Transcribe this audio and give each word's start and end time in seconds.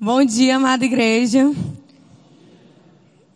Bom 0.00 0.24
dia, 0.24 0.56
amada 0.56 0.84
igreja. 0.84 1.52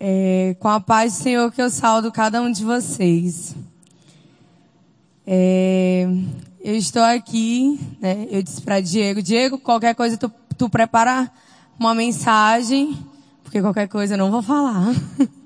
É, 0.00 0.56
com 0.58 0.68
a 0.68 0.80
paz 0.80 1.12
do 1.12 1.22
Senhor 1.22 1.52
que 1.52 1.62
eu 1.62 1.70
saldo 1.70 2.10
cada 2.10 2.42
um 2.42 2.50
de 2.50 2.64
vocês. 2.64 3.54
É, 5.26 6.08
eu 6.60 6.74
estou 6.74 7.02
aqui, 7.02 7.78
né, 8.00 8.26
eu 8.30 8.42
disse 8.42 8.60
para 8.62 8.80
Diego, 8.80 9.22
Diego, 9.22 9.58
qualquer 9.58 9.94
coisa 9.94 10.16
tu, 10.16 10.32
tu 10.58 10.68
prepara 10.68 11.30
uma 11.78 11.94
mensagem, 11.94 12.98
porque 13.44 13.60
qualquer 13.60 13.86
coisa 13.86 14.14
eu 14.14 14.18
não 14.18 14.30
vou 14.30 14.42
falar. 14.42 14.92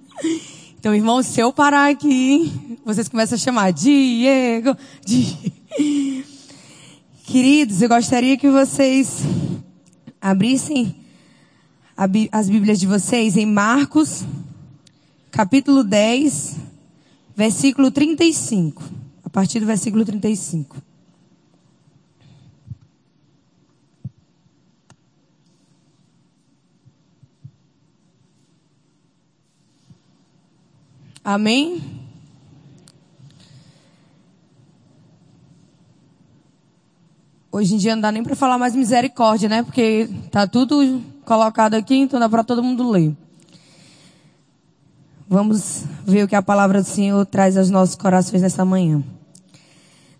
Então, 0.79 0.95
irmão, 0.95 1.23
se 1.23 1.39
eu 1.39 1.53
parar 1.53 1.91
aqui, 1.91 2.79
vocês 2.87 3.07
começam 3.07 3.37
a 3.37 3.39
chamar 3.39 3.71
Diego, 3.71 4.75
Diego. 5.05 5.55
Queridos, 7.25 7.83
eu 7.83 7.89
gostaria 7.91 8.35
que 8.39 8.49
vocês 8.49 9.21
abrissem 10.19 11.00
as 12.33 12.49
Bíblias 12.49 12.81
de 12.81 12.87
vocês 12.87 13.37
em 13.37 13.45
Marcos, 13.45 14.25
capítulo 15.31 15.85
10, 15.85 16.57
versículo 17.37 17.91
35. 17.91 18.83
A 19.23 19.29
partir 19.29 19.61
do 19.61 19.67
versículo 19.67 20.03
35. 20.03 20.79
Amém? 31.23 31.83
Hoje 37.53 37.75
em 37.75 37.77
dia 37.77 37.95
não 37.95 38.01
dá 38.01 38.11
nem 38.11 38.23
para 38.23 38.35
falar 38.35 38.57
mais 38.57 38.75
misericórdia, 38.75 39.51
né? 39.51 39.63
Porque 39.63 40.09
tá 40.31 40.47
tudo 40.47 41.10
colocado 41.31 41.75
aqui, 41.75 41.95
então 41.95 42.19
dá 42.19 42.29
para 42.29 42.43
todo 42.43 42.61
mundo 42.61 42.91
ler. 42.91 43.17
Vamos 45.29 45.85
ver 46.05 46.25
o 46.25 46.29
que 46.29 46.35
a 46.35 46.43
palavra 46.43 46.83
do 46.83 46.89
Senhor 46.89 47.25
traz 47.25 47.57
aos 47.57 47.71
nossos 47.71 47.95
corações 47.95 48.43
nessa 48.43 48.65
manhã. 48.65 49.01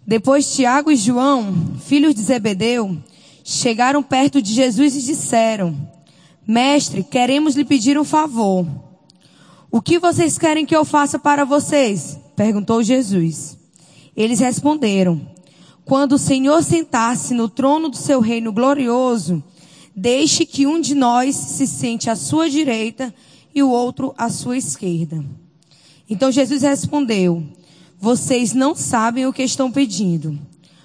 Depois 0.07 0.55
Tiago 0.55 0.89
e 0.89 0.95
João, 0.95 1.53
filhos 1.81 2.15
de 2.15 2.23
Zebedeu, 2.23 2.97
chegaram 3.43 4.05
perto 4.05 4.41
de 4.41 4.55
Jesus 4.55 4.95
e 4.95 5.03
disseram: 5.03 5.75
Mestre, 6.47 7.03
queremos 7.03 7.57
lhe 7.57 7.65
pedir 7.65 7.99
um 7.99 8.05
favor. 8.05 8.65
O 9.69 9.83
que 9.83 9.99
vocês 9.99 10.39
querem 10.39 10.65
que 10.65 10.77
eu 10.77 10.85
faça 10.85 11.19
para 11.19 11.45
vocês? 11.45 12.21
perguntou 12.37 12.85
Jesus. 12.85 13.59
Eles 14.17 14.39
responderam: 14.39 15.21
Quando 15.85 16.13
o 16.13 16.19
Senhor 16.19 16.63
sentar-se 16.63 17.35
no 17.35 17.49
trono 17.49 17.89
do 17.89 17.97
seu 17.97 18.21
reino 18.21 18.53
glorioso, 18.53 19.43
deixe 19.95 20.45
que 20.47 20.67
um 20.67 20.81
de 20.81 20.95
nós 20.95 21.35
se 21.37 21.67
sente 21.67 22.09
à 22.09 22.17
sua 22.17 22.49
direita 22.49 23.15
e 23.55 23.63
o 23.63 23.71
outro 23.71 24.15
à 24.17 24.29
sua 24.29 24.57
esquerda. 24.57 25.25
Então 26.09 26.31
Jesus 26.31 26.63
respondeu: 26.63 27.43
Vocês 27.99 28.53
não 28.53 28.75
sabem 28.75 29.27
o 29.27 29.33
que 29.33 29.43
estão 29.43 29.71
pedindo. 29.71 30.39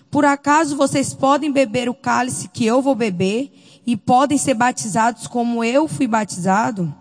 Por 0.09 0.23
acaso 0.23 0.77
vocês 0.77 1.13
podem 1.13 1.51
beber 1.51 1.89
o 1.89 1.93
cálice 1.93 2.47
que 2.47 2.65
eu 2.65 2.81
vou 2.81 2.95
beber 2.95 3.51
e 3.85 3.97
podem 3.97 4.37
ser 4.37 4.53
batizados 4.53 5.27
como 5.27 5.63
eu 5.63 5.87
fui 5.87 6.07
batizado? 6.07 6.93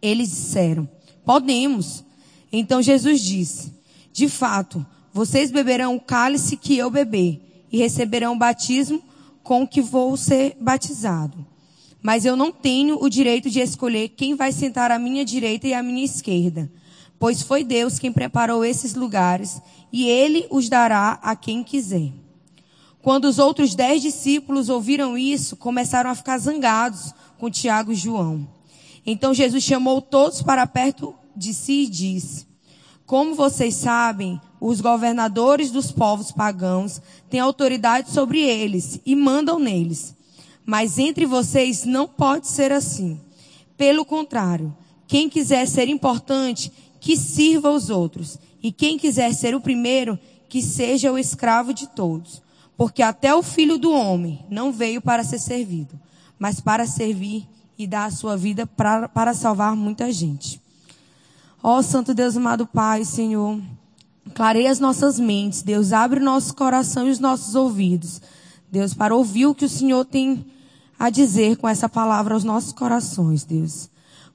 Eles 0.00 0.30
disseram: 0.30 0.88
Podemos. 1.24 2.04
Então 2.52 2.80
Jesus 2.80 3.20
disse: 3.20 3.72
De 4.12 4.28
fato, 4.28 4.84
vocês 5.12 5.50
beberão 5.50 5.96
o 5.96 6.00
cálice 6.00 6.56
que 6.56 6.76
eu 6.76 6.90
beber 6.90 7.40
e 7.70 7.78
receberão 7.78 8.34
o 8.34 8.38
batismo 8.38 9.02
com 9.48 9.66
que 9.66 9.80
vou 9.80 10.14
ser 10.14 10.58
batizado. 10.60 11.46
Mas 12.02 12.26
eu 12.26 12.36
não 12.36 12.52
tenho 12.52 13.02
o 13.02 13.08
direito 13.08 13.48
de 13.48 13.60
escolher 13.60 14.10
quem 14.10 14.34
vai 14.34 14.52
sentar 14.52 14.90
à 14.90 14.98
minha 14.98 15.24
direita 15.24 15.66
e 15.66 15.72
à 15.72 15.82
minha 15.82 16.04
esquerda, 16.04 16.70
pois 17.18 17.40
foi 17.40 17.64
Deus 17.64 17.98
quem 17.98 18.12
preparou 18.12 18.62
esses 18.62 18.94
lugares 18.94 19.58
e 19.90 20.06
ele 20.06 20.46
os 20.50 20.68
dará 20.68 21.18
a 21.22 21.34
quem 21.34 21.64
quiser. 21.64 22.12
Quando 23.00 23.24
os 23.24 23.38
outros 23.38 23.74
dez 23.74 24.02
discípulos 24.02 24.68
ouviram 24.68 25.16
isso, 25.16 25.56
começaram 25.56 26.10
a 26.10 26.14
ficar 26.14 26.36
zangados 26.36 27.14
com 27.38 27.50
Tiago 27.50 27.90
e 27.90 27.94
João. 27.94 28.46
Então 29.06 29.32
Jesus 29.32 29.64
chamou 29.64 30.02
todos 30.02 30.42
para 30.42 30.66
perto 30.66 31.14
de 31.34 31.54
si 31.54 31.84
e 31.84 31.88
disse: 31.88 32.46
Como 33.06 33.34
vocês 33.34 33.76
sabem, 33.76 34.38
os 34.60 34.80
governadores 34.80 35.70
dos 35.70 35.92
povos 35.92 36.32
pagãos 36.32 37.00
têm 37.30 37.40
autoridade 37.40 38.10
sobre 38.10 38.40
eles 38.40 39.00
e 39.04 39.14
mandam 39.14 39.58
neles. 39.58 40.14
Mas 40.64 40.98
entre 40.98 41.24
vocês 41.24 41.84
não 41.84 42.06
pode 42.06 42.48
ser 42.48 42.72
assim. 42.72 43.20
Pelo 43.76 44.04
contrário, 44.04 44.76
quem 45.06 45.28
quiser 45.28 45.66
ser 45.66 45.88
importante, 45.88 46.70
que 47.00 47.16
sirva 47.16 47.70
os 47.70 47.90
outros. 47.90 48.38
E 48.62 48.72
quem 48.72 48.98
quiser 48.98 49.32
ser 49.32 49.54
o 49.54 49.60
primeiro, 49.60 50.18
que 50.48 50.60
seja 50.60 51.12
o 51.12 51.18
escravo 51.18 51.72
de 51.72 51.86
todos. 51.88 52.42
Porque 52.76 53.02
até 53.02 53.34
o 53.34 53.42
filho 53.42 53.78
do 53.78 53.92
homem 53.92 54.44
não 54.50 54.70
veio 54.72 55.00
para 55.00 55.24
ser 55.24 55.38
servido, 55.38 55.98
mas 56.38 56.60
para 56.60 56.86
servir 56.86 57.48
e 57.78 57.86
dar 57.86 58.06
a 58.06 58.10
sua 58.10 58.36
vida 58.36 58.66
pra, 58.66 59.08
para 59.08 59.34
salvar 59.34 59.74
muita 59.74 60.12
gente. 60.12 60.60
Ó 61.62 61.78
oh, 61.78 61.82
Santo 61.82 62.14
Deus 62.14 62.36
amado 62.36 62.66
Pai, 62.66 63.04
Senhor, 63.04 63.60
clareia 64.34 64.70
as 64.70 64.80
nossas 64.80 65.18
mentes, 65.18 65.62
Deus, 65.62 65.92
abre 65.92 66.20
o 66.20 66.24
nosso 66.24 66.54
coração 66.54 67.06
e 67.06 67.10
os 67.10 67.18
nossos 67.18 67.54
ouvidos, 67.54 68.20
Deus, 68.70 68.94
para 68.94 69.14
ouvir 69.14 69.46
o 69.46 69.54
que 69.54 69.64
o 69.64 69.68
Senhor 69.68 70.04
tem 70.04 70.44
a 70.98 71.10
dizer 71.10 71.56
com 71.56 71.68
essa 71.68 71.88
palavra 71.88 72.34
aos 72.34 72.44
nossos 72.44 72.72
corações, 72.72 73.44
Deus. 73.44 73.88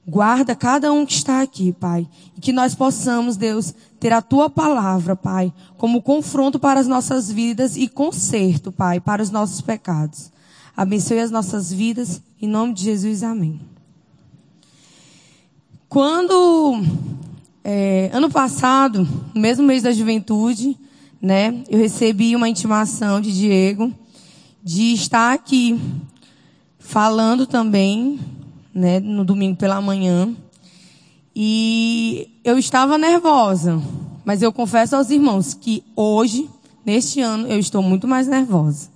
Guarda 0.06 0.54
cada 0.54 0.92
um 0.92 1.06
que 1.06 1.14
está 1.14 1.40
aqui, 1.40 1.72
Pai, 1.72 2.06
e 2.36 2.40
que 2.40 2.52
nós 2.52 2.74
possamos, 2.74 3.36
Deus, 3.36 3.74
ter 3.98 4.12
a 4.12 4.20
tua 4.20 4.50
palavra, 4.50 5.16
Pai, 5.16 5.52
como 5.78 6.02
confronto 6.02 6.58
para 6.58 6.78
as 6.78 6.86
nossas 6.86 7.30
vidas 7.30 7.76
e 7.76 7.88
conserto, 7.88 8.70
Pai, 8.70 9.00
para 9.00 9.22
os 9.22 9.30
nossos 9.30 9.60
pecados. 9.60 10.30
Abençoe 10.76 11.20
as 11.20 11.30
nossas 11.30 11.72
vidas 11.72 12.20
em 12.44 12.48
nome 12.48 12.74
de 12.74 12.84
Jesus, 12.84 13.22
amém. 13.22 13.58
Quando, 15.88 16.82
é, 17.64 18.10
ano 18.12 18.30
passado, 18.30 19.08
no 19.34 19.40
mesmo 19.40 19.66
mês 19.66 19.82
da 19.82 19.90
juventude, 19.90 20.76
né, 21.20 21.64
eu 21.70 21.78
recebi 21.78 22.36
uma 22.36 22.46
intimação 22.46 23.22
de 23.22 23.32
Diego 23.32 23.90
de 24.62 24.92
estar 24.92 25.32
aqui 25.32 25.80
falando 26.78 27.46
também, 27.46 28.20
né, 28.74 29.00
no 29.00 29.24
domingo 29.24 29.56
pela 29.56 29.80
manhã. 29.80 30.34
E 31.34 32.38
eu 32.44 32.58
estava 32.58 32.98
nervosa, 32.98 33.82
mas 34.26 34.42
eu 34.42 34.52
confesso 34.52 34.94
aos 34.94 35.08
irmãos 35.08 35.54
que 35.54 35.82
hoje, 35.96 36.48
neste 36.84 37.22
ano, 37.22 37.48
eu 37.48 37.58
estou 37.58 37.82
muito 37.82 38.06
mais 38.06 38.28
nervosa. 38.28 38.90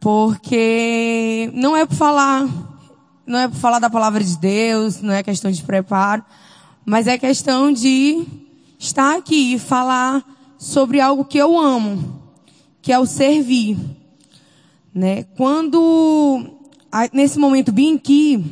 Porque 0.00 1.50
não 1.54 1.76
é 1.76 1.86
por 1.86 1.94
falar, 1.94 2.46
não 3.24 3.38
é 3.38 3.48
por 3.48 3.56
falar 3.56 3.78
da 3.78 3.88
palavra 3.88 4.22
de 4.22 4.36
Deus, 4.36 5.00
não 5.00 5.14
é 5.14 5.22
questão 5.22 5.50
de 5.50 5.62
preparo, 5.62 6.24
mas 6.86 7.08
é 7.08 7.18
questão 7.18 7.72
de 7.72 8.24
estar 8.78 9.16
aqui 9.16 9.54
e 9.54 9.58
falar 9.58 10.24
sobre 10.56 11.00
algo 11.00 11.24
que 11.24 11.36
eu 11.36 11.58
amo, 11.58 12.22
que 12.80 12.92
é 12.92 12.98
o 12.98 13.04
servir. 13.04 13.76
Né? 14.94 15.24
Quando, 15.36 16.48
nesse 17.12 17.40
momento 17.40 17.72
bem 17.72 17.96
aqui, 17.96 18.42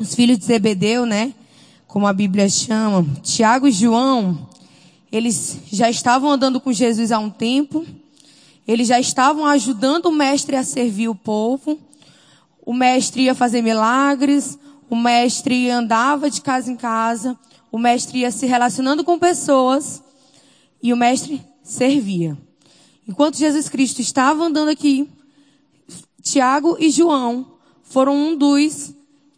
os 0.00 0.16
filhos 0.16 0.36
de 0.36 0.46
Zebedeu, 0.46 1.06
né? 1.06 1.32
Como 1.86 2.08
a 2.08 2.12
Bíblia 2.12 2.48
chama, 2.48 3.06
Tiago 3.22 3.68
e 3.68 3.72
João, 3.72 4.48
eles 5.12 5.60
já 5.70 5.88
estavam 5.88 6.28
andando 6.28 6.60
com 6.60 6.72
Jesus 6.72 7.12
há 7.12 7.20
um 7.20 7.30
tempo, 7.30 7.86
eles 8.66 8.88
já 8.88 8.98
estavam 8.98 9.46
ajudando 9.46 10.06
o 10.06 10.12
mestre 10.12 10.56
a 10.56 10.64
servir 10.64 11.08
o 11.08 11.14
povo. 11.14 11.78
O 12.66 12.72
mestre 12.72 13.22
ia 13.22 13.34
fazer 13.34 13.62
milagres, 13.62 14.58
o 14.88 14.96
mestre 14.96 15.70
andava 15.70 16.30
de 16.30 16.40
casa 16.40 16.70
em 16.70 16.76
casa, 16.76 17.36
o 17.70 17.78
mestre 17.78 18.20
ia 18.20 18.30
se 18.30 18.46
relacionando 18.46 19.04
com 19.04 19.18
pessoas 19.18 20.02
e 20.82 20.92
o 20.92 20.96
mestre 20.96 21.42
servia. 21.62 22.36
Enquanto 23.06 23.36
Jesus 23.36 23.68
Cristo 23.68 24.00
estava 24.00 24.44
andando 24.44 24.68
aqui, 24.68 25.08
Tiago 26.22 26.76
e 26.78 26.90
João 26.90 27.54
foram 27.82 28.14
um 28.14 28.36
dos 28.36 28.94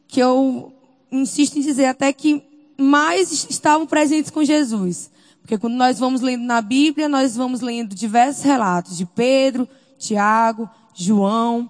que 0.08 0.20
eu 0.20 0.73
insisto 1.11 1.58
em 1.58 1.62
dizer 1.62 1.87
até 1.87 2.12
que 2.12 2.43
mais 2.76 3.46
estavam 3.49 3.87
presentes 3.87 4.31
com 4.31 4.44
Jesus. 4.44 5.11
Porque 5.40 5.58
quando 5.58 5.75
nós 5.75 5.99
vamos 5.99 6.20
lendo 6.20 6.44
na 6.44 6.61
Bíblia, 6.61 7.08
nós 7.08 7.37
vamos 7.37 7.61
lendo 7.61 7.94
diversos 7.94 8.44
relatos 8.44 8.96
de 8.96 9.05
Pedro, 9.05 9.69
Tiago, 9.99 10.69
João. 10.94 11.69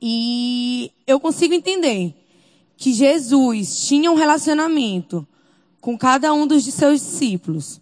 E 0.00 0.90
eu 1.06 1.20
consigo 1.20 1.54
entender 1.54 2.14
que 2.76 2.92
Jesus 2.92 3.86
tinha 3.86 4.10
um 4.10 4.16
relacionamento 4.16 5.26
com 5.82 5.98
cada 5.98 6.32
um 6.32 6.46
dos 6.46 6.64
seus 6.64 7.00
discípulos. 7.00 7.80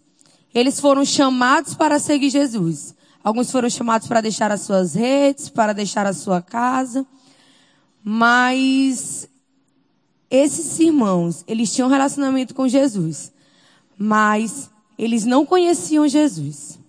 Eles 0.53 0.79
foram 0.79 1.05
chamados 1.05 1.75
para 1.75 1.99
seguir 1.99 2.31
Jesus. 2.31 2.95
Alguns 3.23 3.51
foram 3.51 3.69
chamados 3.69 4.07
para 4.07 4.21
deixar 4.21 4.51
as 4.51 4.61
suas 4.61 4.95
redes, 4.95 5.49
para 5.49 5.71
deixar 5.71 6.07
a 6.07 6.13
sua 6.13 6.41
casa. 6.41 7.05
Mas 8.03 9.29
esses 10.31 10.79
irmãos, 10.79 11.45
eles 11.47 11.71
tinham 11.71 11.87
um 11.87 11.91
relacionamento 11.91 12.55
com 12.55 12.67
Jesus, 12.67 13.31
mas 13.95 14.71
eles 14.97 15.23
não 15.23 15.45
conheciam 15.45 16.07
Jesus. 16.07 16.79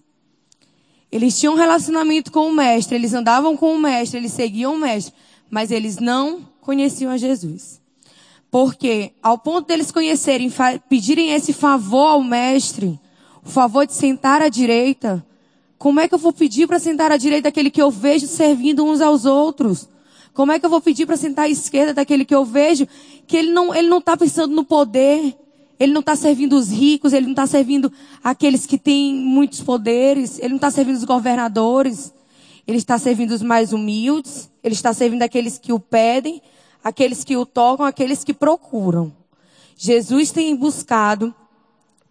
Eles 1.11 1.39
tinham 1.39 1.53
um 1.53 1.59
relacionamento 1.59 2.33
com 2.33 2.49
o 2.49 2.55
mestre, 2.55 2.97
eles 2.97 3.13
andavam 3.13 3.55
com 3.55 3.75
o 3.75 3.79
mestre, 3.79 4.19
eles 4.19 4.33
seguiam 4.33 4.77
o 4.77 4.79
mestre, 4.79 5.13
mas 5.51 5.71
eles 5.71 5.99
não 5.99 6.41
conheciam 6.63 7.13
a 7.13 7.19
Jesus. 7.19 7.82
Porque 8.53 9.13
ao 9.23 9.39
ponto 9.39 9.67
deles 9.67 9.91
conhecerem, 9.91 10.53
pedirem 10.87 11.31
esse 11.31 11.55
favor 11.55 12.09
ao 12.09 12.23
mestre, 12.23 13.01
o 13.43 13.49
favor 13.49 13.87
de 13.87 13.95
sentar 13.95 14.43
à 14.43 14.51
direita, 14.51 15.25
como 15.79 15.99
é 15.99 16.07
que 16.07 16.15
eu 16.15 16.19
vou 16.19 16.35
pedir 16.35 16.67
para 16.67 16.79
sentar 16.79 17.11
à 17.11 17.17
direita 17.17 17.45
daquele 17.45 17.71
que 17.71 17.81
eu 17.81 17.91
vejo 17.91 18.27
servindo 18.27 18.85
uns 18.85 19.01
aos 19.01 19.25
outros? 19.25 19.89
Como 20.35 20.53
é 20.53 20.61
que 20.61 20.67
eu 20.67 20.71
vou 20.71 20.83
pedir 20.83 21.07
para 21.07 21.17
sentar 21.17 21.47
à 21.47 21.49
esquerda 21.49 21.95
daquele 21.95 22.27
que 22.27 22.35
eu 22.35 22.45
vejo 22.45 22.87
que 23.27 23.39
ele 23.39 23.51
não 23.51 23.75
ele 23.75 23.89
não 23.89 23.99
está 23.99 24.19
pensando 24.19 24.55
no 24.55 24.65
poder, 24.65 25.35
ele 25.81 25.95
não 25.95 26.01
está 26.01 26.15
servindo 26.15 26.53
os 26.55 26.71
ricos, 26.71 27.15
ele 27.15 27.25
não 27.25 27.33
está 27.33 27.47
servindo 27.47 27.91
aqueles 28.23 28.67
que 28.67 28.77
têm 28.77 29.15
muitos 29.15 29.63
poderes, 29.63 30.39
ele 30.39 30.51
não 30.51 30.57
está 30.57 30.71
servindo 30.71 30.97
os 30.97 31.05
governadores, 31.05 32.13
ele 32.67 32.77
está 32.77 32.99
servindo 32.99 33.31
os 33.31 33.41
mais 33.41 33.73
humildes, 33.73 34.51
ele 34.63 34.75
está 34.75 34.93
servindo 34.93 35.23
aqueles 35.23 35.57
que 35.57 35.73
o 35.73 35.81
pedem, 35.81 36.43
aqueles 36.83 37.25
que 37.25 37.37
o 37.37 37.47
tocam, 37.47 37.87
aqueles 37.87 38.25
que 38.25 38.35
procuram. 38.35 39.13
Jesus 39.77 40.31
tem 40.31 40.55
buscado 40.55 41.35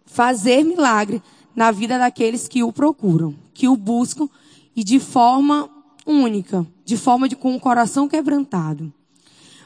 fazer 0.04 0.64
milagre 0.64 1.22
na 1.54 1.70
vida 1.70 1.98
daqueles 1.98 2.48
que 2.48 2.62
o 2.62 2.72
procuram, 2.72 3.34
que 3.54 3.68
o 3.68 3.76
buscam 3.76 4.28
e 4.74 4.82
de 4.82 4.98
forma 4.98 5.68
única, 6.06 6.66
de 6.84 6.96
forma 6.96 7.28
de 7.28 7.36
com 7.36 7.54
o 7.54 7.60
coração 7.60 8.08
quebrantado. 8.08 8.92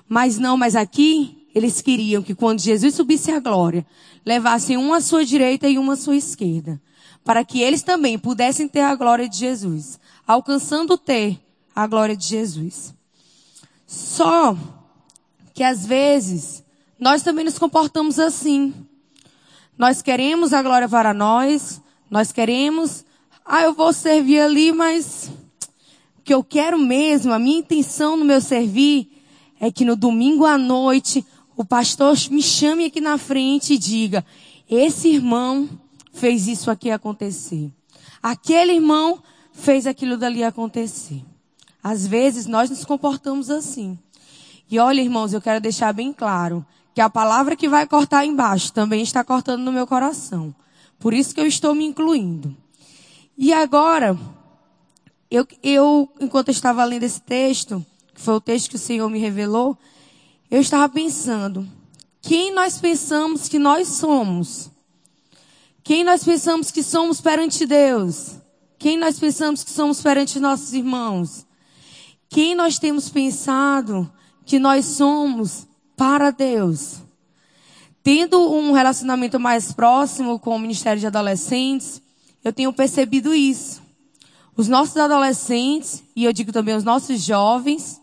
Mas 0.09 0.39
não, 0.39 0.57
mas 0.57 0.77
aqui 0.77 1.49
eles 1.55 1.81
queriam 1.81 2.23
que 2.23 2.35
quando 2.35 2.61
Jesus 2.61 2.95
subisse 2.95 3.31
à 3.31 3.41
glória, 3.41 3.87
levassem 4.25 4.77
uma 4.77 4.99
à 4.99 5.01
sua 5.01 5.25
direita 5.25 5.69
e 5.69 5.79
uma 5.79 5.95
à 5.95 5.97
sua 5.97 6.17
esquerda, 6.17 6.81
para 7.25 7.45
que 7.45 7.61
eles 7.61 7.83
também 7.83 8.19
pudessem 8.19 8.69
ter 8.69 8.83
a 8.83 8.95
glória 8.95 9.29
de 9.29 9.39
Jesus, 9.39 9.99
alcançando 10.27 10.99
ter 10.99 11.41
a 11.75 11.87
glória 11.87 12.17
de 12.17 12.27
Jesus. 12.27 12.95
Só 13.87 14.57
que 15.57 15.65
às 15.65 15.87
vezes 15.87 16.63
nós 17.01 17.23
também 17.23 17.43
nos 17.43 17.59
comportamos 17.59 18.19
assim. 18.19 18.75
Nós 19.79 20.03
queremos 20.03 20.53
a 20.53 20.63
glória 20.63 20.87
para 20.87 21.15
nós, 21.15 21.81
nós 22.11 22.31
queremos, 22.31 23.07
ah, 23.43 23.63
eu 23.63 23.73
vou 23.73 23.91
servir 23.91 24.39
ali, 24.39 24.71
mas 24.71 25.31
o 26.19 26.23
que 26.23 26.35
eu 26.35 26.45
quero 26.45 26.79
mesmo, 26.79 27.33
a 27.33 27.39
minha 27.39 27.61
intenção 27.61 28.19
no 28.19 28.25
meu 28.27 28.39
servir 28.39 29.11
é 29.59 29.73
que 29.73 29.83
no 29.83 29.97
domingo 29.97 30.45
à 30.45 30.59
noite 30.59 31.25
o 31.57 31.65
pastor 31.65 32.15
me 32.31 32.43
chame 32.43 32.85
aqui 32.85 33.01
na 33.01 33.17
frente 33.17 33.73
e 33.73 33.79
diga: 33.79 34.27
esse 34.69 35.09
irmão 35.09 35.71
fez 36.13 36.47
isso 36.49 36.71
aqui 36.71 36.91
acontecer. 36.91 37.73
Aquele 38.23 38.75
irmão 38.75 39.23
fez 39.53 39.87
aquilo 39.87 40.19
dali 40.19 40.45
acontecer. 40.45 41.25
Às 41.83 42.07
vezes 42.07 42.45
nós 42.45 42.69
nos 42.69 42.85
comportamos 42.85 43.49
assim. 43.49 43.99
E 44.71 44.79
olha, 44.79 45.01
irmãos, 45.01 45.33
eu 45.33 45.41
quero 45.41 45.61
deixar 45.61 45.93
bem 45.93 46.13
claro 46.13 46.65
que 46.95 47.01
a 47.01 47.11
palavra 47.11 47.55
que 47.55 47.69
vai 47.69 47.87
cortar 47.87 48.25
embaixo 48.25 48.73
também 48.73 49.03
está 49.03 49.23
cortando 49.23 49.63
no 49.63 49.73
meu 49.73 49.87
coração. 49.87 50.55
Por 50.99 51.13
isso 51.13 51.35
que 51.35 51.41
eu 51.41 51.47
estou 51.47 51.75
me 51.75 51.85
incluindo. 51.85 52.57
E 53.37 53.53
agora, 53.53 54.19
eu, 55.31 55.47
eu 55.63 56.09
enquanto 56.21 56.49
eu 56.49 56.53
estava 56.53 56.85
lendo 56.85 57.03
esse 57.03 57.21
texto, 57.21 57.85
que 58.15 58.21
foi 58.21 58.35
o 58.35 58.41
texto 58.41 58.71
que 58.71 58.77
o 58.77 58.79
Senhor 58.79 59.09
me 59.11 59.19
revelou, 59.19 59.77
eu 60.51 60.61
estava 60.61 60.89
pensando, 60.89 61.69
quem 62.23 62.53
nós 62.53 62.79
pensamos 62.79 63.49
que 63.49 63.59
nós 63.59 63.89
somos? 63.89 64.71
Quem 65.85 66.03
nós 66.03 66.25
pensamos 66.25 66.71
que 66.71 66.83
somos 66.83 67.21
perante 67.21 67.67
Deus? 67.67 68.37
Quem 68.79 68.97
nós 68.97 69.19
pensamos 69.19 69.63
que 69.63 69.71
somos 69.71 70.01
perante 70.01 70.41
nossos 70.41 70.73
irmãos? 70.73 71.47
Quem 72.29 72.55
nós 72.55 72.79
temos 72.79 73.09
pensado 73.09 74.11
que 74.47 74.59
nós 74.59 74.87
somos 74.87 75.67
para 75.97 76.31
Deus? 76.31 77.01
Tendo 78.03 78.41
um 78.53 78.73
relacionamento 78.73 79.39
mais 79.39 79.73
próximo 79.73 80.39
com 80.39 80.55
o 80.55 80.59
Ministério 80.59 81.01
de 81.01 81.07
Adolescentes, 81.09 82.01
eu 82.45 82.53
tenho 82.53 82.73
percebido 82.73 83.35
isso. 83.35 83.83
Os 84.57 84.69
nossos 84.69 84.97
adolescentes, 84.97 86.05
e 86.15 86.25
eu 86.25 86.33
digo 86.33 86.53
também 86.53 86.77
os 86.77 86.85
nossos 86.85 87.21
jovens, 87.21 88.01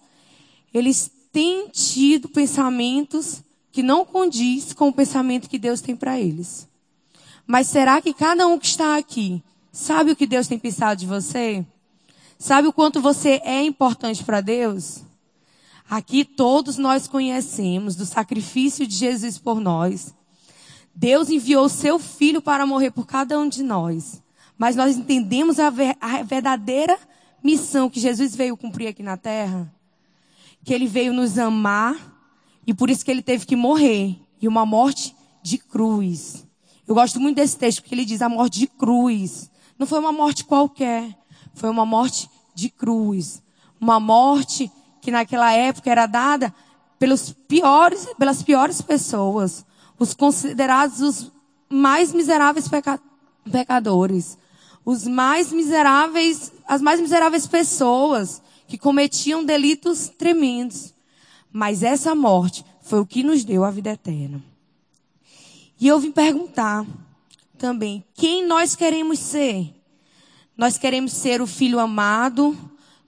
eles 0.74 1.10
têm 1.32 1.70
tido 1.70 2.28
pensamentos 2.28 3.42
que 3.72 3.82
não 3.82 4.06
condiz 4.06 4.74
com 4.74 4.90
o 4.90 4.94
pensamento 4.94 5.50
que 5.50 5.58
Deus 5.58 5.80
tem 5.80 5.96
para 5.96 6.20
eles. 6.20 6.68
Mas 7.48 7.68
será 7.68 8.02
que 8.02 8.14
cada 8.14 8.46
um 8.46 8.60
que 8.60 8.68
está 8.68 8.98
aqui 8.98 9.42
sabe 9.72 10.12
o 10.12 10.16
que 10.16 10.28
Deus 10.28 10.48
tem 10.48 10.60
pensado 10.60 11.00
de 11.00 11.08
você? 11.08 11.66
Sabe 12.38 12.68
o 12.68 12.74
quanto 12.74 13.02
você 13.02 13.42
é 13.46 13.64
importante 13.64 14.24
para 14.24 14.42
Deus? 14.42 15.02
Aqui 15.94 16.26
todos 16.26 16.80
nós 16.80 17.08
conhecemos 17.08 17.96
do 17.96 18.04
sacrifício 18.04 18.88
de 18.88 18.96
Jesus 18.96 19.38
por 19.38 19.60
nós. 19.60 20.12
Deus 20.96 21.30
enviou 21.30 21.70
seu 21.70 22.00
filho 22.00 22.42
para 22.42 22.66
morrer 22.66 22.90
por 22.90 23.06
cada 23.06 23.40
um 23.40 23.48
de 23.48 23.62
nós. 23.62 24.20
Mas 24.58 24.76
nós 24.76 24.98
entendemos 24.98 25.60
a, 25.60 25.70
ver, 25.70 25.96
a 26.02 26.24
verdadeira 26.24 26.98
missão 27.44 27.92
que 27.92 28.00
Jesus 28.00 28.36
veio 28.36 28.58
cumprir 28.58 28.88
aqui 28.88 29.04
na 29.04 29.18
terra 29.18 29.72
que 30.64 30.74
ele 30.74 30.88
veio 30.88 31.14
nos 31.14 31.38
amar 31.38 31.96
e 32.66 32.74
por 32.74 32.90
isso 32.90 33.06
que 33.06 33.12
ele 33.12 33.22
teve 33.22 33.46
que 33.46 33.56
morrer. 33.56 34.20
E 34.42 34.48
uma 34.48 34.66
morte 34.66 35.16
de 35.44 35.60
cruz. 35.60 36.44
Eu 36.88 36.96
gosto 36.96 37.20
muito 37.20 37.36
desse 37.36 37.56
texto 37.56 37.84
porque 37.84 37.94
ele 37.94 38.04
diz 38.04 38.20
a 38.24 38.28
morte 38.28 38.58
de 38.58 38.66
cruz. 38.66 39.48
Não 39.78 39.86
foi 39.86 40.00
uma 40.00 40.12
morte 40.12 40.44
qualquer. 40.44 41.16
Foi 41.54 41.70
uma 41.70 41.86
morte 41.86 42.28
de 42.56 42.68
cruz. 42.72 43.44
Uma 43.80 44.00
morte 44.00 44.72
que 45.04 45.12
naquela 45.12 45.52
época 45.52 45.92
era 45.92 46.06
dada 46.06 46.54
pelos 46.98 47.34
piores, 47.34 48.08
pelas 48.18 48.42
piores 48.42 48.82
pessoas. 48.82 49.66
Os 50.00 50.14
considerados 50.14 51.02
os 51.02 51.32
mais 51.70 52.14
miseráveis 52.14 52.70
peca, 52.70 52.98
pecadores. 53.52 54.38
Os 54.86 55.06
mais 55.06 55.52
miseráveis, 55.52 56.54
as 56.66 56.82
mais 56.82 57.02
miseráveis 57.02 57.46
pessoas 57.46 58.42
que 58.66 58.78
cometiam 58.78 59.44
delitos 59.44 60.08
tremendos. 60.08 60.94
Mas 61.52 61.84
essa 61.84 62.16
morte 62.16 62.66
foi 62.82 63.02
o 63.02 63.06
que 63.06 63.24
nos 63.24 63.44
deu 63.44 63.66
a 63.66 63.72
vida 63.72 63.92
eterna. 63.92 64.42
E 65.82 65.86
eu 65.86 66.00
vim 66.00 66.12
perguntar 66.12 66.86
também, 67.58 68.06
quem 68.14 68.48
nós 68.48 68.74
queremos 68.74 69.20
ser? 69.20 69.76
Nós 70.56 70.78
queremos 70.78 71.12
ser 71.12 71.42
o 71.42 71.48
filho 71.48 71.80
amado, 71.80 72.58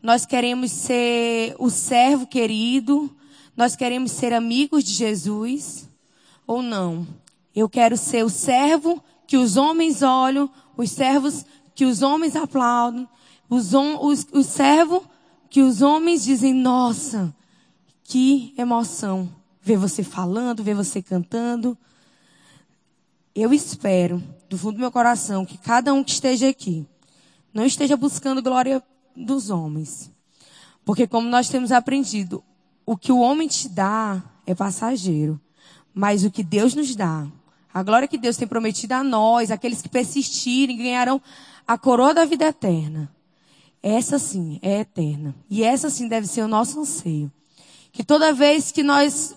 nós 0.06 0.24
queremos 0.24 0.70
ser 0.70 1.56
o 1.58 1.68
servo 1.68 2.28
querido, 2.28 3.10
nós 3.58 3.76
queremos 3.76 4.12
ser 4.12 4.34
amigos 4.34 4.84
de 4.84 4.94
Jesus 4.94 5.90
ou 6.46 6.62
não? 6.62 7.08
Eu 7.56 7.68
quero 7.68 7.98
ser 7.98 8.24
o 8.24 8.30
servo 8.30 9.04
que 9.26 9.36
os 9.36 9.58
homens 9.58 10.04
olham, 10.04 10.48
os 10.78 10.92
servos 10.92 11.44
que 11.74 11.86
os 11.86 12.04
homens 12.04 12.36
aplaudem, 12.36 13.10
os, 13.50 13.74
os, 13.74 14.28
o 14.32 14.44
servo 14.44 15.04
que 15.50 15.64
os 15.64 15.82
homens 15.82 16.24
dizem, 16.24 16.54
nossa, 16.54 17.36
que 18.04 18.54
emoção 18.60 19.28
ver 19.60 19.78
você 19.78 20.04
falando, 20.04 20.64
ver 20.64 20.76
você 20.76 21.02
cantando. 21.02 21.76
Eu 23.34 23.52
espero, 23.52 24.22
do 24.48 24.56
fundo 24.56 24.74
do 24.74 24.82
meu 24.82 24.92
coração, 24.92 25.48
que 25.48 25.58
cada 25.58 25.92
um 25.96 26.04
que 26.04 26.12
esteja 26.12 26.48
aqui 26.48 26.86
não 27.52 27.66
esteja 27.66 27.98
buscando 27.98 28.44
glória 28.44 28.84
dos 29.16 29.50
homens. 29.50 30.12
Porque 30.84 31.08
como 31.08 31.30
nós 31.30 31.50
temos 31.50 31.72
aprendido, 31.72 32.44
o 32.86 32.96
que 32.96 33.12
o 33.12 33.20
homem 33.20 33.48
te 33.48 33.68
dá 33.68 34.24
é 34.46 34.54
passageiro. 34.54 35.40
Mas 35.94 36.24
o 36.24 36.32
que 36.32 36.44
Deus 36.44 36.76
nos 36.76 36.96
dá, 36.96 37.26
a 37.74 37.84
glória 37.84 38.08
que 38.08 38.18
Deus 38.18 38.38
tem 38.38 38.48
prometido 38.48 38.94
a 38.94 39.04
nós, 39.04 39.50
aqueles 39.52 39.82
que 39.82 39.90
persistirem, 39.90 40.78
ganharão 40.78 41.22
a 41.68 41.78
coroa 41.78 42.14
da 42.14 42.26
vida 42.26 42.46
eterna. 42.46 43.12
Essa 43.82 44.18
sim 44.18 44.60
é 44.62 44.80
eterna. 44.80 45.36
E 45.50 45.64
essa 45.64 45.90
sim 45.90 46.08
deve 46.08 46.28
ser 46.28 46.42
o 46.42 46.48
nosso 46.48 46.80
anseio. 46.80 47.32
Que 47.92 48.04
toda 48.04 48.34
vez 48.34 48.72
que 48.72 48.84
nós 48.84 49.36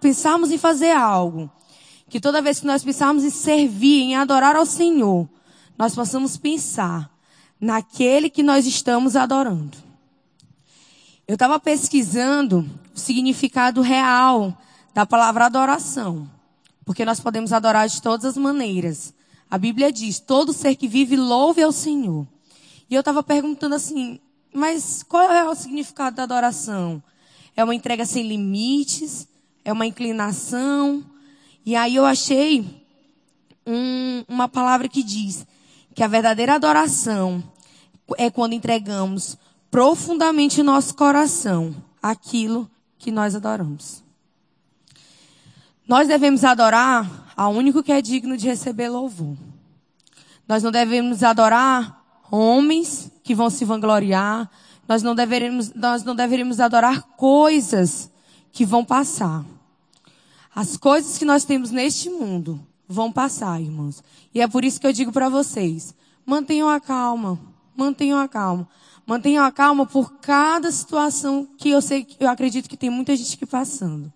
pensarmos 0.00 0.50
em 0.50 0.58
fazer 0.58 0.92
algo, 0.92 1.50
que 2.08 2.20
toda 2.20 2.40
vez 2.40 2.60
que 2.60 2.66
nós 2.66 2.82
pensarmos 2.82 3.24
em 3.24 3.30
servir, 3.30 4.02
em 4.02 4.16
adorar 4.16 4.56
ao 4.56 4.64
Senhor, 4.64 5.28
nós 5.76 5.94
possamos 5.94 6.36
pensar 6.36 7.10
naquele 7.60 8.30
que 8.30 8.42
nós 8.42 8.66
estamos 8.66 9.16
adorando. 9.16 9.76
Eu 11.26 11.34
estava 11.34 11.58
pesquisando 11.60 12.68
o 12.94 12.98
significado 12.98 13.80
real 13.80 14.56
da 14.94 15.04
palavra 15.04 15.46
adoração, 15.46 16.28
porque 16.84 17.04
nós 17.04 17.20
podemos 17.20 17.52
adorar 17.52 17.88
de 17.88 18.00
todas 18.00 18.24
as 18.24 18.36
maneiras. 18.36 19.12
A 19.50 19.58
Bíblia 19.58 19.92
diz: 19.92 20.18
todo 20.18 20.52
ser 20.52 20.74
que 20.76 20.88
vive 20.88 21.16
louve 21.16 21.62
ao 21.62 21.72
Senhor. 21.72 22.26
E 22.88 22.94
eu 22.94 23.00
estava 23.00 23.22
perguntando 23.22 23.74
assim, 23.74 24.18
mas 24.52 25.02
qual 25.02 25.30
é 25.30 25.48
o 25.48 25.54
significado 25.54 26.16
da 26.16 26.22
adoração? 26.22 27.02
é 27.58 27.64
uma 27.64 27.74
entrega 27.74 28.06
sem 28.06 28.22
limites, 28.22 29.26
é 29.64 29.72
uma 29.72 29.84
inclinação. 29.84 31.04
E 31.66 31.74
aí 31.74 31.96
eu 31.96 32.04
achei 32.04 32.84
um, 33.66 34.24
uma 34.28 34.46
palavra 34.46 34.88
que 34.88 35.02
diz 35.02 35.44
que 35.98 36.04
a 36.04 36.06
verdadeira 36.06 36.54
adoração 36.54 37.42
é 38.16 38.30
quando 38.30 38.52
entregamos 38.52 39.36
profundamente 39.68 40.60
o 40.60 40.64
nosso 40.64 40.94
coração 40.94 41.74
aquilo 42.00 42.70
que 42.96 43.10
nós 43.10 43.34
adoramos. 43.34 44.04
Nós 45.88 46.06
devemos 46.06 46.44
adorar 46.44 47.32
ao 47.36 47.52
único 47.52 47.82
que 47.82 47.90
é 47.90 48.00
digno 48.00 48.36
de 48.36 48.46
receber 48.46 48.88
louvor. 48.88 49.36
Nós 50.46 50.62
não 50.62 50.70
devemos 50.70 51.24
adorar 51.24 52.00
homens 52.30 53.10
que 53.24 53.34
vão 53.34 53.50
se 53.50 53.64
vangloriar. 53.64 54.48
Nós 54.86 55.02
não 55.02 55.16
deveremos, 55.16 55.74
nós 55.74 56.04
não 56.04 56.14
deveríamos 56.14 56.60
adorar 56.60 57.08
coisas 57.16 58.08
que 58.52 58.64
vão 58.64 58.84
passar. 58.84 59.44
As 60.54 60.76
coisas 60.76 61.18
que 61.18 61.24
nós 61.24 61.44
temos 61.44 61.72
neste 61.72 62.08
mundo 62.08 62.64
vão 62.88 63.12
passar, 63.12 63.60
irmãos. 63.60 64.02
E 64.34 64.40
é 64.40 64.48
por 64.48 64.64
isso 64.64 64.80
que 64.80 64.86
eu 64.86 64.92
digo 64.92 65.12
para 65.12 65.28
vocês: 65.28 65.94
mantenham 66.24 66.68
a 66.68 66.80
calma, 66.80 67.38
mantenham 67.76 68.18
a 68.18 68.26
calma. 68.26 68.68
Mantenham 69.06 69.42
a 69.42 69.50
calma 69.50 69.86
por 69.86 70.18
cada 70.18 70.70
situação 70.70 71.48
que 71.56 71.70
eu 71.70 71.80
sei, 71.80 72.06
eu 72.20 72.28
acredito 72.28 72.68
que 72.68 72.76
tem 72.76 72.90
muita 72.90 73.16
gente 73.16 73.38
que 73.38 73.46
passando. 73.46 74.12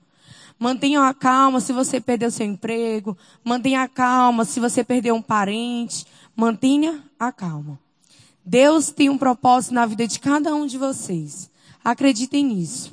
Mantenham 0.59 1.03
a 1.03 1.15
calma 1.15 1.61
se 1.61 1.73
você 1.73 1.99
perdeu 1.99 2.31
seu 2.31 2.47
emprego. 2.47 3.17
Mantenha 3.43 3.83
a 3.83 3.89
calma 3.89 4.45
se 4.45 4.61
você 4.61 4.85
perdeu 4.85 5.15
um 5.15 5.23
parente. 5.23 6.07
Mantenha 6.37 7.03
a 7.19 7.33
calma. 7.33 7.81
Deus 8.45 8.91
tem 8.91 9.09
um 9.09 9.17
propósito 9.17 9.73
na 9.73 9.87
vida 9.87 10.07
de 10.07 10.21
cada 10.21 10.55
um 10.55 10.67
de 10.67 10.77
vocês. 10.77 11.51
Acreditem 11.83 12.45
nisso. 12.45 12.93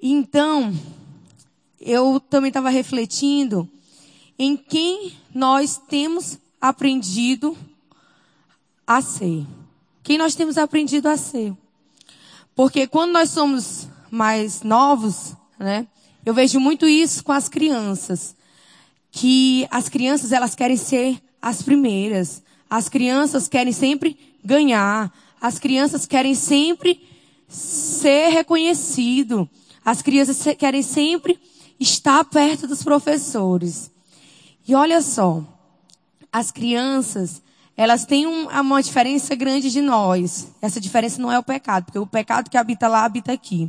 Então, 0.00 0.72
eu 1.80 2.20
também 2.20 2.48
estava 2.48 2.68
refletindo 2.68 3.66
em 4.40 4.56
quem 4.56 5.12
nós 5.34 5.76
temos 5.76 6.38
aprendido 6.60 7.56
a 8.86 9.00
ser 9.00 9.46
quem 10.02 10.18
nós 10.18 10.34
temos 10.34 10.58
aprendido 10.58 11.08
a 11.08 11.16
ser. 11.16 11.52
Porque 12.54 12.86
quando 12.86 13.12
nós 13.12 13.30
somos 13.30 13.86
mais 14.10 14.62
novos, 14.62 15.34
né? 15.56 15.86
Eu 16.26 16.34
vejo 16.34 16.58
muito 16.58 16.86
isso 16.88 17.22
com 17.22 17.30
as 17.30 17.48
crianças. 17.48 18.34
Que 19.10 19.68
as 19.70 19.88
crianças, 19.88 20.32
elas 20.32 20.54
querem 20.56 20.76
ser 20.76 21.20
as 21.40 21.62
primeiras. 21.62 22.42
As 22.68 22.88
crianças 22.88 23.46
querem 23.48 23.72
sempre 23.72 24.18
ganhar. 24.44 25.12
As 25.40 25.60
crianças 25.60 26.06
querem 26.06 26.34
sempre 26.34 27.06
ser 27.48 28.30
reconhecido. 28.30 29.48
As 29.84 30.02
crianças 30.02 30.42
querem 30.56 30.82
sempre 30.82 31.38
estar 31.78 32.24
perto 32.24 32.66
dos 32.66 32.82
professores. 32.82 33.90
E 34.70 34.74
olha 34.76 35.02
só, 35.02 35.42
as 36.32 36.52
crianças, 36.52 37.42
elas 37.76 38.04
têm 38.06 38.24
um, 38.28 38.46
uma 38.46 38.80
diferença 38.80 39.34
grande 39.34 39.68
de 39.68 39.80
nós. 39.80 40.46
Essa 40.62 40.80
diferença 40.80 41.20
não 41.20 41.32
é 41.32 41.36
o 41.36 41.42
pecado, 41.42 41.86
porque 41.86 41.98
o 41.98 42.06
pecado 42.06 42.48
que 42.48 42.56
habita 42.56 42.86
lá 42.86 43.04
habita 43.04 43.32
aqui. 43.32 43.68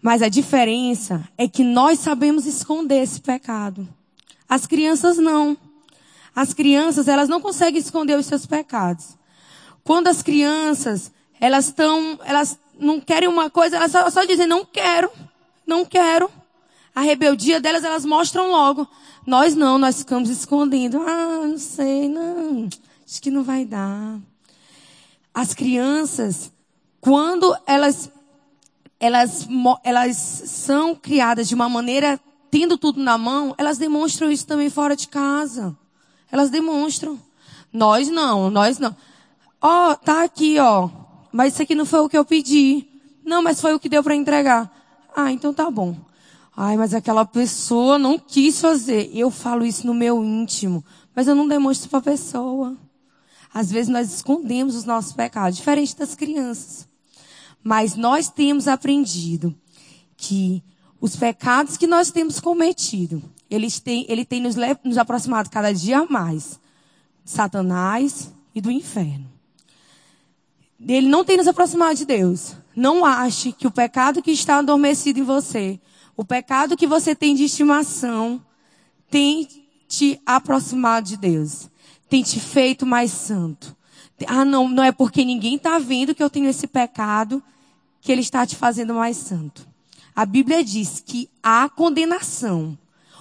Mas 0.00 0.22
a 0.22 0.30
diferença 0.30 1.28
é 1.36 1.46
que 1.46 1.62
nós 1.62 1.98
sabemos 1.98 2.46
esconder 2.46 3.02
esse 3.02 3.20
pecado. 3.20 3.86
As 4.48 4.66
crianças 4.66 5.18
não. 5.18 5.58
As 6.34 6.54
crianças, 6.54 7.06
elas 7.06 7.28
não 7.28 7.38
conseguem 7.38 7.78
esconder 7.78 8.18
os 8.18 8.24
seus 8.24 8.46
pecados. 8.46 9.18
Quando 9.84 10.08
as 10.08 10.22
crianças, 10.22 11.12
elas 11.38 11.66
estão, 11.66 12.18
elas 12.24 12.58
não 12.80 12.98
querem 12.98 13.28
uma 13.28 13.50
coisa, 13.50 13.76
elas 13.76 13.92
só, 13.92 14.08
só 14.08 14.24
dizem, 14.24 14.46
não 14.46 14.64
quero, 14.64 15.10
não 15.66 15.84
quero. 15.84 16.30
A 16.94 17.00
rebeldia 17.00 17.60
delas, 17.60 17.82
elas 17.82 18.04
mostram 18.04 18.50
logo. 18.50 18.86
Nós 19.26 19.54
não, 19.54 19.78
nós 19.78 19.98
ficamos 19.98 20.28
escondendo. 20.30 21.02
Ah, 21.02 21.46
não 21.46 21.58
sei, 21.58 22.08
não. 22.08 22.68
Acho 23.04 23.20
que 23.20 23.30
não 23.30 23.42
vai 23.42 23.64
dar. 23.64 24.18
As 25.32 25.52
crianças, 25.52 26.52
quando 27.00 27.56
elas, 27.66 28.10
elas, 29.00 29.48
elas 29.82 30.16
são 30.16 30.94
criadas 30.94 31.48
de 31.48 31.54
uma 31.54 31.68
maneira, 31.68 32.20
tendo 32.50 32.78
tudo 32.78 33.02
na 33.02 33.18
mão, 33.18 33.54
elas 33.58 33.76
demonstram 33.76 34.30
isso 34.30 34.46
também 34.46 34.70
fora 34.70 34.94
de 34.94 35.08
casa. 35.08 35.76
Elas 36.30 36.50
demonstram. 36.50 37.18
Nós 37.72 38.08
não, 38.08 38.50
nós 38.50 38.78
não. 38.78 38.94
Ó, 39.60 39.90
oh, 39.90 39.96
tá 39.96 40.22
aqui, 40.22 40.58
ó. 40.60 40.88
Mas 41.32 41.54
isso 41.54 41.62
aqui 41.62 41.74
não 41.74 41.84
foi 41.84 42.00
o 42.00 42.08
que 42.08 42.16
eu 42.16 42.24
pedi. 42.24 42.86
Não, 43.24 43.42
mas 43.42 43.60
foi 43.60 43.74
o 43.74 43.80
que 43.80 43.88
deu 43.88 44.02
para 44.02 44.14
entregar. 44.14 44.70
Ah, 45.16 45.32
então 45.32 45.52
tá 45.52 45.68
bom. 45.68 45.96
Ai, 46.56 46.76
mas 46.76 46.94
aquela 46.94 47.24
pessoa 47.24 47.98
não 47.98 48.18
quis 48.18 48.60
fazer. 48.60 49.10
Eu 49.12 49.30
falo 49.30 49.66
isso 49.66 49.86
no 49.86 49.94
meu 49.94 50.22
íntimo, 50.22 50.84
mas 51.14 51.26
eu 51.26 51.34
não 51.34 51.48
demonstro 51.48 51.90
para 51.90 51.98
a 51.98 52.02
pessoa. 52.02 52.76
Às 53.52 53.70
vezes 53.70 53.88
nós 53.88 54.12
escondemos 54.12 54.74
os 54.74 54.84
nossos 54.84 55.12
pecados, 55.12 55.56
diferente 55.56 55.96
das 55.96 56.14
crianças. 56.14 56.88
Mas 57.62 57.96
nós 57.96 58.28
temos 58.28 58.68
aprendido 58.68 59.54
que 60.16 60.62
os 61.00 61.16
pecados 61.16 61.76
que 61.76 61.86
nós 61.86 62.10
temos 62.10 62.40
cometido, 62.40 63.22
eles 63.50 63.80
têm, 63.80 64.06
ele 64.08 64.24
tem 64.24 64.40
nos, 64.40 64.56
nos 64.84 64.98
aproximado 64.98 65.50
cada 65.50 65.72
dia 65.72 66.04
mais 66.06 66.60
de 67.24 67.30
Satanás 67.30 68.32
e 68.54 68.60
do 68.60 68.70
inferno. 68.70 69.30
Ele 70.86 71.08
não 71.08 71.24
tem 71.24 71.36
nos 71.36 71.48
aproximado 71.48 71.96
de 71.96 72.04
Deus. 72.04 72.54
Não 72.76 73.04
ache 73.04 73.52
que 73.52 73.66
o 73.66 73.70
pecado 73.70 74.22
que 74.22 74.30
está 74.30 74.58
adormecido 74.58 75.20
em 75.20 75.22
você, 75.22 75.80
o 76.16 76.24
pecado 76.24 76.76
que 76.76 76.86
você 76.86 77.14
tem 77.14 77.34
de 77.34 77.44
estimação, 77.44 78.44
tem 79.10 79.48
te 79.88 80.20
aproximado 80.24 81.08
de 81.08 81.16
Deus 81.16 81.68
tem 82.14 82.22
te 82.22 82.38
feito 82.38 82.86
mais 82.86 83.10
santo. 83.10 83.76
Ah, 84.28 84.44
não, 84.44 84.68
não 84.68 84.84
é 84.84 84.92
porque 84.92 85.24
ninguém 85.24 85.56
está 85.56 85.80
vendo 85.80 86.14
que 86.14 86.22
eu 86.22 86.30
tenho 86.30 86.48
esse 86.48 86.68
pecado 86.68 87.42
que 88.00 88.12
ele 88.12 88.20
está 88.20 88.46
te 88.46 88.54
fazendo 88.54 88.94
mais 88.94 89.16
santo. 89.16 89.66
A 90.14 90.24
Bíblia 90.24 90.62
diz 90.62 91.02
que 91.04 91.28
há 91.42 91.68
condenação. 91.68 92.78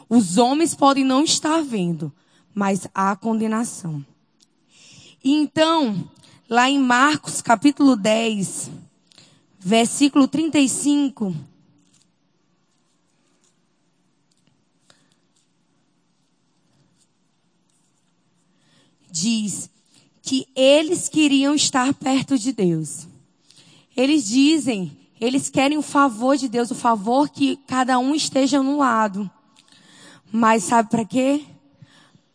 Os 0.08 0.38
homens 0.38 0.76
podem 0.76 1.04
não 1.04 1.24
estar 1.24 1.64
vendo, 1.64 2.14
mas 2.54 2.88
há 2.94 3.16
condenação. 3.16 4.06
Então, 5.24 6.08
lá 6.48 6.70
em 6.70 6.78
Marcos 6.78 7.42
capítulo 7.42 7.96
10, 7.96 8.70
versículo 9.60 10.28
35, 10.28 11.36
diz 19.14 19.70
que 20.24 20.48
eles 20.56 21.08
queriam 21.08 21.54
estar 21.54 21.94
perto 21.94 22.36
de 22.36 22.52
Deus. 22.52 23.08
Eles 23.96 24.26
dizem, 24.26 24.98
eles 25.22 25.50
querem 25.50 25.78
o 25.78 25.84
favor 25.84 26.36
de 26.36 26.50
Deus, 26.50 26.72
o 26.72 26.76
favor 26.76 27.30
que 27.30 27.58
cada 27.68 28.00
um 28.00 28.16
esteja 28.16 28.64
no 28.64 28.80
lado. 28.80 29.30
Mas 30.32 30.64
sabe 30.64 30.90
para 30.90 31.06
quê? 31.06 31.44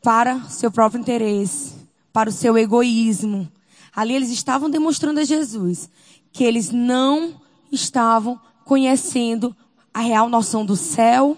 Para 0.01 0.41
seu 0.45 0.71
próprio 0.71 1.01
interesse, 1.01 1.75
para 2.13 2.31
o 2.31 2.33
seu 2.33 2.57
egoísmo. 2.57 3.51
Ali 3.95 4.15
eles 4.15 4.31
estavam 4.31 4.71
demonstrando 4.71 5.19
a 5.19 5.25
Jesus 5.25 5.91
que 6.33 6.45
eles 6.45 6.71
não 6.71 7.41
estavam 7.73 8.41
conhecendo 8.65 9.57
a 9.93 10.01
real 10.01 10.29
noção 10.29 10.65
do 10.65 10.77
céu, 10.77 11.37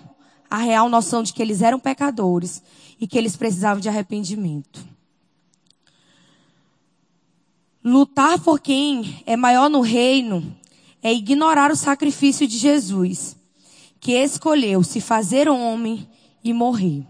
a 0.50 0.59
real 0.59 0.90
noção 0.90 1.23
de 1.23 1.32
que 1.32 1.40
eles 1.40 1.62
eram 1.62 1.80
pecadores 1.80 2.62
e 3.00 3.06
que 3.06 3.16
eles 3.16 3.37
precisavam 3.37 3.80
de 3.80 3.88
arrependimento. 3.88 4.89
Lutar 7.83 8.39
por 8.41 8.61
quem 8.61 9.23
é 9.25 9.37
maior 9.37 9.71
no 9.71 9.81
reino 9.81 10.55
é 11.03 11.13
ignorar 11.13 11.71
o 11.71 11.77
sacrifício 11.77 12.47
de 12.47 12.59
Jesus, 12.59 13.37
que 13.99 14.13
escolheu 14.13 14.83
se 14.83 15.01
fazer 15.01 15.49
homem 15.49 16.07
e 16.45 16.53
morrer. 16.53 17.07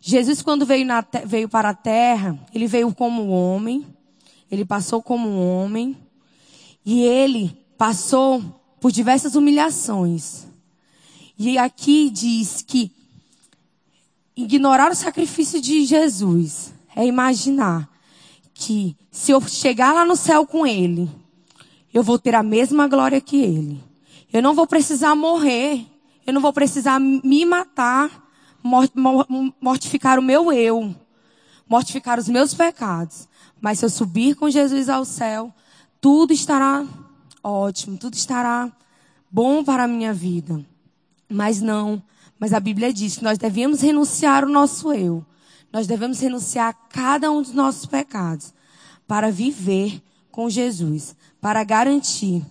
Jesus, 0.00 0.40
quando 0.40 0.64
veio, 0.64 0.86
na, 0.86 1.04
veio 1.24 1.48
para 1.48 1.70
a 1.70 1.74
terra, 1.74 2.38
ele 2.54 2.68
veio 2.68 2.94
como 2.94 3.28
homem, 3.28 3.84
ele 4.50 4.64
passou 4.64 5.02
como 5.02 5.28
homem, 5.28 5.96
e 6.84 7.02
ele 7.02 7.56
passou 7.76 8.42
por 8.80 8.92
diversas 8.92 9.34
humilhações. 9.34 10.46
E 11.36 11.58
aqui 11.58 12.08
diz 12.08 12.62
que 12.62 12.92
ignorar 14.36 14.92
o 14.92 14.96
sacrifício 14.96 15.60
de 15.60 15.84
Jesus 15.84 16.72
é 16.94 17.04
imaginar 17.04 17.97
que 18.60 18.96
se 19.08 19.30
eu 19.30 19.40
chegar 19.40 19.92
lá 19.92 20.04
no 20.04 20.16
céu 20.16 20.44
com 20.44 20.66
ele, 20.66 21.08
eu 21.94 22.02
vou 22.02 22.18
ter 22.18 22.34
a 22.34 22.42
mesma 22.42 22.88
glória 22.88 23.20
que 23.20 23.36
ele. 23.36 23.80
Eu 24.32 24.42
não 24.42 24.52
vou 24.52 24.66
precisar 24.66 25.14
morrer. 25.14 25.86
Eu 26.26 26.34
não 26.34 26.40
vou 26.42 26.52
precisar 26.52 26.98
me 26.98 27.46
matar, 27.46 28.10
mortificar 29.60 30.18
o 30.18 30.22
meu 30.22 30.52
eu, 30.52 30.94
mortificar 31.66 32.18
os 32.18 32.28
meus 32.28 32.52
pecados. 32.52 33.28
Mas 33.60 33.78
se 33.78 33.86
eu 33.86 33.88
subir 33.88 34.34
com 34.34 34.50
Jesus 34.50 34.88
ao 34.88 35.04
céu, 35.04 35.54
tudo 36.00 36.32
estará 36.32 36.84
ótimo, 37.42 37.96
tudo 37.96 38.12
estará 38.12 38.70
bom 39.30 39.64
para 39.64 39.84
a 39.84 39.88
minha 39.88 40.12
vida. 40.12 40.62
Mas 41.30 41.62
não, 41.62 42.02
mas 42.38 42.52
a 42.52 42.60
Bíblia 42.60 42.92
diz 42.92 43.16
que 43.16 43.24
nós 43.24 43.38
devemos 43.38 43.80
renunciar 43.80 44.44
o 44.44 44.50
nosso 44.50 44.92
eu. 44.92 45.24
Nós 45.72 45.86
devemos 45.86 46.20
renunciar 46.20 46.68
a 46.70 46.72
cada 46.72 47.30
um 47.30 47.42
dos 47.42 47.52
nossos 47.52 47.86
pecados 47.86 48.54
para 49.06 49.30
viver 49.30 50.02
com 50.30 50.48
Jesus, 50.48 51.16
para 51.40 51.64
garantir 51.64 52.44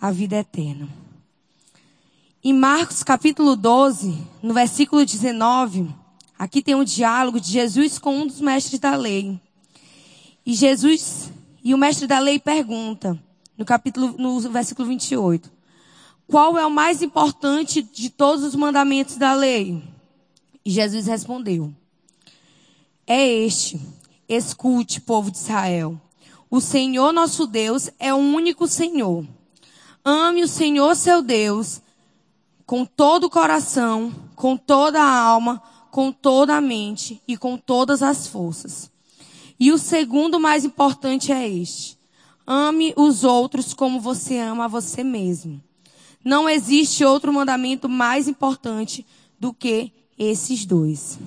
a 0.00 0.10
vida 0.10 0.36
eterna. 0.36 0.88
Em 2.42 2.52
Marcos 2.52 3.02
capítulo 3.02 3.56
12, 3.56 4.16
no 4.42 4.52
versículo 4.52 5.04
19, 5.04 5.88
aqui 6.38 6.62
tem 6.62 6.74
um 6.74 6.84
diálogo 6.84 7.40
de 7.40 7.50
Jesus 7.50 7.98
com 7.98 8.18
um 8.18 8.26
dos 8.26 8.40
mestres 8.40 8.78
da 8.78 8.94
lei. 8.96 9.40
E 10.44 10.54
Jesus, 10.54 11.30
e 11.62 11.74
o 11.74 11.78
mestre 11.78 12.06
da 12.06 12.18
lei 12.18 12.38
pergunta, 12.38 13.18
no 13.56 13.64
capítulo, 13.64 14.14
no 14.18 14.38
versículo 14.50 14.88
28, 14.88 15.50
qual 16.26 16.58
é 16.58 16.66
o 16.66 16.70
mais 16.70 17.02
importante 17.02 17.82
de 17.82 18.10
todos 18.10 18.44
os 18.44 18.54
mandamentos 18.54 19.16
da 19.16 19.34
lei? 19.34 19.82
E 20.64 20.70
Jesus 20.70 21.06
respondeu, 21.06 21.72
é 23.06 23.26
este, 23.26 23.80
escute, 24.28 25.00
povo 25.00 25.30
de 25.30 25.38
Israel. 25.38 26.00
O 26.50 26.60
Senhor 26.60 27.12
nosso 27.12 27.46
Deus 27.46 27.90
é 27.98 28.12
o 28.12 28.18
único 28.18 28.66
Senhor. 28.66 29.26
Ame 30.04 30.42
o 30.42 30.48
Senhor 30.48 30.94
seu 30.96 31.22
Deus 31.22 31.80
com 32.66 32.84
todo 32.84 33.24
o 33.24 33.30
coração, 33.30 34.14
com 34.34 34.56
toda 34.56 35.00
a 35.02 35.18
alma, 35.18 35.62
com 35.90 36.10
toda 36.10 36.56
a 36.56 36.60
mente 36.60 37.20
e 37.26 37.36
com 37.36 37.56
todas 37.56 38.02
as 38.02 38.26
forças. 38.26 38.90
E 39.58 39.70
o 39.70 39.78
segundo 39.78 40.40
mais 40.40 40.64
importante 40.64 41.30
é 41.32 41.48
este: 41.48 41.98
ame 42.46 42.92
os 42.96 43.24
outros 43.24 43.74
como 43.74 44.00
você 44.00 44.38
ama 44.38 44.64
a 44.64 44.68
você 44.68 45.04
mesmo. 45.04 45.62
Não 46.24 46.48
existe 46.48 47.04
outro 47.04 47.32
mandamento 47.32 47.88
mais 47.88 48.28
importante 48.28 49.06
do 49.38 49.52
que 49.52 49.92
esses 50.18 50.64
dois. 50.64 51.18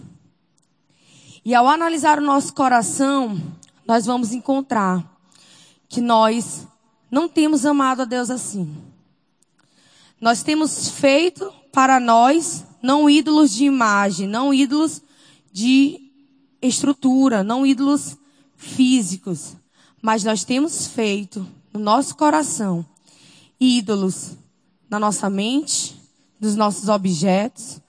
E 1.48 1.56
ao 1.56 1.66
analisar 1.66 2.20
o 2.20 2.26
nosso 2.26 2.54
coração, 2.54 3.42
nós 3.86 4.06
vamos 4.06 4.34
encontrar 4.34 5.18
que 5.88 6.02
nós 6.02 6.68
não 7.10 7.30
temos 7.30 7.66
amado 7.66 8.02
a 8.02 8.06
Deus 8.06 8.30
assim. 8.30 8.76
Nós 10.20 10.44
temos 10.44 10.90
feito 10.90 11.50
para 11.72 12.02
nós 12.02 12.66
não 12.84 13.10
ídolos 13.10 13.52
de 13.52 13.64
imagem, 13.64 14.28
não 14.28 14.54
ídolos 14.54 15.02
de 15.50 16.12
estrutura, 16.62 17.46
não 17.46 17.66
ídolos 17.66 18.18
físicos, 18.58 19.56
mas 20.02 20.26
nós 20.26 20.44
temos 20.44 20.86
feito 20.88 21.48
no 21.72 21.80
nosso 21.80 22.18
coração 22.18 22.86
ídolos 23.58 24.32
na 24.90 25.00
nossa 25.00 25.30
mente, 25.30 25.96
dos 26.38 26.58
nossos 26.58 26.90
objetos. 26.90 27.80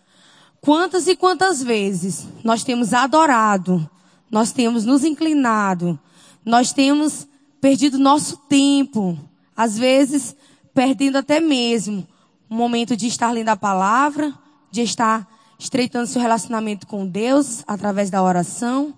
Quantas 0.61 1.07
e 1.07 1.17
quantas 1.17 1.63
vezes 1.63 2.27
nós 2.43 2.65
temos 2.65 2.93
adorado, 2.93 3.89
nós 4.31 4.53
temos 4.53 4.85
nos 4.85 5.05
inclinado, 5.05 5.99
nós 6.45 6.73
temos 6.73 7.27
perdido 7.61 7.99
nosso 7.99 8.37
tempo, 8.49 9.19
às 9.57 9.79
vezes 9.79 10.37
perdendo 10.75 11.17
até 11.17 11.41
mesmo 11.41 12.07
um 12.51 12.57
momento 12.57 12.97
de 12.97 13.07
estar 13.07 13.31
lendo 13.31 13.49
a 13.49 13.57
palavra, 13.57 14.33
de 14.71 14.83
estar 14.83 15.27
estreitando 15.59 16.07
seu 16.07 16.23
relacionamento 16.23 16.87
com 16.87 17.07
Deus 17.07 17.65
através 17.67 18.11
da 18.11 18.23
oração, 18.23 18.95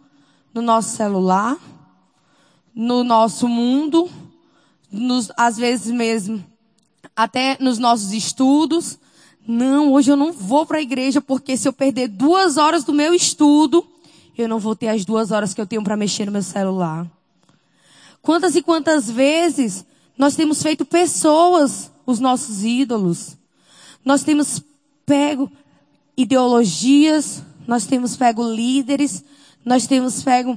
no 0.52 0.60
nosso 0.60 0.96
celular, 0.96 1.56
no 2.74 3.02
nosso 3.02 3.48
mundo, 3.48 4.10
nos, 4.90 5.30
às 5.36 5.56
vezes 5.56 5.90
mesmo 5.92 6.44
até 7.14 7.56
nos 7.60 7.78
nossos 7.78 8.12
estudos. 8.12 8.98
Não, 9.52 9.92
hoje 9.92 10.12
eu 10.12 10.16
não 10.16 10.32
vou 10.32 10.64
para 10.64 10.78
a 10.78 10.80
igreja 10.80 11.20
porque 11.20 11.56
se 11.56 11.66
eu 11.66 11.72
perder 11.72 12.06
duas 12.06 12.56
horas 12.56 12.84
do 12.84 12.92
meu 12.92 13.12
estudo, 13.12 13.84
eu 14.38 14.48
não 14.48 14.60
vou 14.60 14.76
ter 14.76 14.86
as 14.86 15.04
duas 15.04 15.32
horas 15.32 15.52
que 15.52 15.60
eu 15.60 15.66
tenho 15.66 15.82
para 15.82 15.96
mexer 15.96 16.24
no 16.24 16.30
meu 16.30 16.42
celular. 16.42 17.04
Quantas 18.22 18.54
e 18.54 18.62
quantas 18.62 19.10
vezes 19.10 19.84
nós 20.16 20.36
temos 20.36 20.62
feito 20.62 20.84
pessoas 20.84 21.90
os 22.06 22.20
nossos 22.20 22.62
ídolos? 22.62 23.36
Nós 24.04 24.22
temos 24.22 24.62
pego 25.04 25.50
ideologias, 26.16 27.42
nós 27.66 27.86
temos 27.86 28.16
pego 28.16 28.44
líderes, 28.44 29.24
nós 29.64 29.84
temos 29.84 30.22
pego 30.22 30.56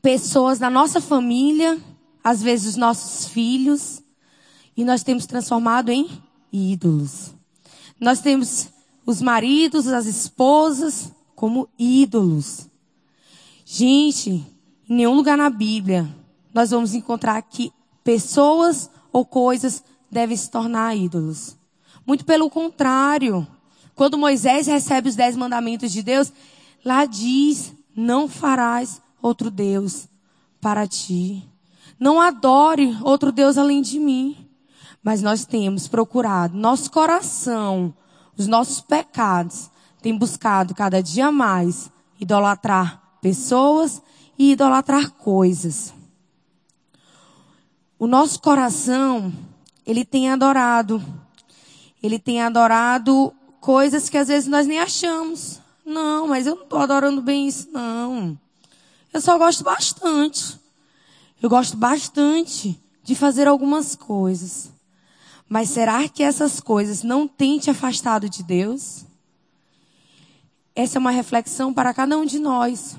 pessoas 0.00 0.58
da 0.58 0.70
nossa 0.70 0.98
família, 0.98 1.78
às 2.24 2.42
vezes 2.42 2.68
os 2.70 2.76
nossos 2.76 3.26
filhos, 3.26 4.02
e 4.74 4.82
nós 4.82 5.02
temos 5.02 5.26
transformado 5.26 5.90
em 5.90 6.08
ídolos. 6.50 7.41
Nós 8.02 8.20
temos 8.20 8.66
os 9.06 9.22
maridos, 9.22 9.86
as 9.86 10.06
esposas 10.06 11.12
como 11.36 11.68
ídolos. 11.78 12.68
Gente, 13.64 14.44
em 14.90 14.96
nenhum 14.96 15.14
lugar 15.14 15.38
na 15.38 15.48
Bíblia 15.48 16.12
nós 16.52 16.72
vamos 16.72 16.94
encontrar 16.94 17.40
que 17.42 17.72
pessoas 18.02 18.90
ou 19.12 19.24
coisas 19.24 19.84
devem 20.10 20.36
se 20.36 20.50
tornar 20.50 20.96
ídolos. 20.96 21.56
Muito 22.04 22.24
pelo 22.24 22.50
contrário. 22.50 23.46
Quando 23.94 24.18
Moisés 24.18 24.66
recebe 24.66 25.08
os 25.08 25.14
dez 25.14 25.36
mandamentos 25.36 25.92
de 25.92 26.02
Deus, 26.02 26.32
lá 26.84 27.06
diz, 27.06 27.72
não 27.94 28.26
farás 28.26 29.00
outro 29.22 29.48
Deus 29.48 30.08
para 30.60 30.88
ti. 30.88 31.48
Não 32.00 32.20
adore 32.20 32.98
outro 33.04 33.30
Deus 33.30 33.56
além 33.56 33.80
de 33.80 34.00
mim. 34.00 34.36
Mas 35.02 35.20
nós 35.20 35.44
temos 35.44 35.88
procurado, 35.88 36.56
nosso 36.56 36.90
coração, 36.90 37.92
os 38.36 38.46
nossos 38.46 38.80
pecados, 38.80 39.70
tem 40.00 40.16
buscado 40.16 40.74
cada 40.74 41.02
dia 41.02 41.32
mais 41.32 41.90
idolatrar 42.20 43.02
pessoas 43.20 44.00
e 44.38 44.52
idolatrar 44.52 45.10
coisas. 45.12 45.92
O 47.98 48.06
nosso 48.06 48.40
coração, 48.40 49.32
ele 49.84 50.04
tem 50.04 50.30
adorado 50.30 51.02
ele 52.02 52.18
tem 52.18 52.42
adorado 52.42 53.32
coisas 53.60 54.08
que 54.08 54.18
às 54.18 54.26
vezes 54.26 54.48
nós 54.48 54.66
nem 54.66 54.80
achamos. 54.80 55.60
Não, 55.86 56.26
mas 56.26 56.46
eu 56.46 56.56
não 56.56 56.64
estou 56.64 56.80
adorando 56.80 57.22
bem 57.22 57.46
isso, 57.46 57.70
não. 57.70 58.36
Eu 59.12 59.20
só 59.20 59.38
gosto 59.38 59.62
bastante. 59.62 60.58
Eu 61.40 61.48
gosto 61.48 61.76
bastante 61.76 62.80
de 63.04 63.14
fazer 63.14 63.46
algumas 63.46 63.94
coisas. 63.94 64.70
Mas 65.52 65.68
será 65.68 66.08
que 66.08 66.22
essas 66.22 66.60
coisas 66.60 67.02
não 67.02 67.28
têm 67.28 67.58
te 67.58 67.68
afastado 67.68 68.26
de 68.26 68.42
Deus? 68.42 69.04
Essa 70.74 70.96
é 70.96 70.98
uma 70.98 71.10
reflexão 71.10 71.74
para 71.74 71.92
cada 71.92 72.16
um 72.16 72.24
de 72.24 72.38
nós. 72.38 72.96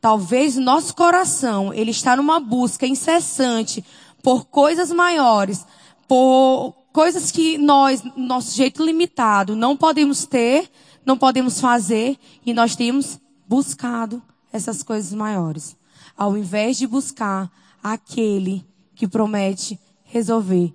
Talvez 0.00 0.56
nosso 0.56 0.94
coração, 0.94 1.70
ele 1.74 1.90
está 1.90 2.16
numa 2.16 2.40
busca 2.40 2.86
incessante 2.86 3.84
por 4.22 4.46
coisas 4.46 4.90
maiores, 4.90 5.66
por 6.08 6.72
coisas 6.90 7.30
que 7.30 7.58
nós, 7.58 8.02
nosso 8.16 8.56
jeito 8.56 8.82
limitado, 8.82 9.54
não 9.54 9.76
podemos 9.76 10.24
ter, 10.24 10.70
não 11.04 11.18
podemos 11.18 11.60
fazer, 11.60 12.18
e 12.46 12.54
nós 12.54 12.76
temos 12.76 13.20
buscado 13.46 14.22
essas 14.50 14.82
coisas 14.82 15.12
maiores. 15.12 15.76
Ao 16.16 16.34
invés 16.34 16.78
de 16.78 16.86
buscar 16.86 17.52
aquele 17.82 18.64
que 18.94 19.06
promete 19.06 19.78
resolver 20.04 20.74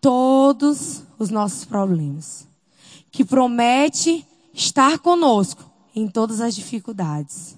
todos 0.00 1.02
os 1.18 1.30
nossos 1.30 1.64
problemas. 1.64 2.46
Que 3.10 3.24
promete 3.24 4.24
estar 4.52 4.98
conosco 4.98 5.68
em 5.94 6.08
todas 6.08 6.40
as 6.40 6.54
dificuldades. 6.54 7.56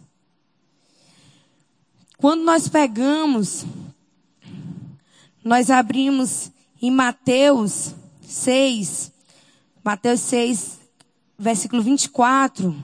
Quando 2.17 2.43
nós 2.43 2.69
pegamos, 2.69 3.65
nós 5.43 5.71
abrimos 5.71 6.51
em 6.81 6.91
Mateus 6.91 7.95
6, 8.23 9.13
Mateus 9.83 10.21
6, 10.21 10.79
versículo 11.39 11.83
24, 11.83 12.77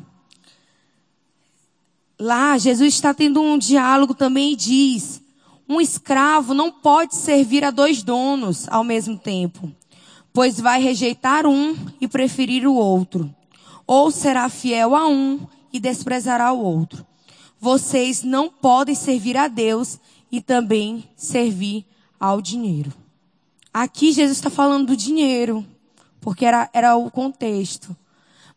lá 2.19 2.57
Jesus 2.57 2.95
está 2.95 3.13
tendo 3.13 3.41
um 3.43 3.59
diálogo 3.59 4.15
também 4.15 4.55
e 4.55 4.57
diz: 4.57 5.21
um 5.69 5.81
escravo 5.81 6.55
não 6.55 6.71
pode 6.71 7.17
servir 7.17 7.65
a 7.65 7.71
dois 7.71 8.03
donos 8.03 8.69
ao 8.69 8.85
mesmo 8.85 9.19
tempo, 9.19 9.71
pois 10.33 10.61
vai 10.61 10.81
rejeitar 10.81 11.47
um 11.47 11.77
e 12.01 12.07
preferir 12.07 12.67
o 12.67 12.75
outro, 12.75 13.35
ou 13.87 14.11
será 14.11 14.49
fiel 14.49 14.95
a 14.95 15.09
um 15.09 15.41
e 15.73 15.81
desprezará 15.81 16.53
o 16.53 16.63
outro. 16.63 17.07
Vocês 17.59 18.23
não 18.23 18.49
podem 18.49 18.95
servir 18.95 19.37
a 19.37 19.49
Deus 19.49 19.99
e 20.31 20.41
também 20.41 21.09
servir 21.17 21.85
ao 22.21 22.41
dinheiro. 22.41 22.93
Aqui 23.73 24.13
Jesus 24.13 24.39
está 24.39 24.51
falando 24.51 24.89
do 24.89 24.97
dinheiro, 24.97 25.67
porque 26.21 26.45
era, 26.45 26.71
era 26.73 26.97
o 26.97 27.11
contexto. 27.11 27.97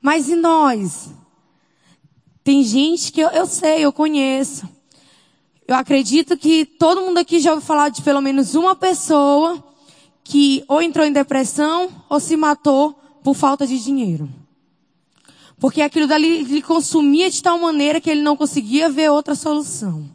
Mas 0.02 0.30
e 0.30 0.36
nós? 0.36 1.10
Tem 2.44 2.64
gente 2.64 3.12
que 3.12 3.22
eu, 3.22 3.30
eu 3.30 3.46
sei, 3.46 3.84
eu 3.84 3.92
conheço. 3.92 4.68
Eu 5.70 5.76
acredito 5.76 6.36
que 6.36 6.66
todo 6.66 7.02
mundo 7.02 7.20
aqui 7.20 7.40
já 7.40 7.52
ouviu 7.52 7.64
falar 7.64 7.90
de 7.90 8.02
pelo 8.02 8.22
menos 8.22 8.56
uma 8.56 8.76
pessoa 8.76 9.64
que 10.24 10.64
ou 10.68 10.82
entrou 10.82 11.06
em 11.06 11.14
depressão 11.14 11.92
ou 12.10 12.20
se 12.20 12.36
matou 12.36 13.00
por 13.24 13.36
falta 13.36 13.68
de 13.68 13.78
dinheiro. 13.78 14.28
Porque 15.60 15.84
aquilo 15.84 16.08
dali 16.08 16.42
lhe 16.42 16.64
consumia 16.64 17.30
de 17.30 17.44
tal 17.44 17.60
maneira 17.60 18.02
que 18.02 18.10
ele 18.10 18.24
não 18.24 18.36
conseguia 18.36 18.90
ver 18.90 19.12
outra 19.12 19.36
solução. 19.36 20.10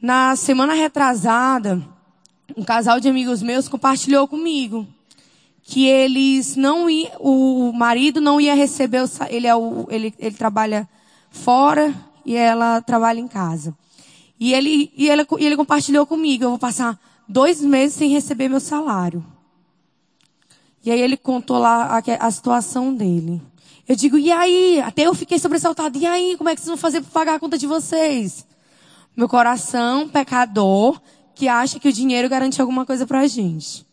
Na 0.00 0.36
semana 0.36 0.72
retrasada, 0.72 1.82
um 2.56 2.62
casal 2.62 3.00
de 3.00 3.08
amigos 3.08 3.42
meus 3.42 3.66
compartilhou 3.66 4.28
comigo 4.28 4.86
que 5.64 5.84
eles 5.84 6.54
não 6.54 6.88
iam, 6.88 7.10
o 7.18 7.72
marido 7.72 8.20
não 8.20 8.40
ia 8.40 8.54
receber, 8.54 9.02
o, 9.02 9.08
ele, 9.28 9.48
é 9.48 9.56
o, 9.56 9.88
ele, 9.90 10.14
ele 10.16 10.36
trabalha 10.36 10.88
fora 11.28 11.92
e 12.24 12.36
ela 12.36 12.80
trabalha 12.80 13.18
em 13.18 13.26
casa. 13.26 13.76
E 14.38 14.52
ele, 14.52 14.92
e 14.96 15.08
ele, 15.08 15.26
e 15.38 15.46
ele 15.46 15.56
compartilhou 15.56 16.06
comigo, 16.06 16.44
eu 16.44 16.50
vou 16.50 16.58
passar 16.58 16.98
dois 17.28 17.60
meses 17.60 17.96
sem 17.96 18.10
receber 18.10 18.48
meu 18.48 18.60
salário. 18.60 19.24
E 20.84 20.90
aí 20.90 21.00
ele 21.00 21.16
contou 21.16 21.58
lá 21.58 21.98
a, 21.98 22.26
a 22.26 22.30
situação 22.30 22.94
dele. 22.94 23.42
Eu 23.88 23.96
digo, 23.96 24.18
e 24.18 24.30
aí? 24.30 24.80
Até 24.80 25.02
eu 25.02 25.14
fiquei 25.14 25.38
sobressaltado. 25.38 25.98
E 25.98 26.06
aí, 26.06 26.36
como 26.36 26.50
é 26.50 26.54
que 26.54 26.60
vocês 26.60 26.68
vão 26.68 26.76
fazer 26.76 27.00
para 27.00 27.10
pagar 27.10 27.34
a 27.34 27.38
conta 27.40 27.56
de 27.56 27.66
vocês? 27.66 28.46
Meu 29.16 29.28
coração, 29.28 30.08
pecador, 30.08 31.00
que 31.34 31.48
acha 31.48 31.78
que 31.78 31.88
o 31.88 31.92
dinheiro 31.92 32.28
garante 32.28 32.60
alguma 32.60 32.84
coisa 32.84 33.06
pra 33.06 33.26
gente. 33.26 33.86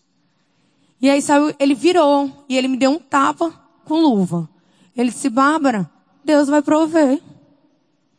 E 0.99 1.09
aí 1.09 1.21
saiu, 1.21 1.53
ele 1.59 1.75
virou 1.75 2.45
e 2.47 2.57
ele 2.57 2.67
me 2.67 2.77
deu 2.77 2.91
um 2.91 2.99
tapa 2.99 3.51
com 3.85 3.99
luva. 3.99 4.49
Ele 4.95 5.09
disse, 5.09 5.29
Bárbara, 5.29 5.89
Deus 6.23 6.47
vai 6.47 6.61
prover. 6.61 7.21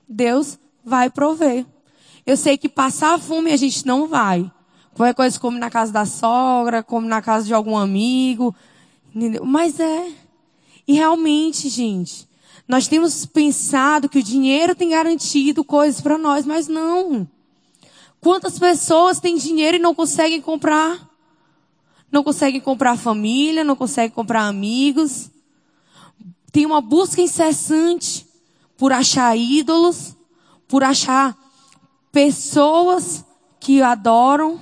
Deus 0.08 0.58
vai 0.84 1.08
prover. 1.10 1.64
Eu 2.26 2.36
sei 2.36 2.56
que 2.56 2.68
passar 2.68 3.18
fome 3.18 3.52
a 3.52 3.56
gente 3.56 3.86
não 3.86 4.08
vai. 4.08 4.50
Qualquer 4.94 5.14
coisa 5.14 5.38
come 5.38 5.58
na 5.58 5.70
casa 5.70 5.92
da 5.92 6.06
sogra, 6.06 6.82
come 6.82 7.06
na 7.06 7.20
casa 7.20 7.46
de 7.46 7.52
algum 7.52 7.76
amigo. 7.76 8.54
Entendeu? 9.14 9.44
Mas 9.44 9.78
é. 9.78 10.12
E 10.86 10.94
realmente, 10.94 11.68
gente, 11.68 12.28
nós 12.66 12.88
temos 12.88 13.26
pensado 13.26 14.08
que 14.08 14.18
o 14.18 14.22
dinheiro 14.22 14.74
tem 14.74 14.90
garantido 14.90 15.64
coisas 15.64 16.00
para 16.00 16.16
nós, 16.16 16.46
mas 16.46 16.68
não. 16.68 17.28
Quantas 18.20 18.58
pessoas 18.58 19.20
têm 19.20 19.36
dinheiro 19.36 19.76
e 19.76 19.80
não 19.80 19.94
conseguem 19.94 20.40
comprar? 20.40 21.10
Não 22.10 22.24
conseguem 22.24 22.60
comprar 22.60 22.96
família, 22.96 23.64
não 23.64 23.76
conseguem 23.76 24.10
comprar 24.10 24.46
amigos. 24.46 25.30
Tem 26.50 26.64
uma 26.64 26.80
busca 26.80 27.20
incessante 27.20 28.26
por 28.78 28.92
achar 28.92 29.36
ídolos, 29.36 30.16
por 30.66 30.82
achar 30.82 31.36
pessoas 32.14 33.24
que 33.58 33.82
adoram, 33.82 34.60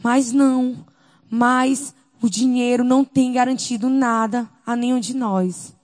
mas 0.00 0.30
não, 0.30 0.86
mas 1.28 1.92
o 2.22 2.30
dinheiro 2.30 2.84
não 2.84 3.04
tem 3.04 3.32
garantido 3.32 3.90
nada 3.90 4.48
a 4.64 4.76
nenhum 4.76 5.00
de 5.00 5.14
nós. 5.14 5.74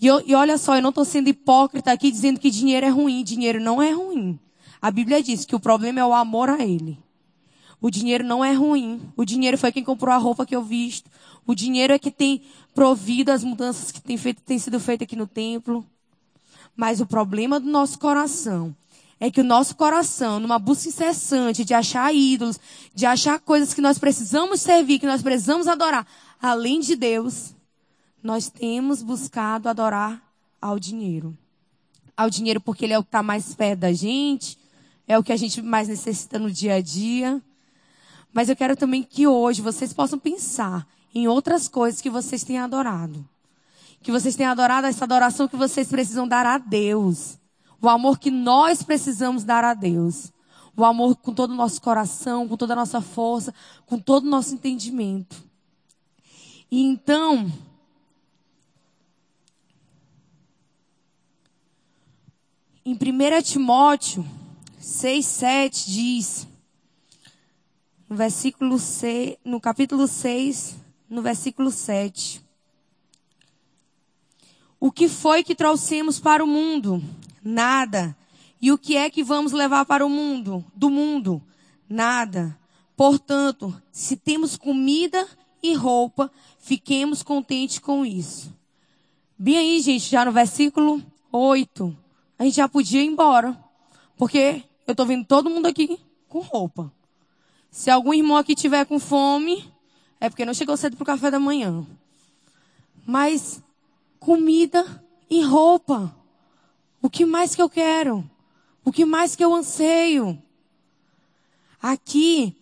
E, 0.00 0.06
eu, 0.06 0.22
e 0.24 0.36
olha 0.36 0.56
só, 0.56 0.76
eu 0.76 0.82
não 0.82 0.90
estou 0.90 1.04
sendo 1.04 1.28
hipócrita 1.28 1.90
aqui 1.90 2.12
dizendo 2.12 2.38
que 2.38 2.48
dinheiro 2.48 2.86
é 2.86 2.88
ruim. 2.88 3.24
Dinheiro 3.24 3.60
não 3.60 3.82
é 3.82 3.90
ruim. 3.90 4.38
A 4.80 4.88
Bíblia 4.92 5.20
diz 5.20 5.44
que 5.44 5.56
o 5.56 5.60
problema 5.60 5.98
é 5.98 6.04
o 6.04 6.14
amor 6.14 6.48
a 6.48 6.64
Ele. 6.64 6.96
O 7.80 7.90
dinheiro 7.90 8.22
não 8.22 8.44
é 8.44 8.52
ruim. 8.52 9.00
O 9.16 9.24
dinheiro 9.24 9.58
foi 9.58 9.72
quem 9.72 9.82
comprou 9.82 10.14
a 10.14 10.18
roupa 10.18 10.46
que 10.46 10.54
eu 10.54 10.62
visto. 10.62 11.10
O 11.44 11.56
dinheiro 11.56 11.92
é 11.92 11.98
que 11.98 12.12
tem 12.12 12.42
provido 12.72 13.32
as 13.32 13.42
mudanças 13.42 13.90
que 13.90 14.00
tem, 14.00 14.16
feito, 14.16 14.40
tem 14.42 14.60
sido 14.60 14.78
feitas 14.78 15.06
aqui 15.06 15.16
no 15.16 15.26
templo. 15.26 15.84
Mas 16.76 17.00
o 17.00 17.06
problema 17.06 17.58
do 17.58 17.68
nosso 17.68 17.98
coração 17.98 18.76
é 19.20 19.30
que 19.30 19.40
o 19.40 19.44
nosso 19.44 19.74
coração, 19.74 20.38
numa 20.38 20.58
busca 20.58 20.88
incessante 20.88 21.64
de 21.64 21.74
achar 21.74 22.14
ídolos, 22.14 22.58
de 22.94 23.04
achar 23.04 23.40
coisas 23.40 23.74
que 23.74 23.80
nós 23.80 23.98
precisamos 23.98 24.60
servir, 24.60 24.98
que 24.98 25.06
nós 25.06 25.22
precisamos 25.22 25.66
adorar, 25.66 26.06
além 26.40 26.80
de 26.80 26.94
Deus, 26.94 27.54
nós 28.22 28.48
temos 28.48 29.02
buscado 29.02 29.68
adorar 29.68 30.22
ao 30.60 30.78
dinheiro. 30.78 31.36
Ao 32.16 32.30
dinheiro 32.30 32.60
porque 32.60 32.84
ele 32.84 32.92
é 32.92 32.98
o 32.98 33.02
que 33.02 33.08
está 33.08 33.22
mais 33.22 33.54
perto 33.54 33.80
da 33.80 33.92
gente, 33.92 34.58
é 35.06 35.18
o 35.18 35.22
que 35.22 35.32
a 35.32 35.36
gente 35.36 35.62
mais 35.62 35.88
necessita 35.88 36.38
no 36.38 36.50
dia 36.50 36.74
a 36.74 36.80
dia. 36.80 37.40
Mas 38.32 38.48
eu 38.48 38.56
quero 38.56 38.76
também 38.76 39.02
que 39.02 39.26
hoje 39.26 39.62
vocês 39.62 39.92
possam 39.92 40.18
pensar 40.18 40.86
em 41.14 41.26
outras 41.26 41.66
coisas 41.66 42.00
que 42.00 42.10
vocês 42.10 42.44
têm 42.44 42.58
adorado. 42.58 43.26
Que 44.02 44.12
vocês 44.12 44.36
têm 44.36 44.46
adorado 44.46 44.86
essa 44.86 45.04
adoração 45.04 45.48
que 45.48 45.56
vocês 45.56 45.88
precisam 45.88 46.28
dar 46.28 46.46
a 46.46 46.58
Deus. 46.58 47.37
O 47.80 47.88
amor 47.88 48.18
que 48.18 48.30
nós 48.30 48.82
precisamos 48.82 49.44
dar 49.44 49.64
a 49.64 49.74
Deus. 49.74 50.32
O 50.76 50.84
amor 50.84 51.16
com 51.16 51.32
todo 51.32 51.50
o 51.50 51.56
nosso 51.56 51.80
coração, 51.80 52.46
com 52.48 52.56
toda 52.56 52.72
a 52.72 52.76
nossa 52.76 53.00
força, 53.00 53.54
com 53.86 53.98
todo 53.98 54.24
o 54.24 54.30
nosso 54.30 54.54
entendimento. 54.54 55.42
E 56.70 56.82
então, 56.82 57.50
em 62.84 62.94
1 62.94 63.42
Timóteo 63.42 64.24
6, 64.78 65.26
7 65.26 65.90
diz, 65.90 66.48
no 68.08 68.16
versículo 68.16 68.78
6, 68.78 69.36
no 69.44 69.60
capítulo 69.60 70.06
6, 70.06 70.76
no 71.08 71.22
versículo 71.22 71.70
7. 71.70 72.42
O 74.80 74.92
que 74.92 75.08
foi 75.08 75.42
que 75.42 75.54
trouxemos 75.54 76.20
para 76.20 76.44
o 76.44 76.46
mundo? 76.46 77.02
Nada. 77.48 78.14
E 78.60 78.70
o 78.70 78.76
que 78.76 78.94
é 78.94 79.08
que 79.08 79.24
vamos 79.24 79.52
levar 79.52 79.86
para 79.86 80.04
o 80.04 80.10
mundo? 80.10 80.62
Do 80.74 80.90
mundo? 80.90 81.42
Nada. 81.88 82.58
Portanto, 82.94 83.74
se 83.90 84.16
temos 84.16 84.54
comida 84.54 85.26
e 85.62 85.72
roupa, 85.72 86.30
fiquemos 86.58 87.22
contentes 87.22 87.78
com 87.78 88.04
isso. 88.04 88.54
Bem 89.38 89.56
aí, 89.56 89.80
gente, 89.80 90.10
já 90.10 90.26
no 90.26 90.32
versículo 90.32 91.02
8, 91.32 91.96
a 92.38 92.44
gente 92.44 92.56
já 92.56 92.68
podia 92.68 93.00
ir 93.00 93.06
embora. 93.06 93.58
Porque 94.16 94.62
eu 94.86 94.92
estou 94.92 95.06
vendo 95.06 95.24
todo 95.24 95.48
mundo 95.48 95.66
aqui 95.66 95.98
com 96.28 96.40
roupa. 96.40 96.92
Se 97.70 97.88
algum 97.88 98.12
irmão 98.12 98.36
aqui 98.36 98.54
tiver 98.54 98.84
com 98.84 98.98
fome, 98.98 99.72
é 100.20 100.28
porque 100.28 100.44
não 100.44 100.52
chegou 100.52 100.76
cedo 100.76 100.96
para 100.96 101.02
o 101.02 101.06
café 101.06 101.30
da 101.30 101.40
manhã. 101.40 101.86
Mas 103.06 103.62
comida 104.18 105.02
e 105.30 105.40
roupa. 105.42 106.17
O 107.00 107.08
que 107.08 107.24
mais 107.24 107.54
que 107.54 107.62
eu 107.62 107.68
quero? 107.68 108.28
O 108.84 108.92
que 108.92 109.04
mais 109.04 109.36
que 109.36 109.44
eu 109.44 109.54
anseio? 109.54 110.40
Aqui, 111.80 112.56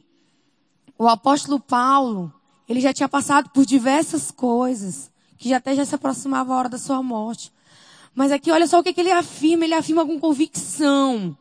o 0.99 1.09
apóstolo 1.09 1.59
Paulo, 1.59 2.33
ele 2.69 2.81
já 2.81 2.93
tinha 2.93 3.09
passado 3.09 3.51
por 3.51 3.65
diversas 3.65 4.31
coisas, 4.31 5.11
que 5.39 5.49
já 5.49 5.57
até 5.57 5.75
já 5.75 5.85
se 5.85 5.95
aproximava 5.95 6.53
a 6.53 6.57
hora 6.59 6.69
da 6.69 6.79
sua 6.79 7.03
morte. 7.03 7.53
Mas 8.15 8.33
aqui, 8.33 8.51
olha 8.51 8.67
só 8.67 8.81
o 8.81 8.83
que, 8.83 8.93
que 8.93 9.01
ele 9.01 9.13
afirma, 9.13 9.65
ele 9.65 9.75
afirma 9.75 10.05
com 10.05 10.19
convicção 10.19 11.37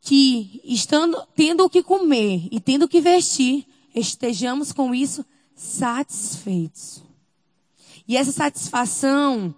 que 0.00 0.60
estando, 0.64 1.22
tendo 1.34 1.64
o 1.64 1.70
que 1.70 1.82
comer 1.82 2.48
e 2.50 2.60
tendo 2.60 2.84
o 2.84 2.88
que 2.88 3.00
vestir, 3.00 3.66
estejamos 3.94 4.72
com 4.72 4.94
isso 4.94 5.24
satisfeitos. 5.54 7.02
E 8.06 8.16
essa 8.16 8.32
satisfação, 8.32 9.54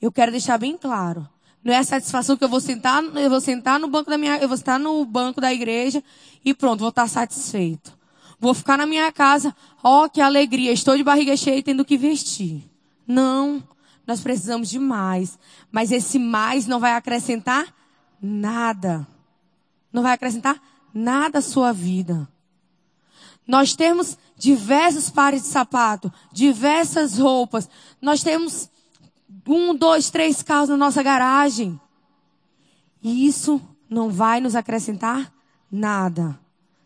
eu 0.00 0.12
quero 0.12 0.30
deixar 0.30 0.58
bem 0.58 0.76
claro, 0.76 1.26
não 1.62 1.74
é 1.74 1.78
a 1.78 1.84
satisfação 1.84 2.36
que 2.36 2.44
eu 2.44 2.48
vou 2.48 2.60
sentar, 2.60 3.02
eu 3.02 3.30
vou 3.30 3.40
sentar 3.40 3.78
no 3.78 3.86
banco 3.88 4.10
da 4.10 4.16
minha, 4.16 4.38
eu 4.38 4.48
vou 4.48 4.56
estar 4.56 4.78
no 4.78 5.04
banco 5.04 5.40
da 5.40 5.52
igreja 5.52 6.02
e 6.44 6.54
pronto, 6.54 6.80
vou 6.80 6.88
estar 6.88 7.06
satisfeito. 7.06 7.98
Vou 8.38 8.54
ficar 8.54 8.78
na 8.78 8.86
minha 8.86 9.12
casa, 9.12 9.54
ó, 9.84 10.04
oh, 10.04 10.08
que 10.08 10.20
alegria, 10.20 10.72
estou 10.72 10.96
de 10.96 11.04
barriga 11.04 11.36
cheia 11.36 11.58
e 11.58 11.62
tendo 11.62 11.84
que 11.84 11.98
vestir. 11.98 12.64
Não, 13.06 13.62
nós 14.06 14.20
precisamos 14.20 14.70
de 14.70 14.78
mais. 14.78 15.38
Mas 15.70 15.92
esse 15.92 16.18
mais 16.18 16.66
não 16.66 16.80
vai 16.80 16.92
acrescentar 16.92 17.66
nada. 18.20 19.06
Não 19.92 20.02
vai 20.02 20.14
acrescentar 20.14 20.60
nada 20.94 21.40
à 21.40 21.42
sua 21.42 21.72
vida. 21.72 22.26
Nós 23.46 23.74
temos 23.74 24.16
diversos 24.36 25.10
pares 25.10 25.42
de 25.42 25.48
sapato, 25.48 26.10
diversas 26.32 27.18
roupas. 27.18 27.68
Nós 28.00 28.22
temos 28.22 28.70
um, 29.52 29.74
dois, 29.74 30.10
três 30.10 30.42
carros 30.42 30.68
na 30.68 30.76
nossa 30.76 31.02
garagem. 31.02 31.80
E 33.02 33.26
isso 33.26 33.60
não 33.88 34.10
vai 34.10 34.40
nos 34.40 34.54
acrescentar 34.54 35.32
nada. 35.70 36.38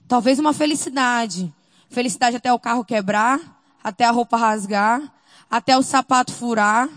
Talvez 0.08 0.38
uma 0.38 0.52
felicidade. 0.52 1.52
Felicidade 1.90 2.36
até 2.36 2.52
o 2.52 2.58
carro 2.58 2.84
quebrar, 2.84 3.40
até 3.82 4.04
a 4.04 4.10
roupa 4.10 4.36
rasgar, 4.36 5.12
até 5.50 5.76
o 5.76 5.82
sapato 5.82 6.32
furar. 6.32 6.88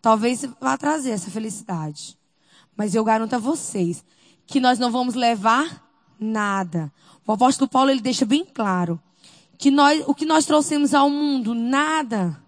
Talvez 0.00 0.46
vá 0.60 0.76
trazer 0.76 1.10
essa 1.10 1.30
felicidade. 1.30 2.16
Mas 2.76 2.94
eu 2.94 3.04
garanto 3.04 3.34
a 3.34 3.38
vocês 3.38 4.04
que 4.46 4.60
nós 4.60 4.78
não 4.78 4.90
vamos 4.90 5.14
levar 5.14 5.84
nada. 6.18 6.92
O 7.26 7.32
apóstolo 7.32 7.68
Paulo 7.68 7.90
ele 7.90 8.00
deixa 8.00 8.24
bem 8.24 8.44
claro 8.44 9.00
que 9.58 9.70
nós, 9.70 10.02
o 10.06 10.14
que 10.14 10.24
nós 10.24 10.46
trouxemos 10.46 10.94
ao 10.94 11.10
mundo, 11.10 11.54
nada. 11.54 12.42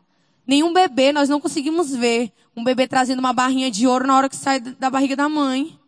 Nenhum 0.51 0.73
bebê 0.73 1.13
nós 1.13 1.29
não 1.29 1.41
conseguimos 1.41 1.95
ver. 1.95 2.33
Um 2.57 2.65
bebê 2.65 2.89
trazendo 2.89 3.21
uma 3.21 3.33
barrinha 3.33 3.71
de 3.71 3.87
ouro 3.87 4.05
na 4.05 4.17
hora 4.17 4.29
que 4.29 4.35
sai 4.35 4.59
da 4.59 4.91
barriga 4.91 5.15
da 5.15 5.29
mãe. 5.29 5.79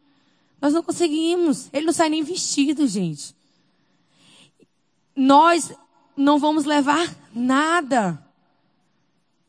Nós 0.61 0.73
não 0.73 0.85
conseguimos. 0.85 1.69
Ele 1.73 1.85
não 1.85 1.93
sai 1.93 2.09
nem 2.09 2.23
vestido, 2.23 2.87
gente. 2.87 3.35
Nós, 5.17 5.73
não 6.17 6.39
vamos 6.39 6.65
levar 6.65 7.13
nada. 7.35 8.25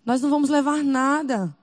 Nós 0.04 0.20
não 0.20 0.32
vamos 0.32 0.50
levar 0.50 0.84
nada. 0.84 1.56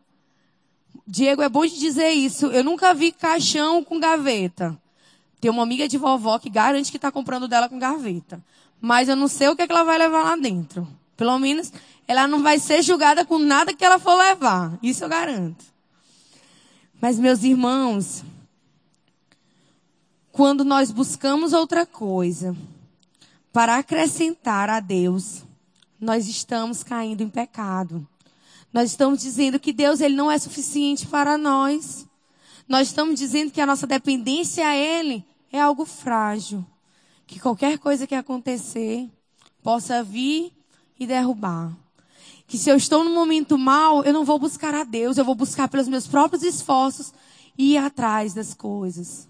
Diego, 1.04 1.42
é 1.42 1.48
bom 1.48 1.66
de 1.66 1.76
dizer 1.76 2.10
isso. 2.10 2.46
Eu 2.46 2.62
nunca 2.62 2.94
vi 2.94 3.10
caixão 3.10 3.82
com 3.82 3.98
gaveta. 3.98 4.80
Tem 5.40 5.50
uma 5.50 5.64
amiga 5.64 5.88
de 5.88 5.98
vovó 5.98 6.38
que 6.38 6.48
garante 6.48 6.92
que 6.92 6.98
está 6.98 7.10
comprando 7.10 7.48
dela 7.48 7.68
com 7.68 7.80
gaveta. 7.80 8.40
Mas 8.80 9.08
eu 9.08 9.16
não 9.16 9.26
sei 9.26 9.48
o 9.48 9.56
que, 9.56 9.62
é 9.62 9.66
que 9.66 9.72
ela 9.72 9.82
vai 9.82 9.98
levar 9.98 10.22
lá 10.22 10.36
dentro. 10.36 10.86
Pelo 11.16 11.36
menos 11.36 11.72
ela 12.10 12.26
não 12.26 12.42
vai 12.42 12.58
ser 12.58 12.82
julgada 12.82 13.24
com 13.24 13.38
nada 13.38 13.72
que 13.72 13.84
ela 13.84 13.96
for 13.96 14.16
levar. 14.16 14.76
Isso 14.82 15.04
eu 15.04 15.08
garanto. 15.08 15.64
Mas, 17.00 17.20
meus 17.20 17.44
irmãos, 17.44 18.24
quando 20.32 20.64
nós 20.64 20.90
buscamos 20.90 21.52
outra 21.52 21.86
coisa 21.86 22.56
para 23.52 23.76
acrescentar 23.76 24.68
a 24.68 24.80
Deus, 24.80 25.44
nós 26.00 26.26
estamos 26.26 26.82
caindo 26.82 27.22
em 27.22 27.28
pecado. 27.28 28.04
Nós 28.72 28.90
estamos 28.90 29.20
dizendo 29.20 29.60
que 29.60 29.72
Deus 29.72 30.00
ele 30.00 30.16
não 30.16 30.28
é 30.28 30.36
suficiente 30.36 31.06
para 31.06 31.38
nós. 31.38 32.08
Nós 32.66 32.88
estamos 32.88 33.20
dizendo 33.20 33.52
que 33.52 33.60
a 33.60 33.66
nossa 33.66 33.86
dependência 33.86 34.66
a 34.66 34.74
Ele 34.74 35.24
é 35.52 35.60
algo 35.60 35.84
frágil. 35.84 36.66
Que 37.24 37.38
qualquer 37.38 37.78
coisa 37.78 38.04
que 38.04 38.16
acontecer 38.16 39.08
possa 39.62 40.02
vir 40.02 40.52
e 40.98 41.06
derrubar. 41.06 41.72
Que 42.50 42.58
se 42.58 42.68
eu 42.68 42.74
estou 42.74 43.04
num 43.04 43.14
momento 43.14 43.56
mal, 43.56 44.02
eu 44.02 44.12
não 44.12 44.24
vou 44.24 44.36
buscar 44.36 44.74
a 44.74 44.82
Deus, 44.82 45.16
eu 45.16 45.24
vou 45.24 45.36
buscar 45.36 45.68
pelos 45.68 45.86
meus 45.86 46.08
próprios 46.08 46.42
esforços 46.42 47.14
e 47.56 47.74
ir 47.74 47.76
atrás 47.76 48.34
das 48.34 48.54
coisas. 48.54 49.28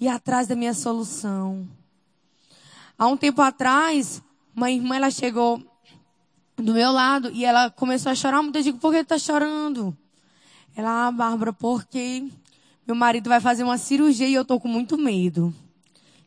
Ir 0.00 0.06
atrás 0.06 0.46
da 0.46 0.54
minha 0.54 0.72
solução. 0.72 1.68
Há 2.96 3.08
um 3.08 3.16
tempo 3.16 3.42
atrás, 3.42 4.22
uma 4.54 4.70
irmã 4.70 4.94
ela 4.94 5.10
chegou 5.10 5.60
do 6.56 6.72
meu 6.72 6.92
lado 6.92 7.32
e 7.32 7.44
ela 7.44 7.68
começou 7.68 8.12
a 8.12 8.14
chorar 8.14 8.40
muito. 8.42 8.54
Eu 8.58 8.62
digo, 8.62 8.78
por 8.78 8.92
que 8.92 8.98
está 8.98 9.18
chorando? 9.18 9.96
Ela, 10.76 11.08
ah, 11.08 11.10
Bárbara, 11.10 11.52
porque 11.52 12.28
meu 12.86 12.94
marido 12.94 13.28
vai 13.28 13.40
fazer 13.40 13.64
uma 13.64 13.76
cirurgia 13.76 14.28
e 14.28 14.34
eu 14.34 14.44
tô 14.44 14.60
com 14.60 14.68
muito 14.68 14.96
medo. 14.96 15.52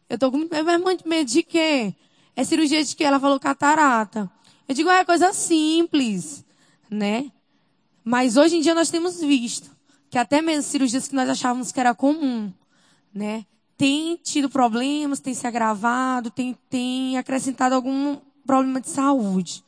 Eu 0.09 0.19
tô 0.19 0.29
com 0.29 0.37
muito 0.37 1.07
medo 1.07 1.29
de 1.29 1.43
quê? 1.43 1.95
É 2.35 2.43
cirurgia 2.43 2.83
de 2.83 2.93
quê? 2.93 3.05
Ela 3.05 3.21
falou 3.21 3.39
catarata. 3.39 4.29
Eu 4.67 4.75
digo, 4.75 4.89
é 4.89 5.03
coisa 5.03 5.33
simples, 5.33 6.43
né? 6.89 7.31
Mas 8.03 8.37
hoje 8.37 8.57
em 8.57 8.61
dia 8.61 8.75
nós 8.75 8.89
temos 8.89 9.19
visto 9.19 9.71
que 10.09 10.17
até 10.17 10.41
mesmo 10.41 10.63
cirurgias 10.63 11.07
que 11.07 11.15
nós 11.15 11.29
achávamos 11.29 11.71
que 11.71 11.79
era 11.79 11.93
comum, 11.95 12.51
né? 13.13 13.45
Tem 13.77 14.17
tido 14.17 14.49
problemas, 14.49 15.19
tem 15.19 15.33
se 15.33 15.47
agravado, 15.47 16.29
tem, 16.29 16.57
tem 16.69 17.17
acrescentado 17.17 17.73
algum 17.75 18.17
problema 18.45 18.79
de 18.79 18.89
saúde. 18.89 19.63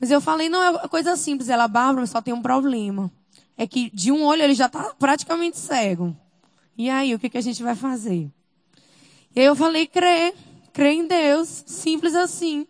Mas 0.00 0.10
eu 0.10 0.20
falei, 0.20 0.48
não, 0.48 0.62
é 0.62 0.88
coisa 0.88 1.16
simples. 1.16 1.48
Ela, 1.48 1.68
Bárbara, 1.68 2.06
só 2.06 2.20
tem 2.20 2.34
um 2.34 2.42
problema. 2.42 3.10
É 3.56 3.66
que 3.66 3.90
de 3.94 4.12
um 4.12 4.24
olho 4.24 4.42
ele 4.42 4.54
já 4.54 4.66
está 4.66 4.94
praticamente 4.98 5.58
cego. 5.58 6.14
E 6.76 6.90
aí, 6.90 7.14
o 7.14 7.18
que, 7.18 7.30
que 7.30 7.38
a 7.38 7.42
gente 7.42 7.62
vai 7.62 7.74
fazer? 7.74 8.30
E 9.34 9.40
aí 9.40 9.46
eu 9.46 9.56
falei, 9.56 9.86
crê. 9.86 10.34
Crê 10.72 10.92
em 10.92 11.06
Deus. 11.06 11.64
Simples 11.66 12.14
assim. 12.14 12.66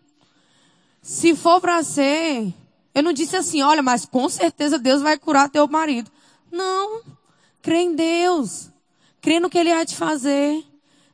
Se 1.07 1.33
for 1.33 1.61
para 1.61 1.81
ser, 1.83 2.53
eu 2.93 3.01
não 3.01 3.13
disse 3.13 3.37
assim, 3.37 3.61
olha, 3.61 3.81
mas 3.81 4.05
com 4.05 4.27
certeza 4.27 4.77
Deus 4.77 5.01
vai 5.01 5.17
curar 5.17 5.49
teu 5.49 5.65
marido. 5.65 6.11
Não. 6.51 7.01
Crê 7.61 7.77
em 7.77 7.95
Deus. 7.95 8.69
Crê 9.21 9.39
no 9.39 9.49
que 9.49 9.57
ele 9.57 9.71
há 9.71 9.85
de 9.85 9.95
fazer. 9.95 10.65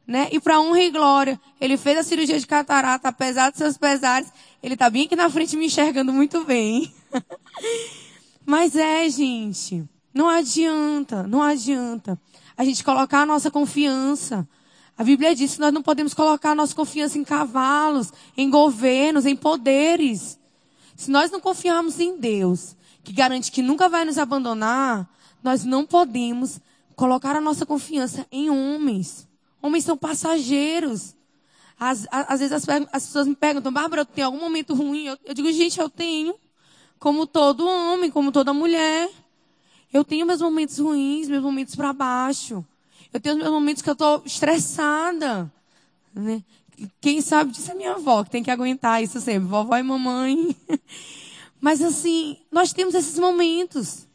Né? 0.07 0.29
E 0.31 0.39
para 0.39 0.59
honra 0.59 0.81
e 0.81 0.89
glória, 0.89 1.39
ele 1.61 1.77
fez 1.77 1.99
a 1.99 2.03
cirurgia 2.03 2.39
de 2.39 2.47
catarata, 2.47 3.09
apesar 3.09 3.51
dos 3.51 3.59
seus 3.59 3.77
pesares, 3.77 4.33
ele 4.63 4.73
está 4.73 4.89
bem 4.89 5.05
aqui 5.05 5.15
na 5.15 5.29
frente 5.29 5.55
me 5.55 5.67
enxergando 5.67 6.11
muito 6.11 6.43
bem. 6.43 6.91
Mas 8.43 8.75
é, 8.75 9.07
gente, 9.09 9.87
não 10.11 10.27
adianta, 10.27 11.21
não 11.21 11.43
adianta 11.43 12.19
a 12.57 12.65
gente 12.65 12.83
colocar 12.83 13.21
a 13.21 13.25
nossa 13.27 13.51
confiança. 13.51 14.47
A 14.97 15.03
Bíblia 15.03 15.35
diz 15.35 15.55
que 15.55 15.61
nós 15.61 15.73
não 15.73 15.81
podemos 15.81 16.13
colocar 16.13 16.53
nossa 16.53 16.75
confiança 16.75 17.17
em 17.17 17.23
cavalos, 17.23 18.13
em 18.37 18.49
governos, 18.49 19.25
em 19.25 19.35
poderes. 19.35 20.39
Se 20.95 21.09
nós 21.09 21.31
não 21.31 21.39
confiarmos 21.39 21.99
em 21.99 22.17
Deus, 22.17 22.75
que 23.03 23.11
garante 23.11 23.51
que 23.51 23.61
nunca 23.61 23.89
vai 23.89 24.05
nos 24.05 24.17
abandonar, 24.17 25.09
nós 25.41 25.65
não 25.65 25.85
podemos 25.85 26.59
colocar 26.95 27.35
a 27.35 27.41
nossa 27.41 27.65
confiança 27.65 28.25
em 28.31 28.49
homens. 28.49 29.27
Homens 29.61 29.83
são 29.83 29.97
passageiros. 29.97 31.15
Às, 31.79 32.07
às 32.11 32.39
vezes 32.39 32.53
as, 32.53 32.69
as, 32.91 33.05
pessoas 33.07 33.27
me 33.27 33.35
perguntam, 33.35 33.73
Bárbara, 33.73 34.05
tem 34.05 34.23
algum 34.23 34.39
momento 34.39 34.75
ruim? 34.75 35.05
Eu, 35.05 35.17
eu 35.25 35.33
digo, 35.33 35.51
gente, 35.51 35.79
eu 35.79 35.89
tenho. 35.89 36.35
Como 36.99 37.25
todo 37.25 37.67
homem, 37.67 38.11
como 38.11 38.31
toda 38.31 38.53
mulher. 38.53 39.09
Eu 39.91 40.03
tenho 40.03 40.25
meus 40.25 40.41
momentos 40.41 40.77
ruins, 40.77 41.27
meus 41.27 41.43
momentos 41.43 41.75
para 41.75 41.91
baixo. 41.91 42.65
Eu 43.13 43.21
tenho 43.21 43.37
meus 43.37 43.51
momentos 43.51 43.83
que 43.83 43.89
eu 43.89 43.93
estou 43.93 44.23
estressada. 44.25 45.51
Né? 46.15 46.43
Quem 46.99 47.21
sabe 47.21 47.51
disso 47.51 47.71
é 47.71 47.75
minha 47.75 47.93
avó, 47.93 48.23
que 48.23 48.31
tem 48.31 48.41
que 48.41 48.49
aguentar 48.49 49.03
isso 49.03 49.21
sempre. 49.21 49.47
Vovó 49.47 49.77
e 49.77 49.83
mamãe. 49.83 50.55
Mas 51.61 51.79
assim, 51.79 52.37
nós 52.51 52.73
temos 52.73 52.95
esses 52.95 53.19
momentos. 53.19 54.07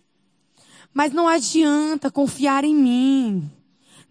Mas 0.93 1.13
não 1.13 1.29
adianta 1.29 2.11
confiar 2.11 2.65
em 2.65 2.75
mim. 2.75 3.51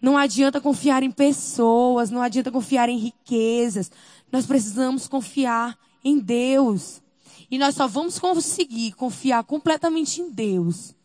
Não 0.00 0.16
adianta 0.16 0.58
confiar 0.58 1.02
em 1.02 1.10
pessoas, 1.10 2.10
não 2.10 2.22
adianta 2.22 2.50
confiar 2.50 2.88
em 2.88 2.96
riquezas. 2.96 3.90
Nós 4.32 4.46
precisamos 4.46 5.06
confiar 5.06 5.78
em 6.02 6.18
Deus. 6.18 7.02
E 7.50 7.58
nós 7.58 7.74
só 7.74 7.86
vamos 7.86 8.18
conseguir 8.18 8.92
confiar 8.92 9.44
completamente 9.44 10.22
em 10.22 10.30
Deus 10.30 10.96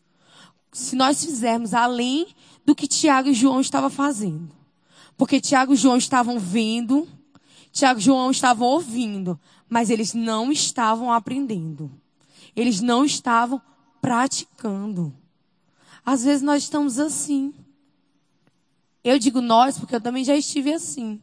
se 0.74 0.96
nós 0.96 1.24
fizermos 1.24 1.72
além 1.72 2.26
do 2.64 2.74
que 2.74 2.86
Tiago 2.86 3.28
e 3.28 3.34
João 3.34 3.60
estavam 3.60 3.90
fazendo. 3.90 4.50
Porque 5.16 5.40
Tiago 5.40 5.74
e 5.74 5.76
João 5.76 5.96
estavam 5.96 6.38
vendo, 6.38 7.08
Tiago 7.72 8.00
e 8.00 8.02
João 8.02 8.30
estavam 8.30 8.66
ouvindo, 8.66 9.38
mas 9.68 9.90
eles 9.90 10.14
não 10.14 10.50
estavam 10.50 11.12
aprendendo. 11.12 11.90
Eles 12.54 12.80
não 12.80 13.04
estavam 13.04 13.60
praticando. 14.00 15.14
Às 16.04 16.24
vezes 16.24 16.42
nós 16.42 16.62
estamos 16.64 16.98
assim. 16.98 17.54
Eu 19.02 19.18
digo 19.18 19.40
nós 19.40 19.78
porque 19.78 19.94
eu 19.94 20.00
também 20.00 20.24
já 20.24 20.36
estive 20.36 20.72
assim. 20.72 21.20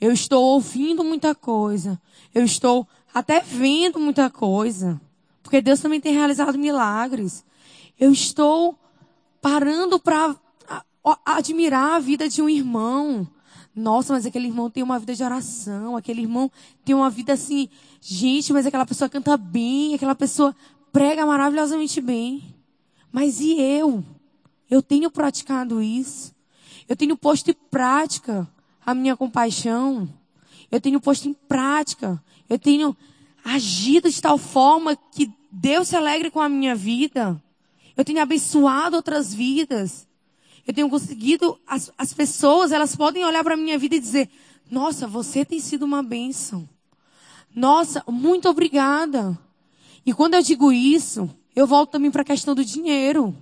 Eu 0.00 0.12
estou 0.12 0.42
ouvindo 0.42 1.04
muita 1.04 1.34
coisa. 1.34 2.00
Eu 2.34 2.44
estou 2.44 2.86
até 3.14 3.40
vendo 3.40 3.98
muita 4.00 4.28
coisa. 4.28 5.00
Porque 5.42 5.60
Deus 5.60 5.80
também 5.80 6.00
tem 6.00 6.12
realizado 6.12 6.58
milagres. 6.58 7.44
Eu 7.98 8.12
estou 8.12 8.78
parando 9.40 9.98
para 9.98 10.34
admirar 11.24 11.96
a 11.96 11.98
vida 11.98 12.28
de 12.28 12.40
um 12.40 12.48
irmão. 12.48 13.26
Nossa, 13.74 14.12
mas 14.12 14.26
aquele 14.26 14.48
irmão 14.48 14.70
tem 14.70 14.82
uma 14.82 14.98
vida 14.98 15.14
de 15.14 15.22
oração. 15.24 15.96
Aquele 15.96 16.22
irmão 16.22 16.50
tem 16.84 16.94
uma 16.94 17.08
vida 17.08 17.32
assim. 17.32 17.68
Gente, 18.00 18.52
mas 18.52 18.66
aquela 18.66 18.86
pessoa 18.86 19.08
canta 19.08 19.36
bem. 19.36 19.94
Aquela 19.94 20.14
pessoa 20.14 20.54
prega 20.92 21.24
maravilhosamente 21.24 22.00
bem. 22.00 22.54
Mas 23.10 23.40
e 23.40 23.58
eu? 23.60 24.04
Eu 24.70 24.82
tenho 24.82 25.10
praticado 25.10 25.82
isso. 25.82 26.34
Eu 26.88 26.96
tenho 26.96 27.16
posto 27.16 27.50
em 27.50 27.54
prática 27.70 28.48
a 28.84 28.94
minha 28.94 29.16
compaixão. 29.16 30.08
Eu 30.70 30.80
tenho 30.80 31.00
posto 31.00 31.28
em 31.28 31.32
prática. 31.32 32.22
Eu 32.48 32.58
tenho 32.58 32.96
agido 33.44 34.10
de 34.10 34.20
tal 34.20 34.38
forma 34.38 34.96
que 34.96 35.32
Deus 35.50 35.88
se 35.88 35.96
alegre 35.96 36.30
com 36.30 36.40
a 36.40 36.48
minha 36.48 36.74
vida. 36.74 37.42
Eu 37.96 38.04
tenho 38.04 38.20
abençoado 38.22 38.96
outras 38.96 39.32
vidas. 39.34 40.06
Eu 40.66 40.72
tenho 40.72 40.88
conseguido, 40.88 41.58
as, 41.66 41.90
as 41.96 42.12
pessoas, 42.12 42.72
elas 42.72 42.94
podem 42.94 43.24
olhar 43.24 43.42
para 43.42 43.54
a 43.54 43.56
minha 43.56 43.78
vida 43.78 43.96
e 43.96 44.00
dizer, 44.00 44.30
nossa, 44.70 45.06
você 45.06 45.44
tem 45.44 45.60
sido 45.60 45.84
uma 45.84 46.02
bênção. 46.02 46.68
Nossa, 47.54 48.02
muito 48.08 48.48
obrigada. 48.48 49.38
E 50.06 50.12
quando 50.12 50.34
eu 50.34 50.42
digo 50.42 50.72
isso, 50.72 51.28
eu 51.54 51.66
volto 51.66 51.90
também 51.90 52.10
para 52.10 52.22
a 52.22 52.24
questão 52.24 52.54
do 52.54 52.64
dinheiro 52.64 53.36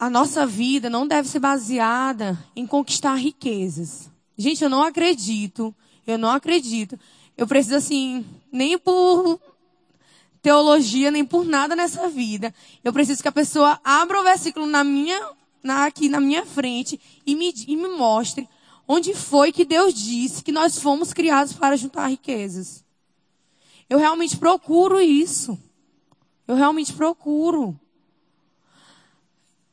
a 0.00 0.08
nossa 0.08 0.46
vida 0.46 0.88
não 0.88 1.06
deve 1.06 1.28
ser 1.28 1.40
baseada 1.40 2.42
em 2.56 2.66
conquistar 2.66 3.14
riquezas. 3.16 4.10
Gente, 4.34 4.64
eu 4.64 4.70
não 4.70 4.82
acredito, 4.82 5.74
eu 6.06 6.16
não 6.16 6.30
acredito. 6.30 6.98
Eu 7.36 7.46
preciso 7.46 7.76
assim, 7.76 8.24
nem 8.50 8.78
por 8.78 9.38
teologia, 10.42 11.10
nem 11.10 11.24
por 11.24 11.44
nada 11.44 11.76
nessa 11.76 12.08
vida. 12.08 12.54
Eu 12.82 12.92
preciso 12.92 13.22
que 13.22 13.28
a 13.28 13.32
pessoa 13.32 13.80
abra 13.84 14.20
o 14.20 14.24
versículo 14.24 14.66
na 14.66 14.82
minha, 14.82 15.20
na, 15.62 15.86
aqui 15.86 16.08
na 16.08 16.20
minha 16.20 16.44
frente 16.46 17.00
e 17.26 17.34
me, 17.34 17.52
e 17.66 17.76
me 17.76 17.88
mostre 17.88 18.48
onde 18.92 19.14
foi 19.14 19.52
que 19.52 19.64
Deus 19.64 19.94
disse 19.94 20.42
que 20.42 20.50
nós 20.50 20.80
fomos 20.80 21.12
criados 21.12 21.52
para 21.52 21.76
juntar 21.76 22.08
riquezas. 22.08 22.84
Eu 23.88 23.98
realmente 23.98 24.36
procuro 24.36 25.00
isso. 25.00 25.56
Eu 26.48 26.56
realmente 26.56 26.92
procuro. 26.92 27.78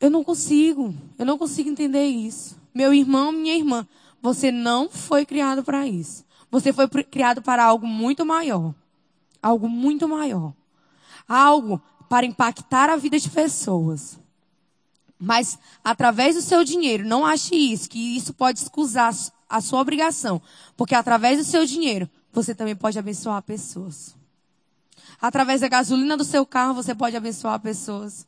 Eu 0.00 0.08
não 0.08 0.22
consigo. 0.22 0.94
Eu 1.18 1.26
não 1.26 1.36
consigo 1.36 1.68
entender 1.68 2.06
isso. 2.06 2.56
Meu 2.72 2.94
irmão, 2.94 3.32
minha 3.32 3.56
irmã, 3.56 3.84
você 4.22 4.52
não 4.52 4.88
foi 4.88 5.26
criado 5.26 5.64
para 5.64 5.84
isso. 5.84 6.24
Você 6.48 6.72
foi 6.72 6.86
criado 6.86 7.42
para 7.42 7.64
algo 7.64 7.88
muito 7.88 8.24
maior. 8.24 8.72
Algo 9.42 9.68
muito 9.68 10.06
maior. 10.06 10.54
Algo 11.28 11.80
para 12.08 12.26
impactar 12.26 12.88
a 12.88 12.96
vida 12.96 13.18
de 13.18 13.28
pessoas. 13.28 14.18
Mas 15.18 15.58
através 15.82 16.36
do 16.36 16.42
seu 16.42 16.64
dinheiro, 16.64 17.04
não 17.04 17.26
ache 17.26 17.54
isso, 17.54 17.88
que 17.88 18.16
isso 18.16 18.32
pode 18.32 18.60
excusar 18.60 19.12
a 19.48 19.60
sua 19.60 19.80
obrigação. 19.80 20.40
Porque 20.76 20.94
através 20.94 21.38
do 21.38 21.44
seu 21.44 21.66
dinheiro, 21.66 22.08
você 22.32 22.54
também 22.54 22.76
pode 22.76 22.98
abençoar 22.98 23.42
pessoas. 23.42 24.14
Através 25.20 25.60
da 25.60 25.68
gasolina 25.68 26.16
do 26.16 26.24
seu 26.24 26.46
carro, 26.46 26.74
você 26.74 26.94
pode 26.94 27.16
abençoar 27.16 27.58
pessoas. 27.60 28.26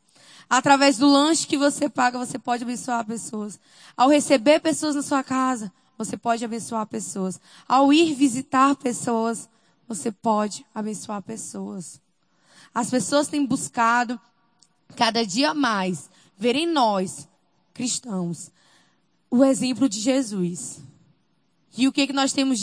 Através 0.49 0.97
do 0.97 1.07
lanche 1.07 1.47
que 1.47 1.57
você 1.57 1.87
paga, 1.87 2.17
você 2.17 2.37
pode 2.37 2.63
abençoar 2.63 3.05
pessoas. 3.05 3.57
Ao 3.95 4.09
receber 4.09 4.59
pessoas 4.59 4.95
na 4.95 5.01
sua 5.01 5.23
casa, 5.23 5.71
você 5.97 6.17
pode 6.17 6.43
abençoar 6.43 6.85
pessoas. 6.87 7.39
Ao 7.65 7.93
ir 7.93 8.13
visitar 8.13 8.75
pessoas, 8.75 9.47
você 9.87 10.11
pode 10.11 10.65
abençoar 10.75 11.21
pessoas. 11.21 12.01
As 12.73 12.89
pessoas 12.89 13.27
têm 13.27 13.45
buscado 13.45 14.19
cada 14.95 15.25
dia 15.25 15.53
mais 15.53 16.09
ver 16.37 16.55
em 16.55 16.67
nós, 16.67 17.27
cristãos, 17.73 18.51
o 19.29 19.43
exemplo 19.43 19.87
de 19.87 19.99
Jesus. 19.99 20.81
E 21.77 21.87
o 21.87 21.91
que, 21.91 22.07
que 22.07 22.13
nós 22.13 22.33
temos 22.33 22.61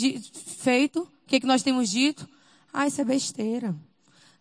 feito? 0.57 1.01
O 1.01 1.27
que, 1.27 1.39
que 1.39 1.47
nós 1.47 1.63
temos 1.63 1.89
dito? 1.89 2.27
Ah, 2.73 2.87
isso 2.87 3.01
é 3.01 3.05
besteira. 3.05 3.75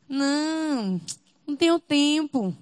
Não, 0.09 1.01
não 1.47 1.57
tenho 1.57 1.79
tempo. 1.79 2.57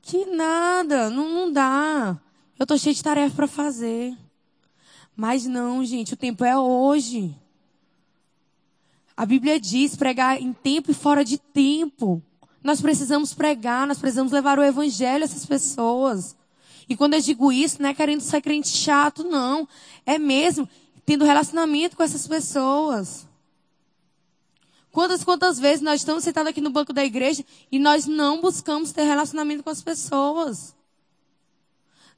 Que 0.00 0.26
nada, 0.26 1.10
não, 1.10 1.28
não 1.28 1.52
dá. 1.52 2.20
Eu 2.58 2.64
estou 2.64 2.78
cheio 2.78 2.94
de 2.94 3.02
tarefa 3.02 3.34
para 3.34 3.46
fazer. 3.46 4.16
Mas 5.16 5.46
não, 5.46 5.84
gente, 5.84 6.14
o 6.14 6.16
tempo 6.16 6.44
é 6.44 6.56
hoje. 6.56 7.34
A 9.16 9.26
Bíblia 9.26 9.60
diz 9.60 9.94
pregar 9.96 10.40
em 10.40 10.52
tempo 10.52 10.90
e 10.90 10.94
fora 10.94 11.24
de 11.24 11.38
tempo. 11.38 12.22
Nós 12.62 12.80
precisamos 12.80 13.34
pregar, 13.34 13.86
nós 13.86 13.98
precisamos 13.98 14.32
levar 14.32 14.58
o 14.58 14.62
evangelho 14.62 15.22
a 15.22 15.26
essas 15.26 15.44
pessoas. 15.44 16.36
E 16.88 16.96
quando 16.96 17.14
eu 17.14 17.20
digo 17.20 17.52
isso, 17.52 17.82
não 17.82 17.88
é 17.88 17.94
querendo 17.94 18.20
ser 18.20 18.40
crente 18.40 18.68
chato, 18.68 19.24
não. 19.24 19.68
É 20.06 20.18
mesmo 20.18 20.68
tendo 21.04 21.24
relacionamento 21.24 21.96
com 21.96 22.02
essas 22.02 22.26
pessoas. 22.26 23.26
Quantas, 24.92 25.24
quantas 25.24 25.58
vezes 25.58 25.80
nós 25.80 26.00
estamos 26.02 26.22
sentados 26.22 26.50
aqui 26.50 26.60
no 26.60 26.70
banco 26.70 26.92
da 26.92 27.04
igreja 27.04 27.44
e 27.70 27.78
nós 27.78 28.06
não 28.06 28.40
buscamos 28.40 28.92
ter 28.92 29.04
relacionamento 29.04 29.62
com 29.62 29.70
as 29.70 29.82
pessoas? 29.82 30.76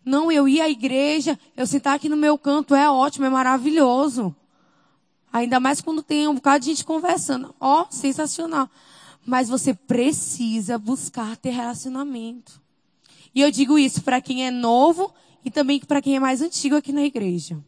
Não, 0.05 0.31
eu 0.31 0.47
ir 0.47 0.61
à 0.61 0.69
igreja, 0.69 1.39
eu 1.57 1.67
sentar 1.67 1.95
aqui 1.95 2.09
no 2.09 2.17
meu 2.17 2.37
canto, 2.37 2.75
é 2.75 2.91
ótimo, 2.91 3.25
é 3.25 3.31
maravilhoso. 3.31 4.35
Ainda 5.33 5.59
mais 5.59 5.81
quando 5.81 6.03
tem 6.03 6.29
um 6.29 6.35
bocado 6.35 6.65
de 6.65 6.71
gente 6.71 6.85
conversando. 6.85 7.55
Ó, 7.59 7.83
oh, 7.83 7.87
sensacional. 7.91 8.69
Mas 9.25 9.49
você 9.49 9.73
precisa 9.73 10.79
buscar 10.79 11.37
ter 11.37 11.51
relacionamento. 11.51 12.61
E 13.35 13.41
eu 13.41 13.51
digo 13.51 13.79
isso 13.79 14.03
para 14.03 14.21
quem 14.21 14.47
é 14.47 14.51
novo 14.51 15.13
e 15.45 15.51
também 15.51 15.81
para 15.81 16.01
quem 16.01 16.17
é 16.17 16.21
mais 16.21 16.41
antigo 16.41 16.77
aqui 16.77 16.93
na 16.93 17.03
igreja. 17.03 17.59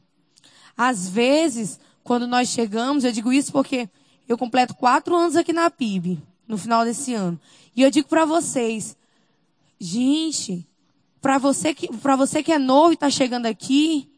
Às 0.76 1.08
vezes, 1.08 1.80
quando 2.04 2.26
nós 2.26 2.48
chegamos, 2.48 3.04
eu 3.04 3.12
digo 3.12 3.32
isso 3.32 3.50
porque 3.50 3.88
eu 4.28 4.36
completo 4.36 4.74
quatro 4.74 5.14
anos 5.14 5.36
aqui 5.36 5.52
na 5.52 5.70
PIB, 5.70 6.22
no 6.46 6.58
final 6.58 6.84
desse 6.84 7.14
ano. 7.14 7.40
E 7.74 7.82
eu 7.82 7.90
digo 7.90 8.08
para 8.08 8.24
vocês, 8.24 8.96
gente, 9.78 10.66
para 11.20 11.38
você 11.38 11.74
que, 11.74 11.88
você 11.90 12.42
que 12.42 12.52
é 12.52 12.58
novo 12.58 12.92
e 12.92 12.94
está 12.94 13.10
chegando 13.10 13.46
aqui, 13.46 14.08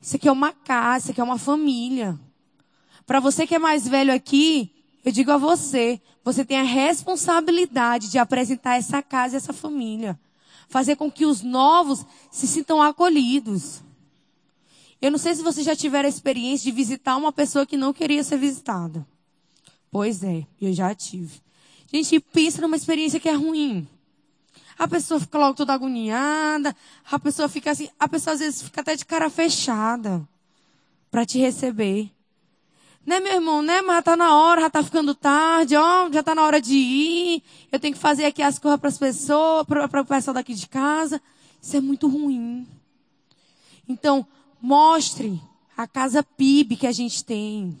isso 0.00 0.16
aqui 0.16 0.28
é 0.28 0.32
uma 0.32 0.52
casa, 0.52 1.04
isso 1.04 1.10
aqui 1.12 1.20
é 1.20 1.24
uma 1.24 1.38
família. 1.38 2.18
Para 3.06 3.20
você 3.20 3.46
que 3.46 3.54
é 3.54 3.58
mais 3.58 3.88
velho 3.88 4.12
aqui, 4.12 4.73
eu 5.04 5.12
digo 5.12 5.30
a 5.30 5.36
você, 5.36 6.00
você 6.24 6.44
tem 6.44 6.58
a 6.58 6.62
responsabilidade 6.62 8.10
de 8.10 8.18
apresentar 8.18 8.76
essa 8.76 9.02
casa 9.02 9.34
e 9.34 9.36
essa 9.36 9.52
família. 9.52 10.18
Fazer 10.68 10.96
com 10.96 11.10
que 11.10 11.26
os 11.26 11.42
novos 11.42 12.06
se 12.30 12.46
sintam 12.46 12.80
acolhidos. 12.80 13.82
Eu 15.02 15.10
não 15.10 15.18
sei 15.18 15.34
se 15.34 15.42
você 15.42 15.62
já 15.62 15.76
tiver 15.76 16.06
a 16.06 16.08
experiência 16.08 16.64
de 16.64 16.74
visitar 16.74 17.16
uma 17.16 17.30
pessoa 17.30 17.66
que 17.66 17.76
não 17.76 17.92
queria 17.92 18.24
ser 18.24 18.38
visitada. 18.38 19.06
Pois 19.90 20.24
é, 20.24 20.46
eu 20.58 20.72
já 20.72 20.94
tive. 20.94 21.42
Gente, 21.92 22.18
pensa 22.18 22.62
numa 22.62 22.76
experiência 22.76 23.20
que 23.20 23.28
é 23.28 23.34
ruim. 23.34 23.86
A 24.78 24.88
pessoa 24.88 25.20
fica 25.20 25.38
logo 25.38 25.54
toda 25.54 25.74
agoniada, 25.74 26.74
a 27.10 27.18
pessoa 27.18 27.48
fica 27.48 27.70
assim, 27.70 27.90
a 28.00 28.08
pessoa 28.08 28.32
às 28.32 28.40
vezes 28.40 28.62
fica 28.62 28.80
até 28.80 28.96
de 28.96 29.04
cara 29.04 29.28
fechada 29.28 30.26
para 31.10 31.26
te 31.26 31.38
receber. 31.38 32.10
Né, 33.06 33.20
meu 33.20 33.34
irmão, 33.34 33.60
né? 33.60 33.82
Mas 33.82 33.96
já 33.96 34.02
tá 34.02 34.16
na 34.16 34.34
hora, 34.34 34.62
já 34.62 34.70
tá 34.70 34.82
ficando 34.82 35.14
tarde, 35.14 35.76
ó, 35.76 36.10
já 36.10 36.22
tá 36.22 36.34
na 36.34 36.42
hora 36.42 36.60
de 36.60 36.74
ir. 36.74 37.42
Eu 37.70 37.78
tenho 37.78 37.94
que 37.94 38.00
fazer 38.00 38.24
aqui 38.24 38.42
as 38.42 38.58
coisas 38.58 38.80
para 38.80 38.88
as 38.88 38.98
pessoas, 38.98 39.66
para 39.66 40.00
o 40.00 40.04
pessoal 40.04 40.34
daqui 40.34 40.54
de 40.54 40.66
casa. 40.66 41.20
Isso 41.60 41.76
é 41.76 41.80
muito 41.80 42.08
ruim. 42.08 42.66
Então, 43.88 44.26
mostre 44.60 45.40
a 45.76 45.86
casa 45.86 46.22
PIB 46.22 46.76
que 46.76 46.86
a 46.86 46.92
gente 46.92 47.24
tem. 47.24 47.78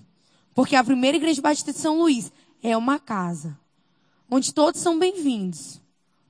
Porque 0.54 0.76
a 0.76 0.84
primeira 0.84 1.16
igreja 1.16 1.40
batista 1.40 1.72
de 1.72 1.78
São 1.78 1.98
Luís 1.98 2.30
é 2.62 2.76
uma 2.76 2.98
casa 2.98 3.58
onde 4.30 4.52
todos 4.52 4.80
são 4.80 4.98
bem-vindos. 4.98 5.80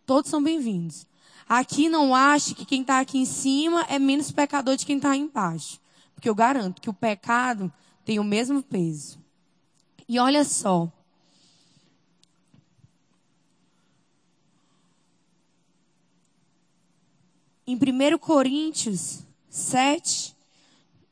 Todos 0.07 0.31
são 0.31 0.43
bem-vindos. 0.43 1.07
Aqui 1.49 1.89
não 1.89 2.15
ache 2.15 2.55
que 2.55 2.65
quem 2.65 2.83
está 2.83 3.01
aqui 3.01 3.19
em 3.19 3.25
cima 3.25 3.83
é 3.89 3.99
menos 3.99 4.31
pecador 4.31 4.77
de 4.77 4.85
quem 4.85 4.97
está 4.97 5.17
embaixo. 5.17 5.81
Porque 6.15 6.29
eu 6.29 6.35
garanto 6.35 6.81
que 6.81 6.91
o 6.91 6.95
pecado 6.95 7.73
tem 8.05 8.19
o 8.19 8.25
mesmo 8.25 8.63
peso. 8.63 9.19
E 10.09 10.19
olha 10.19 10.45
só. 10.45 10.93
Em 17.67 17.77
1 17.77 18.19
Coríntios 18.19 19.25
7, 19.49 20.37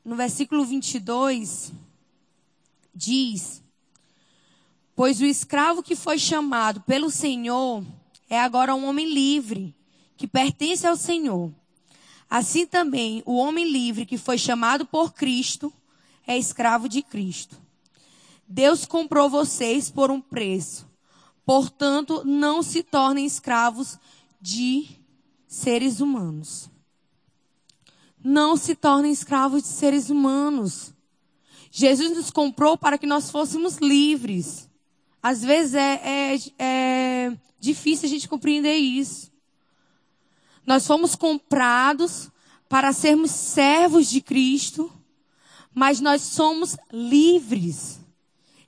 no 0.05 0.15
versículo 0.15 0.63
22, 0.63 1.73
diz: 2.93 3.63
Pois 4.95 5.19
o 5.19 5.25
escravo 5.25 5.81
que 5.81 5.95
foi 5.95 6.19
chamado 6.19 6.81
pelo 6.81 7.09
Senhor 7.09 7.83
é 8.29 8.39
agora 8.39 8.75
um 8.75 8.85
homem 8.85 9.11
livre, 9.11 9.75
que 10.15 10.27
pertence 10.27 10.85
ao 10.85 10.95
Senhor. 10.95 11.51
Assim 12.29 12.67
também, 12.67 13.23
o 13.25 13.35
homem 13.35 13.67
livre 13.69 14.05
que 14.05 14.17
foi 14.17 14.37
chamado 14.37 14.85
por 14.85 15.13
Cristo 15.13 15.73
é 16.25 16.37
escravo 16.37 16.87
de 16.87 17.01
Cristo. 17.01 17.61
Deus 18.47 18.85
comprou 18.85 19.29
vocês 19.29 19.89
por 19.89 20.11
um 20.11 20.21
preço. 20.21 20.87
Portanto, 21.45 22.23
não 22.25 22.61
se 22.61 22.83
tornem 22.83 23.25
escravos 23.25 23.97
de 24.39 24.87
seres 25.47 25.99
humanos. 25.99 26.69
Não 28.23 28.55
se 28.55 28.75
tornem 28.75 29.11
escravos 29.11 29.63
de 29.63 29.69
seres 29.69 30.09
humanos. 30.09 30.93
Jesus 31.71 32.15
nos 32.15 32.29
comprou 32.29 32.77
para 32.77 32.97
que 32.97 33.07
nós 33.07 33.29
fôssemos 33.29 33.77
livres. 33.77 34.69
Às 35.21 35.41
vezes 35.41 35.73
é, 35.73 36.01
é, 36.03 36.39
é 36.59 37.37
difícil 37.59 38.07
a 38.07 38.09
gente 38.09 38.29
compreender 38.29 38.75
isso. 38.75 39.31
Nós 40.65 40.85
fomos 40.85 41.15
comprados 41.15 42.29
para 42.69 42.93
sermos 42.93 43.31
servos 43.31 44.09
de 44.09 44.21
Cristo 44.21 44.91
mas 45.73 45.99
nós 45.99 46.21
somos 46.21 46.77
livres. 46.91 47.99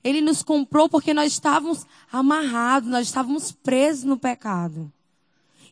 Ele 0.02 0.20
nos 0.20 0.42
comprou 0.42 0.88
porque 0.88 1.12
nós 1.12 1.32
estávamos 1.32 1.86
amarrados, 2.10 2.88
nós 2.88 3.06
estávamos 3.06 3.50
presos 3.50 4.04
no 4.04 4.18
pecado. 4.18 4.92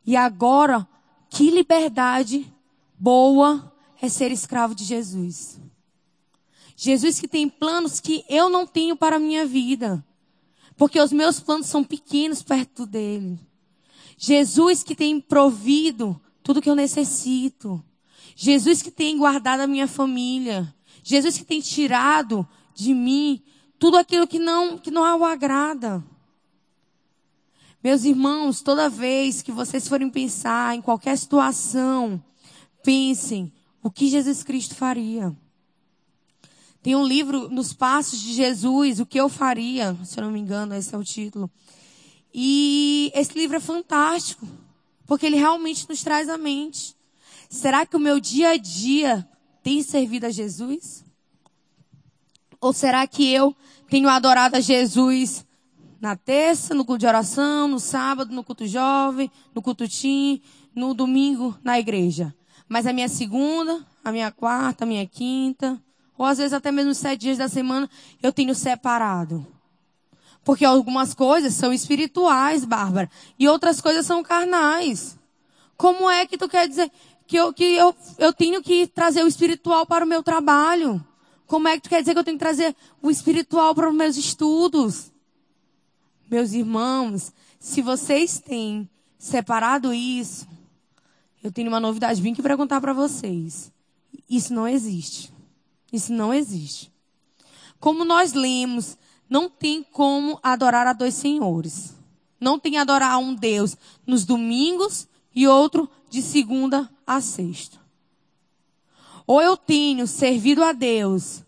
E 0.06 0.16
agora, 0.16 0.86
que 1.30 1.50
liberdade 1.50 2.52
boa 2.98 3.72
é 4.00 4.08
ser 4.08 4.30
escravo 4.30 4.74
de 4.74 4.84
Jesus. 4.84 5.60
Jesus 6.76 7.20
que 7.20 7.28
tem 7.28 7.48
planos 7.48 8.00
que 8.00 8.24
eu 8.28 8.48
não 8.50 8.66
tenho 8.66 8.96
para 8.96 9.16
a 9.16 9.20
minha 9.20 9.46
vida. 9.46 10.04
Porque 10.76 11.00
os 11.00 11.12
meus 11.12 11.38
planos 11.38 11.66
são 11.66 11.85
pequenos 11.85 12.42
perto 12.42 12.85
dele. 12.85 13.38
Jesus 14.18 14.82
que 14.82 14.94
tem 14.94 15.20
provido 15.20 16.20
tudo 16.42 16.60
que 16.60 16.68
eu 16.68 16.74
necessito. 16.74 17.82
Jesus 18.35 18.82
que 18.82 18.90
tem 18.90 19.16
guardado 19.16 19.60
a 19.60 19.66
minha 19.66 19.87
família. 19.87 20.74
Jesus 21.05 21.37
que 21.37 21.44
tem 21.44 21.61
tirado 21.61 22.48
de 22.75 22.94
mim 22.94 23.42
tudo 23.79 23.98
aquilo 23.98 24.27
que 24.27 24.38
não, 24.38 24.79
que 24.79 24.90
não 24.90 25.21
o 25.21 25.25
agrada. 25.25 26.02
Meus 27.83 28.05
irmãos, 28.05 28.63
toda 28.63 28.88
vez 28.88 29.42
que 29.42 29.52
vocês 29.52 29.87
forem 29.87 30.09
pensar 30.09 30.75
em 30.75 30.81
qualquer 30.81 31.19
situação, 31.19 32.25
pensem 32.83 33.52
o 33.83 33.90
que 33.90 34.09
Jesus 34.09 34.42
Cristo 34.42 34.75
faria. 34.75 35.37
Tem 36.83 36.96
um 36.96 37.07
livro 37.07 37.50
nos 37.50 37.75
passos 37.75 38.19
de 38.19 38.33
Jesus, 38.33 39.00
o 39.00 39.07
que 39.07 39.21
eu 39.21 39.29
faria, 39.29 39.94
se 40.02 40.19
eu 40.19 40.25
não 40.25 40.33
me 40.33 40.40
engano, 40.40 40.75
esse 40.75 40.94
é 40.94 40.98
o 40.98 41.05
título. 41.05 41.50
E 42.33 43.13
esse 43.15 43.38
livro 43.38 43.59
é 43.59 43.61
fantástico, 43.61 44.48
porque 45.07 45.27
ele 45.27 45.37
realmente 45.37 45.87
nos 45.87 46.02
traz 46.02 46.31
à 46.31 46.38
mente. 46.38 46.96
Será 47.50 47.85
que 47.85 47.96
o 47.96 48.00
meu 48.00 48.19
dia 48.19 48.50
a 48.50 48.57
dia 48.57 49.29
tem 49.65 49.83
servido 49.83 50.27
a 50.27 50.31
Jesus? 50.31 51.04
Ou 52.60 52.73
será 52.73 53.06
que 53.06 53.33
eu 53.33 53.56
tenho 53.88 54.10
adorado 54.10 54.56
a 54.56 54.60
Jesus 54.60 55.44
na 55.98 56.15
terça, 56.15 56.75
no 56.75 56.85
culto 56.85 57.00
de 57.00 57.06
oração, 57.06 57.67
no 57.67 57.81
sábado, 57.81 58.35
no 58.35 58.44
culto 58.44 58.67
jovem, 58.67 59.31
no 59.54 59.62
culto 59.62 59.88
tim, 59.88 60.42
no 60.75 60.92
domingo, 60.92 61.58
na 61.65 61.81
igreja? 61.81 62.33
Mas 62.69 62.87
a 62.87 62.92
minha 62.92 63.08
segunda, 63.08 63.85
a 64.04 64.12
minha 64.12 64.31
quarta, 64.31 64.85
a 64.85 64.87
minha 64.87 65.06
quinta, 65.06 65.83
ou 66.17 66.27
às 66.27 66.37
vezes 66.37 66.52
até 66.52 66.71
mesmo 66.71 66.90
os 66.90 66.98
sete 66.98 67.23
dias 67.23 67.38
da 67.38 67.48
semana, 67.48 67.88
eu 68.23 68.33
tenho 68.33 68.54
separado. 68.54 69.46
Porque 70.44 70.65
algumas 70.65 71.15
coisas 71.15 71.54
são 71.54 71.73
espirituais, 71.73 72.67
Bárbara, 72.67 73.10
e 73.38 73.48
outras 73.48 73.81
coisas 73.81 74.04
são 74.04 74.23
carnais. 74.23 75.19
Como 75.75 76.08
é 76.08 76.27
que 76.27 76.37
tu 76.37 76.48
quer 76.48 76.69
dizer 76.69 76.90
que 77.27 77.37
eu, 77.37 77.52
que 77.52 77.64
eu, 77.64 77.94
eu 78.18 78.33
tenho 78.33 78.62
que 78.62 78.87
trazer 78.87 79.22
o 79.22 79.29
espiritual 79.29 79.87
para 79.87 80.04
o 80.04 80.08
meu 80.08 80.22
trabalho? 80.22 81.04
Como 81.46 81.68
é 81.68 81.77
que 81.77 81.83
tu 81.83 81.88
quer 81.88 82.00
dizer 82.00 82.12
que 82.12 82.18
eu 82.18 82.25
tenho 82.25 82.38
que 82.38 82.44
trazer 82.44 82.75
o 83.02 83.10
espiritual 83.10 83.75
para 83.75 83.88
os 83.88 83.94
meus 83.94 84.16
estudos? 84.16 85.12
Meus 86.31 86.52
irmãos, 86.52 87.33
se 87.58 87.83
vocês 87.83 88.40
têm 88.40 88.88
separado 89.18 89.92
isso, 89.92 90.46
eu 91.42 91.52
tenho 91.52 91.68
uma 91.68 91.81
novidade 91.81 92.20
bem 92.20 92.35
que 92.35 92.42
para 92.42 92.56
contar 92.56 92.81
para 92.81 92.92
vocês. 92.92 93.70
Isso 94.29 94.54
não 94.54 94.66
existe. 94.66 95.33
Isso 95.92 96.12
não 96.12 96.33
existe. 96.33 96.90
Como 97.79 98.04
nós 98.04 98.33
lemos, 98.33 98.96
não 99.29 99.48
tem 99.48 99.83
como 99.83 100.38
adorar 100.42 100.87
a 100.87 100.92
dois 100.92 101.14
senhores. 101.14 101.94
Não 102.40 102.58
tem 102.58 102.79
adorar 102.79 103.18
um 103.18 103.35
Deus 103.35 103.77
nos 104.06 104.25
domingos 104.25 105.06
e 105.35 105.46
outro 105.46 105.88
de 106.15 106.23
segunda 106.23 106.88
a 107.04 107.21
sexta. 107.21 107.77
Ou 109.27 109.42
eu 109.42 109.56
tenho 109.56 110.06
servido 110.06 110.62
a 110.62 110.73
Deus 110.73 111.42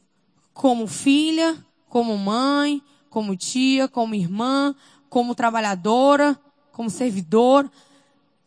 como 0.52 0.88
filha, 0.88 1.64
como 1.88 2.18
mãe, 2.18 2.82
como 3.08 3.36
tia, 3.36 3.86
como 3.86 4.16
irmã, 4.16 4.74
como 5.08 5.36
trabalhadora, 5.36 6.36
como 6.72 6.90
servidor, 6.90 7.70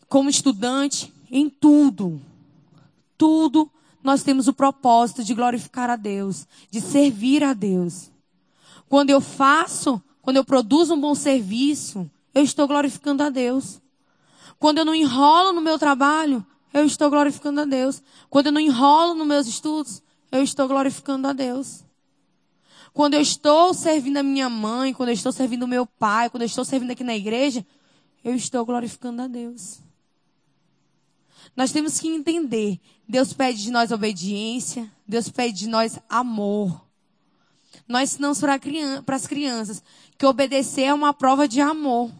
como 0.10 0.30
estudante, 0.30 1.14
em 1.32 1.50
tudo. 1.50 2.22
Tudo 3.18 3.72
nós 4.04 4.22
temos 4.22 4.50
o 4.50 4.54
propósito 4.54 5.24
de 5.24 5.34
glorificar 5.34 5.90
a 5.90 5.96
Deus, 5.96 6.46
de 6.70 6.82
servir 6.82 7.46
a 7.46 7.54
Deus. 7.54 8.12
Quando 8.90 9.10
eu 9.10 9.22
faço, 9.22 10.02
quando 10.22 10.36
eu 10.36 10.44
produzo 10.44 10.96
um 10.96 11.00
bom 11.00 11.16
serviço, 11.16 12.12
eu 12.36 12.44
estou 12.44 12.68
glorificando 12.68 13.24
a 13.24 13.30
Deus. 13.30 13.80
Quando 14.60 14.80
eu 14.80 14.86
não 14.86 14.94
enrolo 14.94 15.54
no 15.54 15.62
meu 15.62 15.80
trabalho, 15.80 16.46
eu 16.74 16.86
estou 16.86 17.10
glorificando 17.10 17.62
a 17.62 17.66
Deus. 17.66 18.04
Quando 18.30 18.48
eu 18.48 18.52
não 18.52 18.62
enrolo 18.62 19.16
nos 19.16 19.26
meus 19.26 19.48
estudos, 19.48 20.04
eu 20.32 20.44
estou 20.44 20.68
glorificando 20.68 21.28
a 21.28 21.34
Deus. 21.34 21.84
Quando 22.94 23.14
eu 23.14 23.22
estou 23.22 23.74
servindo 23.74 24.18
a 24.18 24.24
minha 24.24 24.50
mãe, 24.50 24.94
quando 24.94 25.10
eu 25.10 25.14
estou 25.14 25.32
servindo 25.32 25.64
o 25.64 25.68
meu 25.68 25.86
pai, 25.86 26.30
quando 26.30 26.42
eu 26.42 26.48
estou 26.48 26.66
servindo 26.66 26.92
aqui 26.92 27.04
na 27.04 27.16
igreja, 27.16 27.66
eu 28.24 28.36
estou 28.36 28.66
glorificando 28.66 29.22
a 29.22 29.28
Deus. 29.28 29.80
Nós 31.56 31.72
temos 31.72 32.00
que 32.00 32.08
entender. 32.08 32.80
Deus 33.08 33.34
pede 33.34 33.64
de 33.64 33.72
nós 33.72 33.92
obediência, 33.92 34.92
Deus 35.08 35.30
pede 35.30 35.60
de 35.60 35.68
nós 35.68 36.00
amor. 36.10 36.86
Nós 37.88 38.12
ensinamos 38.12 38.40
para 38.40 39.16
as 39.16 39.26
crianças 39.26 39.82
que 40.18 40.26
obedecer 40.26 40.84
é 40.84 40.94
uma 40.94 41.14
prova 41.14 41.48
de 41.48 41.62
amor. 41.62 42.12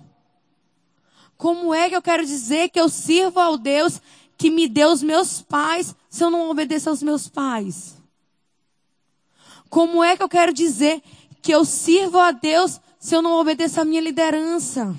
Como 1.40 1.74
é 1.74 1.88
que 1.88 1.96
eu 1.96 2.02
quero 2.02 2.26
dizer 2.26 2.68
que 2.68 2.78
eu 2.78 2.90
sirvo 2.90 3.40
ao 3.40 3.58
Deus 3.58 4.02
que 4.38 4.52
me 4.52 4.68
deu 4.68 4.92
os 4.92 5.02
meus 5.02 5.42
pais 5.42 5.96
se 6.10 6.22
eu 6.22 6.30
não 6.30 6.50
obedeço 6.50 6.90
aos 6.90 7.02
meus 7.02 7.30
pais? 7.30 7.96
Como 9.70 10.04
é 10.04 10.18
que 10.18 10.22
eu 10.22 10.28
quero 10.28 10.52
dizer 10.52 11.02
que 11.42 11.54
eu 11.54 11.64
sirvo 11.64 12.20
a 12.20 12.32
Deus 12.32 12.82
se 13.00 13.16
eu 13.16 13.22
não 13.22 13.40
obedeço 13.40 13.80
à 13.80 13.86
minha 13.86 14.02
liderança? 14.02 14.94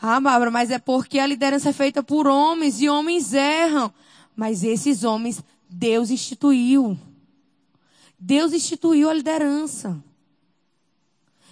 Ah, 0.00 0.18
Bárbara, 0.18 0.50
mas 0.50 0.70
é 0.70 0.78
porque 0.78 1.18
a 1.18 1.26
liderança 1.26 1.68
é 1.68 1.72
feita 1.74 2.02
por 2.02 2.26
homens 2.26 2.80
e 2.80 2.88
homens 2.88 3.34
erram. 3.34 3.92
Mas 4.34 4.64
esses 4.64 5.04
homens, 5.04 5.44
Deus 5.68 6.10
instituiu. 6.10 6.98
Deus 8.18 8.54
instituiu 8.54 9.10
a 9.10 9.14
liderança. 9.14 10.02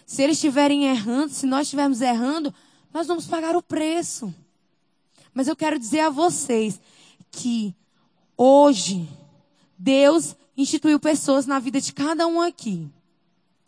Se 0.07 0.23
eles 0.23 0.39
estiverem 0.39 0.87
errando, 0.87 1.35
se 1.35 1.45
nós 1.45 1.67
estivermos 1.67 2.01
errando, 2.01 2.55
nós 2.95 3.09
vamos 3.09 3.27
pagar 3.27 3.57
o 3.57 3.63
preço. 3.63 4.33
Mas 5.35 5.49
eu 5.49 5.57
quero 5.57 5.81
dizer 5.81 5.99
a 5.99 6.11
vocês 6.11 6.81
que 7.33 7.75
hoje 8.37 9.09
Deus 9.77 10.37
instituiu 10.57 11.01
pessoas 11.01 11.45
na 11.45 11.59
vida 11.59 11.81
de 11.81 11.93
cada 11.93 12.25
um 12.29 12.41
aqui. 12.41 12.89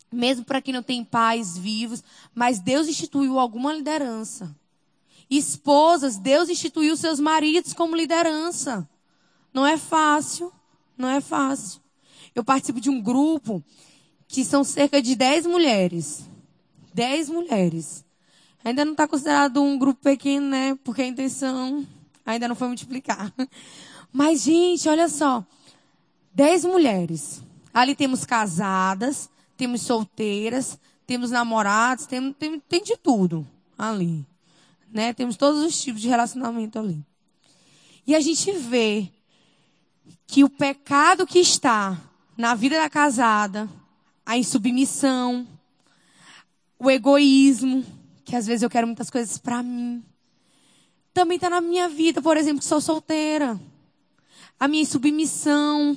Mesmo 0.09 0.45
para 0.45 0.61
quem 0.61 0.73
não 0.73 0.81
tem 0.81 1.03
pais 1.03 1.57
vivos, 1.57 2.01
mas 2.33 2.59
Deus 2.59 2.87
instituiu 2.87 3.37
alguma 3.37 3.73
liderança. 3.73 4.55
Esposas, 5.29 6.15
Deus 6.15 6.47
instituiu 6.47 6.95
seus 6.95 7.19
maridos 7.19 7.73
como 7.73 7.97
liderança. 7.97 8.89
Não 9.53 9.67
é 9.67 9.77
fácil, 9.77 10.53
não 10.97 11.09
é 11.09 11.19
fácil. 11.19 11.81
Eu 12.33 12.45
participo 12.45 12.79
de 12.79 12.89
um 12.89 13.01
grupo 13.01 13.61
que 14.25 14.45
são 14.45 14.63
cerca 14.63 15.01
de 15.01 15.17
10 15.17 15.47
mulheres. 15.47 16.23
10 16.93 17.29
mulheres. 17.29 18.06
Ainda 18.67 18.83
não 18.83 18.91
está 18.91 19.07
considerado 19.07 19.61
um 19.61 19.77
grupo 19.77 20.01
pequeno, 20.01 20.47
né? 20.47 20.77
Porque 20.83 21.01
a 21.01 21.07
intenção 21.07 21.85
ainda 22.25 22.47
não 22.47 22.55
foi 22.55 22.67
multiplicar. 22.67 23.33
Mas, 24.11 24.41
gente, 24.41 24.87
olha 24.89 25.07
só. 25.07 25.45
10 26.33 26.65
mulheres. 26.65 27.41
Ali 27.73 27.95
temos 27.95 28.25
casadas, 28.25 29.29
temos 29.55 29.81
solteiras, 29.81 30.79
temos 31.05 31.31
namorados, 31.31 32.05
tem, 32.05 32.33
tem, 32.33 32.59
tem 32.59 32.83
de 32.83 32.97
tudo 32.97 33.45
ali 33.77 34.25
né? 34.91 35.13
Temos 35.13 35.35
todos 35.35 35.63
os 35.63 35.81
tipos 35.81 36.01
de 36.01 36.07
relacionamento 36.07 36.79
ali. 36.79 37.03
E 38.05 38.15
a 38.15 38.19
gente 38.19 38.51
vê 38.51 39.09
que 40.25 40.43
o 40.43 40.49
pecado 40.49 41.27
que 41.27 41.39
está 41.39 41.97
na 42.37 42.55
vida 42.55 42.77
da 42.77 42.89
casada, 42.89 43.69
a 44.25 44.37
insubmissão, 44.37 45.47
o 46.79 46.89
egoísmo, 46.89 47.85
que 48.27 48.35
às 48.35 48.45
vezes 48.45 48.61
eu 48.61 48.69
quero 48.69 48.85
muitas 48.85 49.09
coisas 49.09 49.37
para 49.37 49.63
mim, 49.63 50.03
também 51.13 51.37
está 51.37 51.49
na 51.49 51.61
minha 51.61 51.87
vida, 51.87 52.21
por 52.21 52.35
exemplo, 52.35 52.59
que 52.59 52.65
sou 52.65 52.81
solteira. 52.81 53.57
A 54.59 54.67
minha 54.67 54.85
submissão 54.85 55.95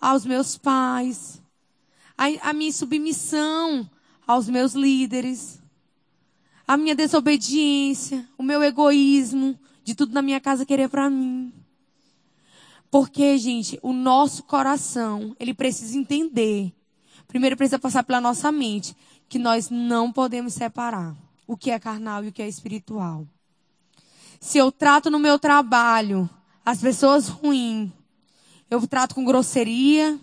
aos 0.00 0.24
meus 0.24 0.56
pais, 0.56 1.42
a, 2.16 2.26
a 2.48 2.52
minha 2.52 2.72
submissão 2.72 3.90
aos 4.24 4.48
meus 4.48 4.74
líderes, 4.74 5.60
a 6.64 6.76
minha 6.76 6.94
desobediência, 6.94 8.24
o 8.38 8.42
meu 8.44 8.62
egoísmo, 8.62 9.58
de 9.82 9.96
tudo 9.96 10.14
na 10.14 10.22
minha 10.22 10.40
casa 10.40 10.64
querer 10.64 10.88
para 10.88 11.10
mim. 11.10 11.52
Porque, 12.88 13.36
gente, 13.36 13.80
o 13.82 13.92
nosso 13.92 14.44
coração, 14.44 15.34
ele 15.40 15.52
precisa 15.52 15.98
entender. 15.98 16.72
Primeiro 17.26 17.56
precisa 17.56 17.80
passar 17.80 18.04
pela 18.04 18.20
nossa 18.20 18.52
mente 18.52 18.96
que 19.28 19.40
nós 19.40 19.70
não 19.70 20.12
podemos 20.12 20.54
separar 20.54 21.23
o 21.46 21.56
que 21.56 21.70
é 21.70 21.78
carnal 21.78 22.24
e 22.24 22.28
o 22.28 22.32
que 22.32 22.42
é 22.42 22.48
espiritual. 22.48 23.26
Se 24.40 24.58
eu 24.58 24.70
trato 24.70 25.10
no 25.10 25.18
meu 25.18 25.38
trabalho 25.38 26.28
as 26.64 26.80
pessoas 26.80 27.28
ruins, 27.28 27.90
eu 28.70 28.86
trato 28.86 29.14
com 29.14 29.24
grosseria, 29.24 30.18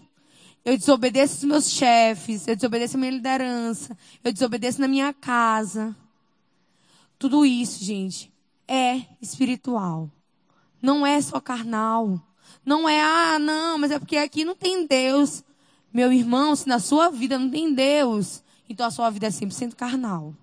eu 0.63 0.77
desobedeço 0.77 1.37
os 1.37 1.43
meus 1.43 1.69
chefes, 1.71 2.47
eu 2.47 2.55
desobedeço 2.55 2.97
a 2.97 2.99
minha 2.99 3.11
liderança, 3.11 3.97
eu 4.23 4.31
desobedeço 4.31 4.79
na 4.79 4.87
minha 4.87 5.13
casa. 5.13 5.95
Tudo 7.17 7.45
isso, 7.45 7.83
gente, 7.83 8.31
é 8.67 9.01
espiritual. 9.21 10.09
Não 10.81 11.05
é 11.05 11.21
só 11.21 11.39
carnal. 11.39 12.19
Não 12.65 12.87
é, 12.87 13.01
ah, 13.01 13.39
não, 13.39 13.77
mas 13.77 13.91
é 13.91 13.99
porque 13.99 14.17
aqui 14.17 14.45
não 14.45 14.55
tem 14.55 14.85
Deus. 14.85 15.43
Meu 15.93 16.11
irmão, 16.11 16.55
se 16.55 16.67
na 16.67 16.79
sua 16.79 17.09
vida 17.09 17.37
não 17.37 17.49
tem 17.49 17.73
Deus, 17.73 18.43
então 18.69 18.85
a 18.85 18.91
sua 18.91 19.09
vida 19.09 19.27
é 19.27 19.29
100% 19.29 19.75
carnal. 19.75 20.33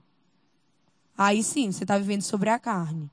Aí 1.18 1.42
sim, 1.42 1.72
você 1.72 1.82
está 1.82 1.98
vivendo 1.98 2.22
sobre 2.22 2.48
a 2.48 2.60
carne. 2.60 3.10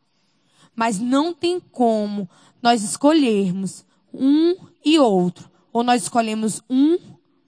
Mas 0.76 1.00
não 1.00 1.34
tem 1.34 1.60
como 1.60 2.30
nós 2.62 2.84
escolhermos 2.84 3.84
um 4.14 4.56
e 4.86 5.00
outro. 5.00 5.50
Ou 5.74 5.84
nós 5.84 6.04
escolhemos 6.04 6.62
um, 6.70 7.00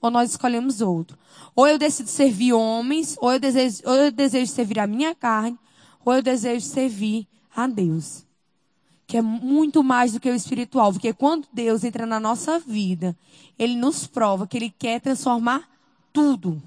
ou 0.02 0.10
nós 0.10 0.32
escolhemos 0.32 0.82
outro. 0.82 1.16
Ou 1.56 1.68
eu 1.68 1.78
decido 1.78 2.10
servir 2.10 2.54
homens, 2.54 3.16
ou 3.22 3.34
eu 3.34 3.40
desejo, 3.40 3.84
ou 3.86 3.94
eu 3.94 4.12
desejo 4.12 4.52
servir 4.52 4.80
a 4.80 4.88
minha 4.88 5.14
carne, 5.14 5.60
ou 6.04 6.16
eu 6.16 6.24
desejo 6.24 6.66
servir 6.66 7.28
a 7.56 7.68
Deus. 7.68 8.26
Que 9.06 9.18
é 9.18 9.22
muito 9.22 9.84
mais 9.84 10.14
do 10.14 10.20
que 10.20 10.30
o 10.30 10.36
espiritual. 10.36 10.92
Porque 10.92 11.14
quando 11.14 11.48
Deus 11.54 11.84
entra 11.84 12.08
na 12.08 12.20
nossa 12.20 12.58
vida, 12.58 13.16
Ele 13.60 13.76
nos 13.76 14.08
prova 14.08 14.48
que 14.48 14.58
Ele 14.58 14.74
quer 14.78 15.00
transformar 15.00 15.70
tudo. 16.12 16.62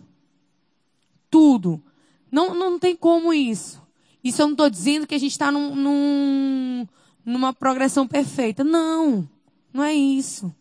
Tudo. 1.29 1.83
Não, 2.31 2.55
não 2.55 2.79
tem 2.79 2.95
como 2.95 3.33
isso. 3.33 3.81
Isso 4.23 4.43
eu 4.43 4.47
não 4.47 4.53
estou 4.53 4.71
dizendo 4.71 5.07
que 5.07 5.15
a 5.15 5.19
gente 5.19 5.33
está 5.33 5.51
num, 5.51 5.75
num, 5.75 6.87
numa 7.25 7.53
progressão 7.53 8.07
perfeita. 8.07 8.63
Não. 8.63 9.29
Não 9.73 9.83
é 9.83 9.95
isso. 9.95 10.55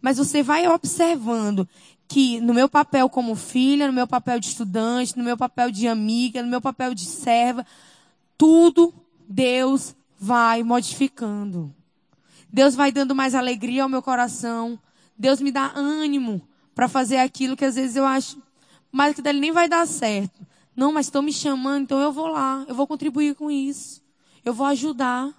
Mas 0.00 0.18
você 0.18 0.42
vai 0.42 0.66
observando 0.68 1.68
que 2.06 2.40
no 2.40 2.54
meu 2.54 2.68
papel 2.68 3.08
como 3.08 3.34
filha, 3.34 3.86
no 3.86 3.92
meu 3.92 4.06
papel 4.06 4.40
de 4.40 4.46
estudante, 4.46 5.16
no 5.16 5.24
meu 5.24 5.36
papel 5.36 5.70
de 5.70 5.86
amiga, 5.86 6.42
no 6.42 6.48
meu 6.48 6.60
papel 6.60 6.94
de 6.94 7.04
serva, 7.04 7.66
tudo 8.36 8.94
Deus 9.28 9.94
vai 10.18 10.62
modificando. 10.62 11.74
Deus 12.50 12.74
vai 12.74 12.90
dando 12.90 13.14
mais 13.14 13.34
alegria 13.34 13.82
ao 13.82 13.88
meu 13.88 14.02
coração. 14.02 14.78
Deus 15.18 15.40
me 15.40 15.52
dá 15.52 15.72
ânimo 15.74 16.40
para 16.74 16.88
fazer 16.88 17.18
aquilo 17.18 17.56
que 17.56 17.64
às 17.64 17.74
vezes 17.74 17.96
eu 17.96 18.06
acho, 18.06 18.40
mas 18.90 19.14
que 19.14 19.20
dele 19.20 19.40
nem 19.40 19.52
vai 19.52 19.68
dar 19.68 19.86
certo. 19.86 20.46
Não, 20.78 20.92
mas 20.92 21.06
estão 21.06 21.22
me 21.22 21.32
chamando, 21.32 21.82
então 21.82 21.98
eu 21.98 22.12
vou 22.12 22.28
lá, 22.28 22.64
eu 22.68 22.72
vou 22.72 22.86
contribuir 22.86 23.34
com 23.34 23.50
isso. 23.50 24.00
Eu 24.44 24.54
vou 24.54 24.64
ajudar. 24.64 25.34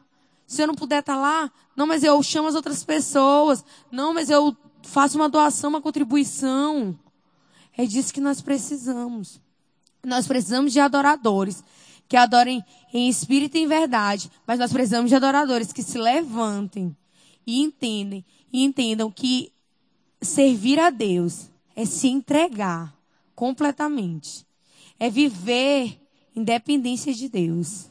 Se 0.46 0.62
eu 0.62 0.68
não 0.68 0.76
puder 0.76 1.00
estar 1.00 1.14
tá 1.14 1.18
lá, 1.18 1.50
não, 1.78 1.88
mas 1.88 2.04
eu 2.04 2.22
chamo 2.22 2.50
as 2.50 2.56
outras 2.56 2.84
pessoas. 2.84 3.64
Não, 3.90 4.14
mas 4.14 4.30
eu 4.30 4.54
faço 4.84 5.18
uma 5.18 5.30
doação, 5.30 5.70
uma 5.70 5.82
contribuição. 5.82 6.94
É 7.78 7.86
disso 7.86 8.14
que 8.14 8.20
nós 8.20 8.42
precisamos. 8.42 9.40
Nós 10.06 10.28
precisamos 10.28 10.74
de 10.74 10.82
adoradores 10.82 11.64
que 12.10 12.18
adorem 12.18 12.62
em 12.94 13.08
espírito 13.08 13.56
e 13.56 13.62
em 13.62 13.68
verdade, 13.68 14.30
mas 14.46 14.60
nós 14.60 14.74
precisamos 14.74 15.10
de 15.10 15.16
adoradores 15.16 15.72
que 15.72 15.82
se 15.82 15.98
levantem 15.98 16.94
e 17.48 17.62
entendem 17.62 18.26
e 18.52 18.66
entendam 18.66 19.10
que 19.10 19.54
servir 20.22 20.82
a 20.82 20.90
Deus 20.90 21.50
é 21.78 21.86
se 21.86 22.10
entregar 22.10 22.94
completamente. 23.34 24.49
É 25.00 25.10
viver 25.10 26.00
independência 26.36 27.14
de 27.14 27.30
Deus. 27.30 27.90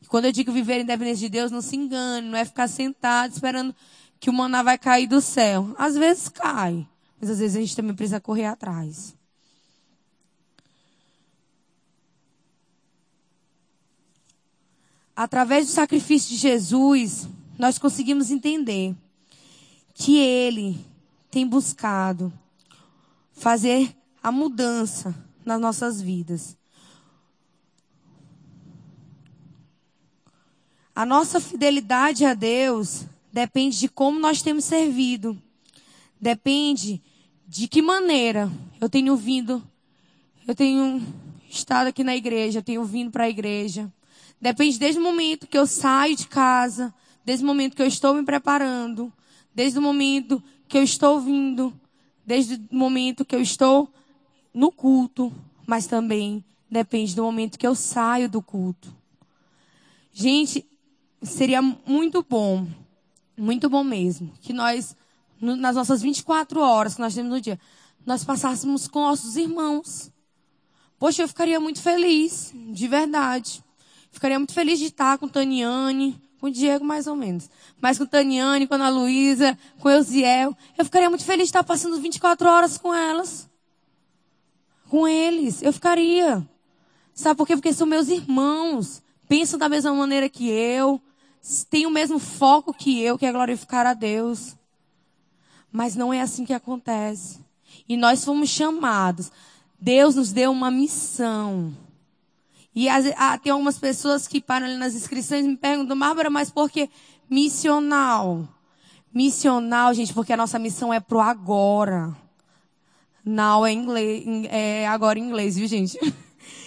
E 0.00 0.06
quando 0.06 0.26
eu 0.26 0.32
digo 0.32 0.52
viver 0.52 0.80
independência 0.80 1.26
de 1.26 1.32
Deus, 1.32 1.50
não 1.50 1.60
se 1.60 1.76
engane, 1.76 2.28
não 2.28 2.38
é 2.38 2.44
ficar 2.44 2.68
sentado 2.68 3.32
esperando 3.32 3.74
que 4.20 4.30
o 4.30 4.32
maná 4.32 4.62
vai 4.62 4.78
cair 4.78 5.06
do 5.06 5.20
céu. 5.20 5.74
Às 5.78 5.96
vezes 5.96 6.28
cai, 6.28 6.86
mas 7.20 7.30
às 7.30 7.38
vezes 7.38 7.56
a 7.56 7.60
gente 7.60 7.76
também 7.76 7.94
precisa 7.94 8.20
correr 8.20 8.46
atrás. 8.46 9.16
Através 15.14 15.66
do 15.66 15.72
sacrifício 15.72 16.30
de 16.30 16.36
Jesus, 16.36 17.28
nós 17.58 17.76
conseguimos 17.76 18.30
entender 18.30 18.94
que 19.92 20.16
Ele 20.16 20.78
tem 21.28 21.44
buscado 21.44 22.32
fazer 23.32 23.92
a 24.22 24.30
mudança 24.30 25.12
nas 25.48 25.60
nossas 25.60 26.00
vidas. 26.00 26.56
A 30.94 31.06
nossa 31.06 31.40
fidelidade 31.40 32.24
a 32.24 32.34
Deus 32.34 33.06
depende 33.32 33.78
de 33.78 33.88
como 33.88 34.18
nós 34.20 34.42
temos 34.42 34.64
servido. 34.64 35.40
Depende 36.20 37.00
de 37.46 37.66
que 37.66 37.80
maneira 37.80 38.50
eu 38.80 38.90
tenho 38.90 39.16
vindo. 39.16 39.62
Eu 40.46 40.54
tenho 40.54 41.00
estado 41.48 41.86
aqui 41.86 42.04
na 42.04 42.14
igreja, 42.14 42.58
eu 42.58 42.62
tenho 42.62 42.84
vindo 42.84 43.10
para 43.10 43.24
a 43.24 43.30
igreja. 43.30 43.90
Depende 44.40 44.78
desde 44.78 45.00
o 45.00 45.02
momento 45.02 45.46
que 45.46 45.56
eu 45.56 45.66
saio 45.66 46.14
de 46.14 46.26
casa, 46.26 46.92
desde 47.24 47.42
o 47.42 47.46
momento 47.46 47.74
que 47.74 47.82
eu 47.82 47.86
estou 47.86 48.14
me 48.14 48.24
preparando, 48.24 49.12
desde 49.54 49.78
o 49.78 49.82
momento 49.82 50.42
que 50.68 50.76
eu 50.76 50.82
estou 50.82 51.20
vindo, 51.20 51.72
desde 52.26 52.54
o 52.70 52.76
momento 52.76 53.24
que 53.24 53.34
eu 53.34 53.40
estou 53.40 53.90
no 54.52 54.70
culto, 54.72 55.32
mas 55.66 55.86
também 55.86 56.44
depende 56.70 57.14
do 57.14 57.22
momento 57.22 57.58
que 57.58 57.66
eu 57.66 57.74
saio 57.74 58.28
do 58.28 58.42
culto. 58.42 58.94
Gente, 60.12 60.66
seria 61.22 61.62
muito 61.62 62.24
bom 62.28 62.66
muito 63.38 63.68
bom 63.68 63.84
mesmo. 63.84 64.32
Que 64.42 64.52
nós, 64.52 64.96
nas 65.40 65.76
nossas 65.76 66.02
24 66.02 66.60
horas 66.60 66.94
que 66.94 67.00
nós 67.00 67.14
temos 67.14 67.30
no 67.30 67.40
dia, 67.40 67.58
nós 68.04 68.24
passássemos 68.24 68.88
com 68.88 69.00
nossos 69.00 69.36
irmãos. 69.36 70.10
Poxa, 70.98 71.22
eu 71.22 71.28
ficaria 71.28 71.60
muito 71.60 71.80
feliz, 71.80 72.52
de 72.54 72.88
verdade. 72.88 73.62
Ficaria 74.10 74.38
muito 74.38 74.52
feliz 74.52 74.78
de 74.78 74.86
estar 74.86 75.16
com 75.18 75.28
Taniane, 75.28 76.20
com 76.40 76.48
o 76.48 76.50
Diego 76.50 76.84
mais 76.84 77.06
ou 77.06 77.14
menos. 77.14 77.48
Mas 77.80 77.98
com 77.98 78.06
Taniane, 78.06 78.66
com 78.66 78.74
a 78.74 78.76
Ana 78.76 78.88
Luísa, 78.88 79.56
com 79.78 79.88
Eusiel. 79.88 80.56
Eu 80.76 80.84
ficaria 80.84 81.08
muito 81.08 81.24
feliz 81.24 81.44
de 81.44 81.50
estar 81.50 81.62
passando 81.62 82.00
24 82.00 82.48
horas 82.48 82.76
com 82.76 82.92
elas. 82.92 83.47
Com 84.88 85.06
eles. 85.06 85.62
Eu 85.62 85.72
ficaria. 85.72 86.46
Sabe 87.14 87.36
por 87.36 87.46
quê? 87.46 87.54
Porque 87.54 87.72
são 87.72 87.86
meus 87.86 88.08
irmãos. 88.08 89.02
Pensam 89.28 89.58
da 89.58 89.68
mesma 89.68 89.92
maneira 89.92 90.28
que 90.28 90.48
eu 90.48 91.00
tem 91.70 91.86
o 91.86 91.90
mesmo 91.90 92.18
foco 92.18 92.74
que 92.74 93.00
eu, 93.02 93.18
que 93.18 93.26
é 93.26 93.32
glorificar 93.32 93.86
a 93.86 93.94
Deus. 93.94 94.56
Mas 95.70 95.96
não 95.96 96.12
é 96.12 96.20
assim 96.20 96.44
que 96.44 96.52
acontece. 96.52 97.38
E 97.88 97.96
nós 97.96 98.24
fomos 98.24 98.48
chamados. 98.48 99.30
Deus 99.80 100.14
nos 100.14 100.32
deu 100.32 100.50
uma 100.50 100.70
missão. 100.70 101.74
E 102.74 102.88
as, 102.88 103.06
ah, 103.16 103.38
tem 103.38 103.52
algumas 103.52 103.78
pessoas 103.78 104.26
que 104.26 104.40
param 104.40 104.66
ali 104.66 104.76
nas 104.76 104.94
inscrições 104.94 105.44
e 105.44 105.48
me 105.48 105.56
perguntam, 105.56 105.98
Bárbara, 105.98 106.30
mas 106.30 106.50
por 106.50 106.70
que 106.70 106.88
missional? 107.28 108.46
Missional, 109.12 109.94
gente, 109.94 110.12
porque 110.12 110.32
a 110.32 110.36
nossa 110.36 110.58
missão 110.58 110.92
é 110.92 111.00
pro 111.00 111.20
agora. 111.20 112.16
Now 113.28 113.66
é, 113.66 113.72
inglês, 113.72 114.24
é 114.50 114.86
agora 114.86 115.18
em 115.18 115.22
inglês, 115.22 115.56
viu, 115.56 115.66
gente? 115.66 115.98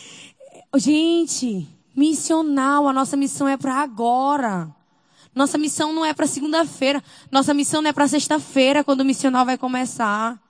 gente, 0.75 1.67
Missional, 1.95 2.87
a 2.87 2.93
nossa 2.93 3.17
missão 3.17 3.47
é 3.47 3.57
para 3.57 3.75
agora. 3.75 4.73
Nossa 5.35 5.57
missão 5.57 5.91
não 5.91 6.05
é 6.05 6.13
para 6.13 6.25
segunda-feira. 6.25 7.03
Nossa 7.29 7.53
missão 7.53 7.81
não 7.81 7.89
é 7.89 7.93
para 7.93 8.07
sexta-feira, 8.07 8.83
quando 8.83 9.01
o 9.01 9.05
missional 9.05 9.45
vai 9.45 9.57
começar. 9.57 10.41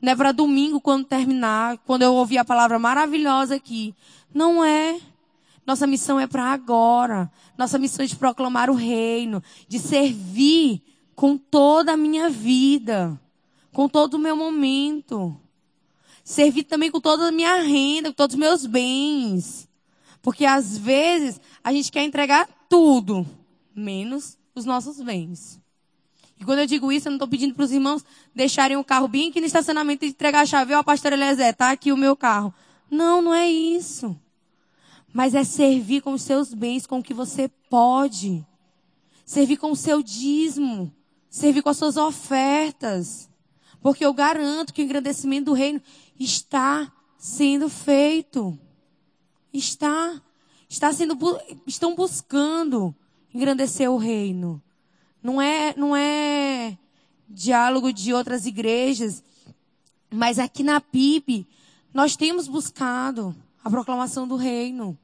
Não 0.00 0.12
é 0.12 0.16
para 0.16 0.32
domingo, 0.32 0.80
quando 0.80 1.06
terminar, 1.06 1.78
quando 1.86 2.02
eu 2.02 2.12
ouvir 2.14 2.38
a 2.38 2.44
palavra 2.44 2.78
maravilhosa 2.78 3.54
aqui. 3.54 3.94
Não 4.32 4.62
é. 4.62 5.00
Nossa 5.66 5.86
missão 5.86 6.20
é 6.20 6.26
para 6.26 6.44
agora. 6.44 7.30
Nossa 7.56 7.78
missão 7.78 8.04
é 8.04 8.08
de 8.08 8.16
proclamar 8.16 8.68
o 8.68 8.74
reino, 8.74 9.42
de 9.66 9.78
servir 9.78 10.82
com 11.14 11.38
toda 11.38 11.92
a 11.92 11.96
minha 11.96 12.28
vida, 12.28 13.18
com 13.72 13.88
todo 13.88 14.14
o 14.14 14.18
meu 14.18 14.36
momento. 14.36 15.34
Servir 16.24 16.64
também 16.64 16.90
com 16.90 17.00
toda 17.00 17.28
a 17.28 17.32
minha 17.32 17.60
renda, 17.60 18.08
com 18.08 18.14
todos 18.14 18.34
os 18.34 18.40
meus 18.40 18.64
bens. 18.64 19.68
Porque 20.22 20.46
às 20.46 20.78
vezes 20.78 21.38
a 21.62 21.70
gente 21.70 21.92
quer 21.92 22.02
entregar 22.02 22.48
tudo, 22.66 23.26
menos 23.76 24.38
os 24.54 24.64
nossos 24.64 24.98
bens. 25.02 25.60
E 26.40 26.44
quando 26.44 26.60
eu 26.60 26.66
digo 26.66 26.90
isso, 26.90 27.08
eu 27.08 27.10
não 27.10 27.16
estou 27.16 27.28
pedindo 27.28 27.54
para 27.54 27.64
os 27.64 27.70
irmãos 27.70 28.02
deixarem 28.34 28.78
o 28.78 28.82
carro 28.82 29.06
bem 29.06 29.28
aqui 29.28 29.38
no 29.38 29.46
estacionamento 29.46 30.06
e 30.06 30.08
entregar 30.08 30.40
a 30.40 30.46
chave. 30.46 30.72
Ó, 30.72 30.82
pastor 30.82 31.12
Eliezer, 31.12 31.54
tá 31.54 31.70
aqui 31.70 31.92
o 31.92 31.96
meu 31.96 32.16
carro. 32.16 32.54
Não, 32.90 33.20
não 33.20 33.34
é 33.34 33.50
isso. 33.50 34.18
Mas 35.12 35.34
é 35.34 35.44
servir 35.44 36.00
com 36.00 36.14
os 36.14 36.22
seus 36.22 36.54
bens, 36.54 36.86
com 36.86 37.00
o 37.00 37.02
que 37.02 37.14
você 37.14 37.48
pode. 37.68 38.44
Servir 39.26 39.58
com 39.58 39.70
o 39.70 39.76
seu 39.76 40.02
dízimo. 40.02 40.90
Servir 41.28 41.62
com 41.62 41.68
as 41.68 41.76
suas 41.76 41.96
ofertas. 41.98 43.28
Porque 43.80 44.04
eu 44.04 44.14
garanto 44.14 44.72
que 44.72 44.80
o 44.80 44.84
engrandecimento 44.84 45.46
do 45.46 45.52
reino 45.52 45.80
está 46.18 46.92
sendo 47.18 47.68
feito. 47.68 48.58
Está. 49.52 50.20
Está 50.68 50.92
sendo, 50.92 51.16
estão 51.66 51.94
buscando 51.94 52.94
engrandecer 53.32 53.90
o 53.90 53.96
reino. 53.96 54.62
Não 55.22 55.40
é, 55.40 55.74
não 55.76 55.94
é 55.94 56.76
diálogo 57.28 57.92
de 57.92 58.12
outras 58.12 58.46
igrejas, 58.46 59.22
mas 60.10 60.38
aqui 60.38 60.62
na 60.62 60.80
PIB 60.80 61.46
nós 61.92 62.16
temos 62.16 62.48
buscado 62.48 63.34
a 63.62 63.70
proclamação 63.70 64.28
do 64.28 64.36
reino. 64.36 64.98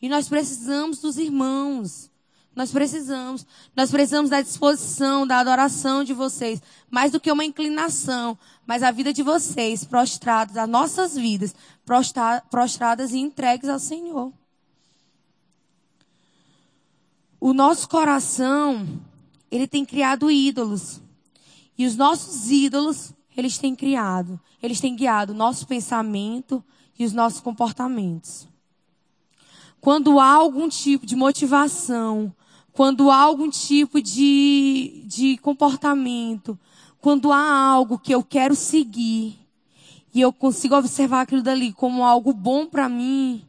E 0.00 0.08
nós 0.08 0.28
precisamos 0.28 1.00
dos 1.00 1.18
irmãos. 1.18 2.09
Nós 2.54 2.72
precisamos. 2.72 3.46
Nós 3.76 3.90
precisamos 3.90 4.30
da 4.30 4.42
disposição, 4.42 5.26
da 5.26 5.38
adoração 5.38 6.02
de 6.02 6.12
vocês. 6.12 6.60
Mais 6.90 7.12
do 7.12 7.20
que 7.20 7.30
uma 7.30 7.44
inclinação, 7.44 8.36
mas 8.66 8.82
a 8.82 8.90
vida 8.90 9.12
de 9.12 9.22
vocês 9.22 9.84
prostrados, 9.84 10.56
as 10.56 10.68
nossas 10.68 11.14
vidas 11.14 11.54
prostradas 12.50 13.12
e 13.12 13.18
entregues 13.18 13.68
ao 13.68 13.78
Senhor. 13.78 14.32
O 17.40 17.54
nosso 17.54 17.88
coração, 17.88 18.86
ele 19.50 19.66
tem 19.66 19.84
criado 19.84 20.30
ídolos. 20.30 21.00
E 21.78 21.86
os 21.86 21.96
nossos 21.96 22.50
ídolos, 22.50 23.14
eles 23.34 23.56
têm 23.56 23.74
criado, 23.74 24.38
eles 24.62 24.80
têm 24.80 24.94
guiado 24.94 25.32
o 25.32 25.36
nosso 25.36 25.66
pensamento 25.66 26.62
e 26.98 27.04
os 27.06 27.14
nossos 27.14 27.40
comportamentos. 27.40 28.46
Quando 29.80 30.20
há 30.20 30.30
algum 30.30 30.68
tipo 30.68 31.06
de 31.06 31.16
motivação, 31.16 32.34
quando 32.80 33.10
há 33.10 33.18
algum 33.18 33.50
tipo 33.50 34.00
de, 34.00 35.02
de 35.04 35.36
comportamento, 35.36 36.58
quando 36.98 37.30
há 37.30 37.38
algo 37.38 37.98
que 37.98 38.10
eu 38.10 38.24
quero 38.24 38.54
seguir 38.54 39.38
e 40.14 40.20
eu 40.22 40.32
consigo 40.32 40.74
observar 40.74 41.20
aquilo 41.20 41.42
dali 41.42 41.74
como 41.74 42.02
algo 42.02 42.32
bom 42.32 42.64
para 42.64 42.88
mim, 42.88 43.44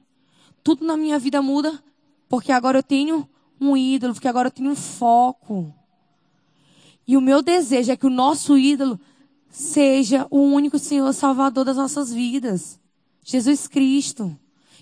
tudo 0.61 0.85
na 0.85 0.97
minha 0.97 1.17
vida 1.17 1.41
muda, 1.41 1.81
porque 2.27 2.51
agora 2.51 2.79
eu 2.79 2.83
tenho 2.83 3.25
um 3.57 3.77
ídolo, 3.77 4.13
porque 4.13 4.27
agora 4.27 4.49
eu 4.49 4.51
tenho 4.51 4.71
um 4.71 4.75
foco. 4.75 5.73
E 7.07 7.15
o 7.15 7.21
meu 7.21 7.41
desejo 7.41 7.89
é 7.89 7.95
que 7.95 8.07
o 8.07 8.09
nosso 8.09 8.57
ídolo 8.57 8.99
seja 9.49 10.27
o 10.29 10.41
único 10.41 10.77
Senhor 10.77 11.13
Salvador 11.13 11.63
das 11.63 11.77
nossas 11.77 12.11
vidas. 12.11 12.77
Jesus 13.23 13.65
Cristo. 13.65 14.37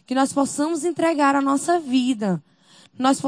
Que 0.08 0.16
nós 0.16 0.34
possamos 0.34 0.84
entregar 0.84 1.36
a 1.36 1.42
nossa 1.42 1.80
vida. 1.80 2.44
Nós, 3.00 3.22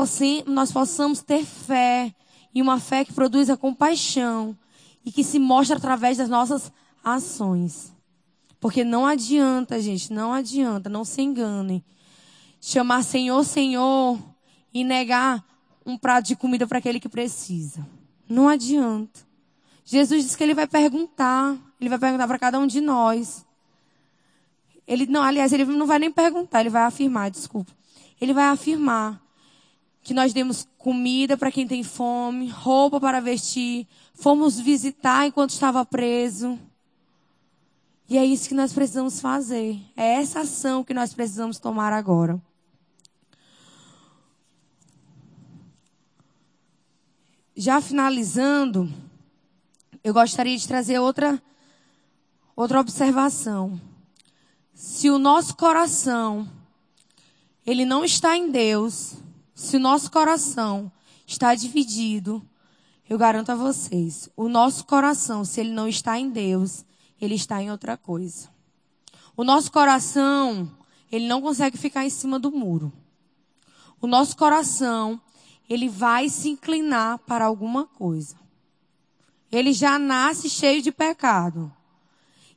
nós 0.45 0.71
possamos 0.71 1.21
ter 1.21 1.45
fé. 1.45 2.13
E 2.53 2.61
uma 2.61 2.79
fé 2.79 3.05
que 3.05 3.13
produz 3.13 3.49
a 3.49 3.55
compaixão. 3.55 4.55
E 5.05 5.11
que 5.11 5.23
se 5.23 5.39
mostra 5.39 5.77
através 5.77 6.17
das 6.17 6.27
nossas 6.27 6.71
ações. 7.01 7.93
Porque 8.59 8.83
não 8.83 9.07
adianta, 9.07 9.81
gente, 9.81 10.13
não 10.13 10.33
adianta, 10.33 10.89
não 10.89 11.03
se 11.03 11.21
enganem. 11.21 11.83
Chamar 12.59 13.03
Senhor, 13.03 13.43
Senhor 13.43 14.19
e 14.71 14.83
negar 14.83 15.43
um 15.83 15.97
prato 15.97 16.27
de 16.27 16.35
comida 16.35 16.67
para 16.67 16.77
aquele 16.77 16.99
que 16.99 17.09
precisa. 17.09 17.87
Não 18.29 18.47
adianta. 18.47 19.21
Jesus 19.83 20.23
disse 20.23 20.37
que 20.37 20.43
ele 20.43 20.53
vai 20.53 20.67
perguntar, 20.67 21.57
ele 21.79 21.89
vai 21.89 21.97
perguntar 21.97 22.27
para 22.27 22.37
cada 22.37 22.59
um 22.59 22.67
de 22.67 22.79
nós. 22.79 23.43
Ele 24.87 25.07
não, 25.07 25.23
aliás, 25.23 25.51
ele 25.51 25.65
não 25.65 25.87
vai 25.87 25.97
nem 25.97 26.11
perguntar, 26.11 26.59
ele 26.59 26.69
vai 26.69 26.83
afirmar, 26.83 27.31
desculpa. 27.31 27.71
Ele 28.19 28.33
vai 28.33 28.45
afirmar 28.45 29.19
que 30.03 30.13
nós 30.13 30.33
demos 30.33 30.67
comida 30.77 31.37
para 31.37 31.51
quem 31.51 31.67
tem 31.67 31.83
fome, 31.83 32.49
roupa 32.49 32.99
para 32.99 33.19
vestir, 33.19 33.87
fomos 34.13 34.59
visitar 34.59 35.27
enquanto 35.27 35.51
estava 35.51 35.85
preso. 35.85 36.59
E 38.09 38.17
é 38.17 38.25
isso 38.25 38.49
que 38.49 38.55
nós 38.55 38.73
precisamos 38.73 39.21
fazer. 39.21 39.79
É 39.95 40.15
essa 40.15 40.41
ação 40.41 40.83
que 40.83 40.93
nós 40.93 41.13
precisamos 41.13 41.59
tomar 41.59 41.93
agora. 41.93 42.41
Já 47.55 47.79
finalizando, 47.79 48.91
eu 50.03 50.13
gostaria 50.13 50.57
de 50.57 50.67
trazer 50.67 50.99
outra 50.99 51.41
outra 52.55 52.79
observação. 52.79 53.79
Se 54.73 55.09
o 55.09 55.19
nosso 55.19 55.55
coração 55.55 56.49
ele 57.65 57.85
não 57.85 58.03
está 58.03 58.35
em 58.35 58.51
Deus, 58.51 59.15
se 59.61 59.77
o 59.77 59.79
nosso 59.79 60.09
coração 60.09 60.91
está 61.25 61.53
dividido, 61.53 62.41
eu 63.07 63.15
garanto 63.15 63.51
a 63.51 63.55
vocês, 63.55 64.27
o 64.35 64.49
nosso 64.49 64.85
coração, 64.85 65.45
se 65.45 65.59
ele 65.59 65.69
não 65.69 65.87
está 65.87 66.17
em 66.17 66.31
Deus, 66.31 66.83
ele 67.21 67.35
está 67.35 67.61
em 67.61 67.69
outra 67.69 67.95
coisa. 67.95 68.49
O 69.37 69.43
nosso 69.43 69.71
coração, 69.71 70.69
ele 71.11 71.27
não 71.27 71.43
consegue 71.43 71.77
ficar 71.77 72.03
em 72.03 72.09
cima 72.09 72.39
do 72.39 72.51
muro. 72.51 72.91
O 74.01 74.07
nosso 74.07 74.35
coração, 74.35 75.21
ele 75.69 75.87
vai 75.87 76.27
se 76.27 76.49
inclinar 76.49 77.19
para 77.19 77.45
alguma 77.45 77.85
coisa. 77.85 78.35
Ele 79.51 79.73
já 79.73 79.99
nasce 79.99 80.49
cheio 80.49 80.81
de 80.81 80.91
pecado. 80.91 81.71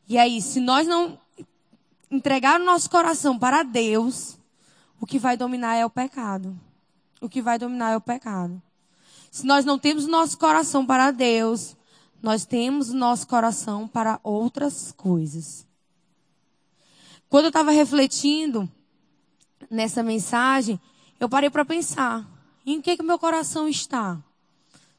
E 0.09 0.17
aí, 0.17 0.41
se 0.41 0.59
nós 0.59 0.87
não 0.87 1.21
entregar 2.11 2.59
o 2.59 2.65
nosso 2.65 2.89
coração 2.89 3.39
para 3.39 3.63
Deus, 3.63 4.39
o 4.99 5.05
que 5.05 5.19
vai 5.19 5.37
dominar 5.37 5.75
é 5.75 5.85
o 5.85 5.91
pecado. 5.91 6.59
O 7.25 7.29
que 7.29 7.41
vai 7.41 7.59
dominar 7.59 7.93
é 7.93 7.97
o 7.97 8.03
pecado. 8.03 8.61
Se 9.31 9.47
nós 9.47 9.65
não 9.65 9.79
temos 9.79 10.07
nosso 10.07 10.37
coração 10.37 10.85
para 10.85 11.11
Deus, 11.11 11.75
nós 12.23 12.45
temos 12.45 12.91
nosso 12.91 13.27
coração 13.27 13.89
para 13.89 14.21
outras 14.23 14.93
coisas. 14.93 15.67
Quando 17.31 17.47
eu 17.47 17.49
estava 17.49 17.71
refletindo 17.71 18.71
nessa 19.71 20.03
mensagem, 20.03 20.79
eu 21.19 21.27
parei 21.27 21.49
para 21.49 21.65
pensar: 21.65 22.29
em 22.67 22.83
que 22.83 22.95
que 22.95 23.03
meu 23.03 23.19
coração 23.19 23.67
está? 23.67 24.23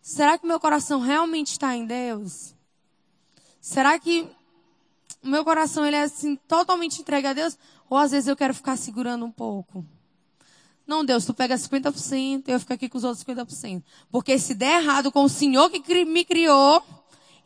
Será 0.01 0.35
que 0.35 0.47
meu 0.47 0.59
coração 0.59 1.01
realmente 1.01 1.51
está 1.51 1.75
em 1.75 1.85
Deus? 1.85 2.55
Será 3.61 3.99
que 3.99 4.27
o 5.21 5.27
meu 5.27 5.45
coração 5.45 5.85
ele 5.85 5.95
é 5.95 6.01
assim 6.01 6.35
totalmente 6.35 7.01
entregue 7.01 7.27
a 7.27 7.33
Deus? 7.33 7.55
Ou 7.87 7.99
às 7.99 8.09
vezes 8.09 8.27
eu 8.27 8.35
quero 8.35 8.55
ficar 8.55 8.77
segurando 8.77 9.25
um 9.25 9.31
pouco? 9.31 9.85
Não, 10.87 11.03
Deus, 11.03 11.25
tu 11.25 11.33
pega 11.33 11.55
50%, 11.55 12.43
eu 12.47 12.59
fico 12.59 12.73
aqui 12.73 12.87
com 12.87 12.97
os 12.97 13.03
outros 13.03 13.23
50%. 13.23 13.81
Porque 14.11 14.37
se 14.37 14.53
der 14.53 14.81
errado 14.81 15.11
com 15.11 15.23
o 15.23 15.29
Senhor 15.29 15.69
que 15.69 16.05
me 16.05 16.23
criou, 16.23 16.83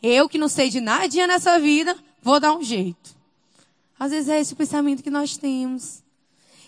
eu 0.04 0.28
que 0.28 0.38
não 0.38 0.50
sei 0.50 0.70
de 0.70 0.82
nada 0.82 1.08
nessa 1.28 1.58
vida, 1.60 1.96
vou 2.22 2.40
dar 2.40 2.54
um 2.54 2.64
jeito. 2.64 3.16
Às 3.98 4.12
vezes 4.12 4.30
é 4.30 4.40
esse 4.40 4.56
pensamento 4.56 5.04
que 5.04 5.10
nós 5.10 5.38
temos. 5.38 6.04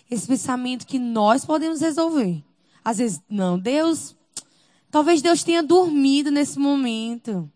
Esse 0.10 0.28
pensamento 0.28 0.86
que 0.86 1.00
nós 1.00 1.46
podemos 1.46 1.82
resolver. 1.82 2.44
Às 2.84 2.98
vezes, 2.98 3.22
não, 3.30 3.60
Deus, 3.60 4.16
talvez 4.90 5.22
Deus 5.22 5.44
tenha 5.44 5.64
dormido 5.64 6.32
nesse 6.32 6.58
momento. 6.60 7.50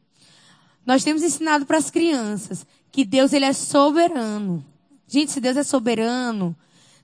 Nós 0.86 1.04
temos 1.04 1.24
ensinado 1.24 1.66
para 1.66 1.78
as 1.78 1.90
crianças 1.90 2.66
que 2.92 3.04
Deus 3.04 3.34
ele 3.34 3.46
é 3.46 3.54
soberano. 3.54 4.64
Gente, 5.08 5.32
se 5.32 5.42
Deus 5.42 5.58
é 5.58 5.64
soberano, 5.64 6.56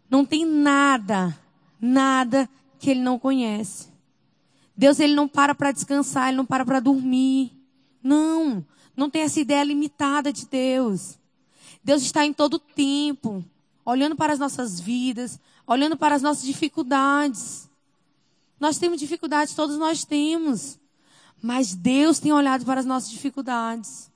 não 0.10 0.26
tem 0.26 0.46
nada, 0.46 1.38
nada 1.82 2.48
que 2.80 2.92
ele 2.92 3.02
não 3.02 3.18
conhece. 3.18 3.88
Deus 4.78 5.00
ele 5.00 5.16
não 5.16 5.28
para 5.28 5.54
para 5.56 5.72
descansar, 5.72 6.30
ele 6.30 6.38
não 6.38 6.46
para 6.46 6.66
para 6.66 6.80
dormir. 6.80 7.52
Não, 8.02 8.66
não 8.96 9.10
tem 9.10 9.24
essa 9.24 9.40
ideia 9.40 9.64
limitada 9.64 10.32
de 10.32 10.46
Deus. 10.46 11.20
Deus 11.84 12.04
está 12.04 12.26
em 12.26 12.34
todo 12.34 12.60
tempo, 12.60 13.44
olhando 13.84 14.16
para 14.16 14.34
as 14.34 14.40
nossas 14.40 14.80
vidas, 14.80 15.40
olhando 15.66 15.98
para 15.98 16.16
as 16.16 16.22
nossas 16.22 16.44
dificuldades. 16.44 17.70
Nós 18.60 18.78
temos 18.78 19.00
dificuldades, 19.00 19.56
todos 19.56 19.78
nós 19.78 20.06
temos. 20.06 20.80
Mas 21.42 21.74
Deus 21.74 22.20
tem 22.20 22.32
olhado 22.32 22.64
para 22.66 22.80
as 22.80 22.86
nossas 22.86 23.10
dificuldades. 23.10 24.12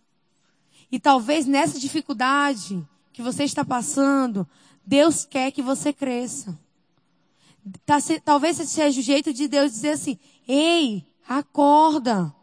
E 0.92 1.00
talvez 1.00 1.48
nessa 1.48 1.80
dificuldade 1.80 2.86
que 3.12 3.22
você 3.22 3.44
está 3.44 3.66
passando, 3.66 4.48
Deus 4.86 5.26
quer 5.26 5.52
que 5.52 5.62
você 5.62 5.92
cresça. 5.92 6.58
Tá 7.86 7.98
talvez 8.24 8.58
seja 8.58 9.00
o 9.00 9.04
jeito 9.04 9.34
de 9.34 9.48
Deus 9.48 9.72
dizer 9.72 9.92
assim: 9.92 10.20
ei, 10.48 11.06
acorda. 11.28 12.34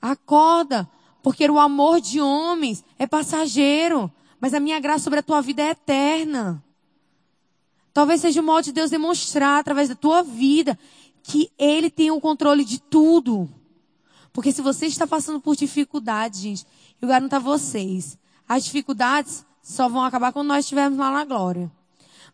Acorda, 0.00 0.88
porque 1.22 1.48
o 1.48 1.58
amor 1.58 2.00
de 2.00 2.20
homens 2.20 2.84
é 2.98 3.06
passageiro, 3.06 4.12
mas 4.40 4.54
a 4.54 4.60
minha 4.60 4.78
graça 4.78 5.04
sobre 5.04 5.20
a 5.20 5.22
tua 5.22 5.40
vida 5.40 5.62
é 5.62 5.70
eterna. 5.70 6.62
Talvez 7.92 8.20
seja 8.20 8.40
o 8.40 8.44
modo 8.44 8.64
de 8.64 8.72
Deus 8.72 8.90
demonstrar 8.90 9.58
através 9.58 9.88
da 9.88 9.94
tua 9.94 10.22
vida 10.22 10.78
que 11.22 11.50
Ele 11.58 11.88
tem 11.88 12.10
o 12.10 12.20
controle 12.20 12.64
de 12.64 12.78
tudo. 12.78 13.48
Porque 14.32 14.52
se 14.52 14.60
você 14.60 14.86
está 14.86 15.06
passando 15.06 15.40
por 15.40 15.56
dificuldades, 15.56 16.40
gente, 16.40 16.66
eu 17.00 17.08
garanto 17.08 17.34
a 17.34 17.38
vocês, 17.38 18.18
as 18.46 18.64
dificuldades 18.64 19.46
só 19.62 19.88
vão 19.88 20.04
acabar 20.04 20.32
quando 20.32 20.48
nós 20.48 20.64
estivermos 20.64 20.98
lá 20.98 21.10
na 21.10 21.24
glória. 21.24 21.72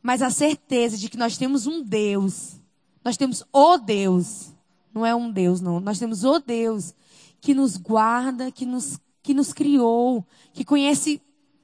Mas 0.02 0.20
a 0.20 0.30
certeza 0.30 0.96
de 0.98 1.08
que 1.08 1.16
nós 1.16 1.36
temos 1.36 1.66
um 1.66 1.82
Deus, 1.82 2.56
nós 3.04 3.16
temos 3.16 3.44
o 3.52 3.78
Deus, 3.78 4.52
não 4.92 5.06
é 5.06 5.14
um 5.14 5.30
Deus, 5.30 5.60
não, 5.60 5.80
nós 5.80 5.98
temos 5.98 6.24
o 6.24 6.38
Deus 6.40 6.94
que 7.40 7.54
nos 7.54 7.76
guarda, 7.76 8.50
que 8.50 8.66
nos, 8.66 8.98
que 9.22 9.34
nos 9.34 9.52
criou, 9.52 10.26
que 10.52 10.64
conhece 10.64 11.20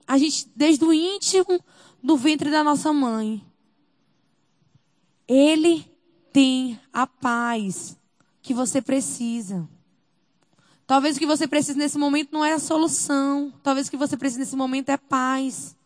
a 0.07 0.17
gente 0.17 0.51
desde 0.57 0.85
o 0.85 0.93
íntimo 0.93 1.63
do 2.03 2.17
ventre 2.17 2.51
da 2.51 2.65
nossa 2.65 2.93
mãe. 2.93 3.45
Ele 5.27 5.85
tem 6.33 6.81
a 6.93 7.07
paz 7.07 7.99
que 8.41 8.55
você 8.55 8.81
precisa. 8.81 9.69
Talvez 10.87 11.17
o 11.17 11.19
que 11.19 11.27
você 11.27 11.47
precisa 11.47 11.79
nesse 11.79 11.99
momento 11.99 12.33
não 12.33 12.45
é 12.45 12.55
a 12.55 12.59
solução. 12.59 13.53
Talvez 13.63 13.87
o 13.87 13.91
que 13.91 13.97
você 13.97 14.17
precisa 14.17 14.41
nesse 14.41 14.57
momento 14.57 14.89
é 14.89 14.97
paz. 14.97 15.77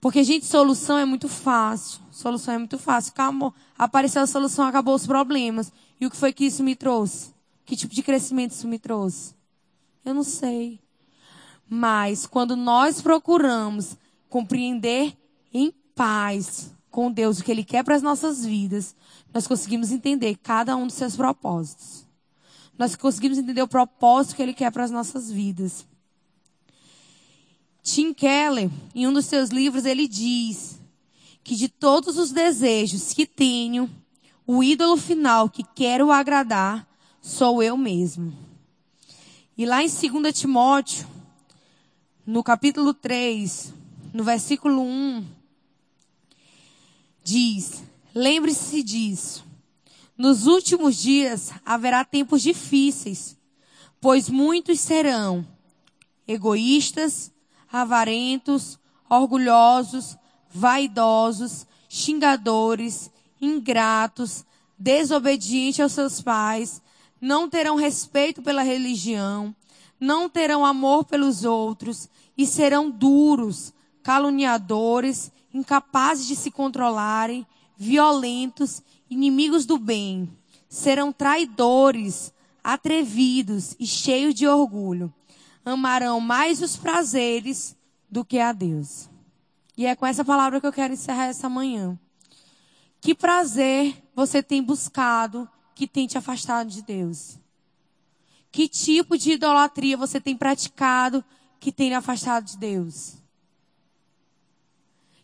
Porque, 0.00 0.22
gente, 0.22 0.46
solução 0.46 0.96
é 0.96 1.04
muito 1.04 1.28
fácil. 1.28 2.00
Solução 2.10 2.54
é 2.54 2.58
muito 2.58 2.78
fácil. 2.78 3.12
Acabou, 3.12 3.54
apareceu 3.76 4.22
a 4.22 4.26
solução, 4.26 4.64
acabou 4.64 4.94
os 4.94 5.06
problemas. 5.06 5.72
E 6.00 6.06
o 6.06 6.10
que 6.10 6.16
foi 6.16 6.32
que 6.32 6.46
isso 6.46 6.62
me 6.62 6.76
trouxe? 6.76 7.34
Que 7.64 7.76
tipo 7.76 7.94
de 7.94 8.02
crescimento 8.02 8.52
isso 8.52 8.68
me 8.68 8.78
trouxe? 8.78 9.34
Eu 10.04 10.14
não 10.14 10.22
sei. 10.22 10.80
Mas 11.68 12.26
quando 12.26 12.56
nós 12.56 13.02
procuramos 13.02 13.96
compreender 14.28 15.16
em 15.52 15.72
paz 15.94 16.72
com 16.90 17.10
Deus 17.10 17.38
o 17.38 17.44
que 17.44 17.50
Ele 17.50 17.64
quer 17.64 17.84
para 17.84 17.94
as 17.94 18.02
nossas 18.02 18.44
vidas, 18.44 18.94
nós 19.34 19.46
conseguimos 19.46 19.90
entender 19.90 20.36
cada 20.36 20.76
um 20.76 20.86
dos 20.86 20.96
seus 20.96 21.16
propósitos. 21.16 22.06
Nós 22.78 22.94
conseguimos 22.94 23.36
entender 23.36 23.62
o 23.62 23.68
propósito 23.68 24.36
que 24.36 24.42
Ele 24.42 24.54
quer 24.54 24.70
para 24.70 24.84
as 24.84 24.90
nossas 24.90 25.30
vidas. 25.30 25.84
Tim 27.88 28.12
Keller, 28.12 28.70
em 28.94 29.06
um 29.06 29.12
dos 29.14 29.24
seus 29.24 29.48
livros, 29.48 29.86
ele 29.86 30.06
diz 30.06 30.78
que 31.42 31.56
de 31.56 31.68
todos 31.68 32.18
os 32.18 32.30
desejos 32.30 33.14
que 33.14 33.24
tenho, 33.24 33.90
o 34.46 34.62
ídolo 34.62 34.98
final 34.98 35.48
que 35.48 35.64
quero 35.74 36.12
agradar 36.12 36.86
sou 37.22 37.62
eu 37.62 37.78
mesmo. 37.78 38.36
E 39.56 39.64
lá 39.64 39.82
em 39.82 39.88
2 39.88 40.38
Timóteo, 40.38 41.08
no 42.26 42.44
capítulo 42.44 42.92
3, 42.92 43.72
no 44.12 44.22
versículo 44.22 44.82
1, 44.82 45.26
diz: 47.24 47.82
Lembre-se 48.14 48.82
disso. 48.82 49.46
Nos 50.14 50.46
últimos 50.46 51.00
dias 51.00 51.52
haverá 51.64 52.04
tempos 52.04 52.42
difíceis, 52.42 53.34
pois 53.98 54.28
muitos 54.28 54.78
serão 54.78 55.46
egoístas, 56.26 57.32
avarentos, 57.70 58.78
orgulhosos, 59.08 60.16
vaidosos, 60.50 61.66
xingadores, 61.88 63.10
ingratos, 63.40 64.44
desobedientes 64.78 65.80
aos 65.80 65.92
seus 65.92 66.20
pais, 66.20 66.82
não 67.20 67.48
terão 67.48 67.76
respeito 67.76 68.42
pela 68.42 68.62
religião, 68.62 69.54
não 70.00 70.28
terão 70.28 70.64
amor 70.64 71.04
pelos 71.04 71.44
outros 71.44 72.08
e 72.36 72.46
serão 72.46 72.90
duros, 72.90 73.72
caluniadores, 74.02 75.32
incapazes 75.52 76.26
de 76.26 76.36
se 76.36 76.50
controlarem, 76.50 77.46
violentos, 77.76 78.82
inimigos 79.10 79.66
do 79.66 79.78
bem. 79.78 80.30
Serão 80.68 81.12
traidores, 81.12 82.32
atrevidos 82.62 83.74
e 83.78 83.86
cheios 83.86 84.34
de 84.34 84.46
orgulho. 84.46 85.12
Amarão 85.68 86.20
mais 86.20 86.62
os 86.62 86.76
prazeres 86.76 87.76
do 88.10 88.24
que 88.24 88.38
a 88.38 88.52
Deus. 88.52 89.08
E 89.76 89.86
é 89.86 89.94
com 89.94 90.06
essa 90.06 90.24
palavra 90.24 90.60
que 90.60 90.66
eu 90.66 90.72
quero 90.72 90.94
encerrar 90.94 91.26
essa 91.26 91.48
manhã. 91.48 91.98
Que 93.00 93.14
prazer 93.14 94.02
você 94.14 94.42
tem 94.42 94.62
buscado 94.62 95.48
que 95.74 95.86
tem 95.86 96.06
te 96.06 96.18
afastado 96.18 96.68
de 96.68 96.82
Deus? 96.82 97.38
Que 98.50 98.68
tipo 98.68 99.16
de 99.16 99.32
idolatria 99.32 99.96
você 99.96 100.20
tem 100.20 100.36
praticado 100.36 101.24
que 101.60 101.70
tem 101.70 101.94
afastado 101.94 102.44
de 102.44 102.56
Deus? 102.56 103.14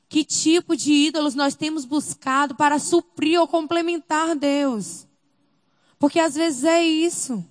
Que 0.09 0.25
tipo 0.25 0.77
de 0.77 0.93
ídolos 0.93 1.35
nós 1.35 1.57
temos 1.57 1.85
buscado 1.85 2.55
para 2.55 2.79
suprir 2.79 3.41
ou 3.41 3.49
complementar 3.49 4.37
Deus? 4.37 5.09
Porque 5.99 6.21
às 6.21 6.35
vezes 6.37 6.63
é 6.63 6.85
isso. 6.85 7.45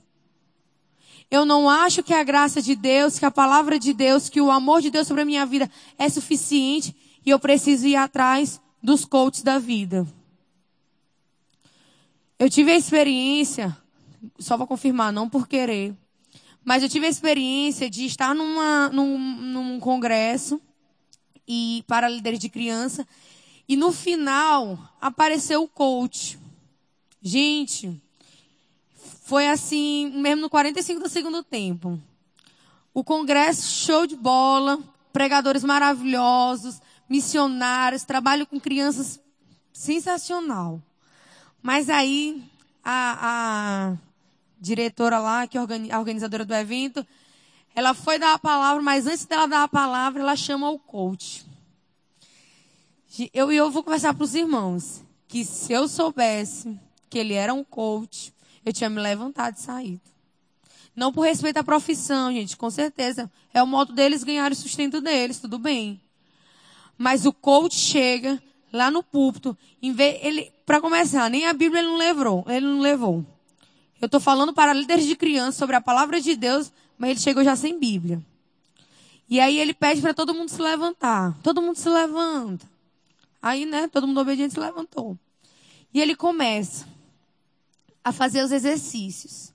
Eu 1.34 1.46
não 1.46 1.68
acho 1.68 2.04
que 2.04 2.14
a 2.14 2.24
graça 2.24 2.62
de 2.62 2.76
Deus, 2.76 3.18
que 3.18 3.26
a 3.26 3.32
palavra 3.32 3.80
de 3.80 3.92
Deus, 3.92 4.30
que 4.30 4.40
o 4.40 4.52
amor 4.52 4.84
de 4.84 4.92
Deus 4.92 5.08
sobre 5.08 5.24
a 5.24 5.26
minha 5.26 5.48
vida 5.48 5.68
é 5.98 6.08
suficiente 6.08 6.96
e 7.26 7.32
eu 7.32 7.40
preciso 7.40 7.88
ir 7.88 7.96
atrás 7.96 8.62
dos 8.84 9.04
coaches 9.04 9.42
da 9.42 9.58
vida. 9.58 10.06
Eu 12.38 12.52
tive 12.52 12.72
a 12.72 12.78
experiência, 12.78 13.76
só 14.38 14.56
para 14.58 14.68
confirmar, 14.68 15.12
não 15.12 15.28
por 15.28 15.48
querer, 15.48 15.98
mas 16.64 16.84
eu 16.84 16.90
tive 16.90 17.08
a 17.08 17.10
experiência 17.10 17.90
de 17.90 18.06
estar 18.06 18.36
numa, 18.36 18.90
num, 18.90 19.18
num 19.18 19.80
congresso 19.80 20.62
e 21.48 21.84
para 21.88 22.08
líderes 22.08 22.38
de 22.38 22.48
criança 22.48 23.08
e 23.68 23.76
no 23.76 23.92
final 23.92 24.78
apareceu 25.02 25.64
o 25.64 25.68
coach. 25.68 26.38
Gente, 27.20 28.00
foi 29.34 29.48
assim, 29.48 30.12
mesmo 30.12 30.44
no 30.44 30.50
45 30.50 31.00
do 31.02 31.10
segundo 31.10 31.42
tempo. 31.42 32.00
O 32.94 33.04
congresso 33.04 33.68
show 33.68 34.06
de 34.06 34.16
bola, 34.16 34.78
pregadores 35.12 35.64
maravilhosos, 35.64 36.80
missionários, 37.10 38.04
trabalho 38.04 38.46
com 38.46 38.60
crianças 38.60 39.20
sensacional. 39.74 40.80
Mas 41.64 41.90
aí 41.90 42.44
a, 42.84 43.18
a 43.22 43.98
diretora 44.62 45.18
lá, 45.18 45.48
que 45.48 45.58
é 45.58 45.62
a 45.62 45.98
organizadora 45.98 46.46
do 46.46 46.54
evento, 46.54 47.04
ela 47.74 47.96
foi 47.96 48.20
dar 48.20 48.36
a 48.36 48.38
palavra, 48.38 48.84
mas 48.84 49.08
antes 49.08 49.26
dela 49.26 49.48
dar 49.48 49.64
a 49.64 49.68
palavra, 49.68 50.22
ela 50.22 50.36
chama 50.36 50.70
o 50.70 50.78
coach. 50.78 51.44
Eu, 53.34 53.52
eu 53.52 53.72
vou 53.72 53.84
conversar 53.84 54.14
para 54.14 54.26
os 54.26 54.36
irmãos 54.36 55.02
que 55.28 55.44
se 55.44 55.74
eu 55.74 55.88
soubesse 55.88 56.80
que 57.10 57.18
ele 57.18 57.34
era 57.34 57.52
um 57.52 57.64
coach, 57.64 58.32
eu 58.66 58.74
tinha 58.74 58.90
me 58.90 59.00
levantado 59.00 59.56
e 59.58 59.62
saído. 59.62 60.02
Não 60.96 61.12
por 61.12 61.22
respeito 61.22 61.58
à 61.58 61.64
profissão, 61.64 62.32
gente, 62.32 62.56
com 62.56 62.70
certeza. 62.70 63.32
É 63.54 63.62
o 63.62 63.68
modo 63.68 63.94
deles 63.94 64.24
ganharem 64.24 64.54
o 64.54 64.60
sustento 64.60 65.02
deles, 65.02 65.40
tudo 65.40 65.58
bem. 65.58 66.00
Mas 66.98 67.26
o 67.26 67.34
coach 67.34 67.76
chega 67.76 68.42
lá 68.72 68.90
no 68.90 69.04
púlpito, 69.04 69.58
ele, 69.82 70.52
para 70.66 70.82
começar, 70.82 71.30
nem 71.30 71.46
a 71.46 71.54
Bíblia 71.54 71.82
ele 71.82 71.90
não 71.90 71.98
levou, 71.98 72.46
ele 72.48 72.66
não 72.66 72.80
levou. 72.80 73.26
Eu 74.02 74.08
estou 74.08 74.20
falando 74.20 74.54
para 74.54 74.74
líderes 74.74 75.06
de 75.06 75.16
criança 75.16 75.58
sobre 75.58 75.76
a 75.76 75.82
palavra 75.82 76.20
de 76.20 76.36
Deus, 76.36 76.72
mas 76.98 77.12
ele 77.12 77.20
chegou 77.20 77.44
já 77.44 77.56
sem 77.56 77.80
Bíblia. 77.80 78.22
E 79.30 79.40
aí 79.40 79.60
ele 79.60 79.74
pede 79.74 80.02
para 80.02 80.14
todo 80.14 80.34
mundo 80.34 80.50
se 80.50 80.62
levantar. 80.62 81.36
Todo 81.42 81.62
mundo 81.62 81.78
se 81.78 81.90
levanta. 81.90 82.70
Aí, 83.42 83.66
né, 83.66 83.88
todo 83.88 84.08
mundo 84.08 84.20
obediente 84.20 84.54
se 84.54 84.60
levantou. 84.60 85.18
E 85.94 86.02
ele 86.02 86.16
começa 86.16 86.86
a 88.04 88.12
fazer 88.12 88.44
os 88.44 88.52
exercícios. 88.52 89.54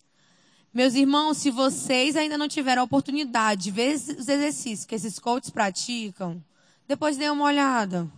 Meus 0.73 0.95
irmãos, 0.95 1.39
se 1.39 1.51
vocês 1.51 2.17
ainda 2.17 2.39
não 2.39 2.49
tiveram 2.49 2.83
a 2.83 2.85
oportunidade 2.85 3.65
de 3.65 3.71
ver 3.71 3.95
os 3.95 4.29
exercícios 4.29 4.85
que 4.85 4.95
esses 4.95 5.19
coaches 5.19 5.51
praticam, 5.51 6.43
depois 6.87 7.17
dê 7.17 7.29
uma 7.29 7.45
olhada. 7.45 8.09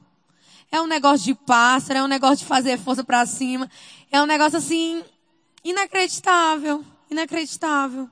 É 0.71 0.81
um 0.81 0.87
negócio 0.87 1.27
de 1.27 1.35
pássaro, 1.35 1.99
é 1.99 2.03
um 2.03 2.09
negócio 2.09 2.39
de 2.39 2.45
fazer 2.45 2.79
força 2.79 3.03
para 3.03 3.27
cima. 3.27 3.69
É 4.11 4.23
um 4.23 4.27
negócio 4.27 4.59
assim, 4.59 5.03
inacreditável. 5.65 6.85
Inacreditável. 7.11 8.09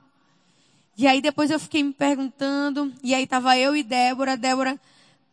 E 0.97 1.07
aí 1.07 1.21
depois 1.21 1.49
eu 1.49 1.59
fiquei 1.59 1.81
me 1.81 1.93
perguntando, 1.93 2.93
e 3.01 3.15
aí 3.15 3.25
tava 3.25 3.57
eu 3.57 3.73
e 3.73 3.83
Débora. 3.83 4.35
Débora 4.35 4.77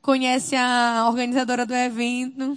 conhece 0.01 0.55
a 0.55 1.05
organizadora 1.09 1.67
do 1.67 1.75
evento. 1.75 2.57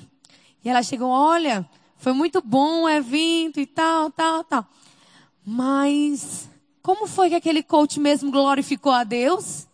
E 0.63 0.69
ela 0.69 0.83
chegou, 0.83 1.09
olha, 1.09 1.67
foi 1.99 2.13
muito 2.13 2.41
bom 2.41 2.83
o 2.83 2.89
evento 2.89 3.59
e 3.59 3.65
tal, 3.65 4.09
tal, 4.09 4.43
tal. 4.43 4.65
Mas 5.45 6.49
como 6.81 7.05
foi 7.05 7.29
que 7.29 7.35
aquele 7.35 7.61
coach 7.61 7.99
mesmo 7.99 8.31
glorificou 8.31 8.93
a 8.93 9.03
Deus? 9.03 9.67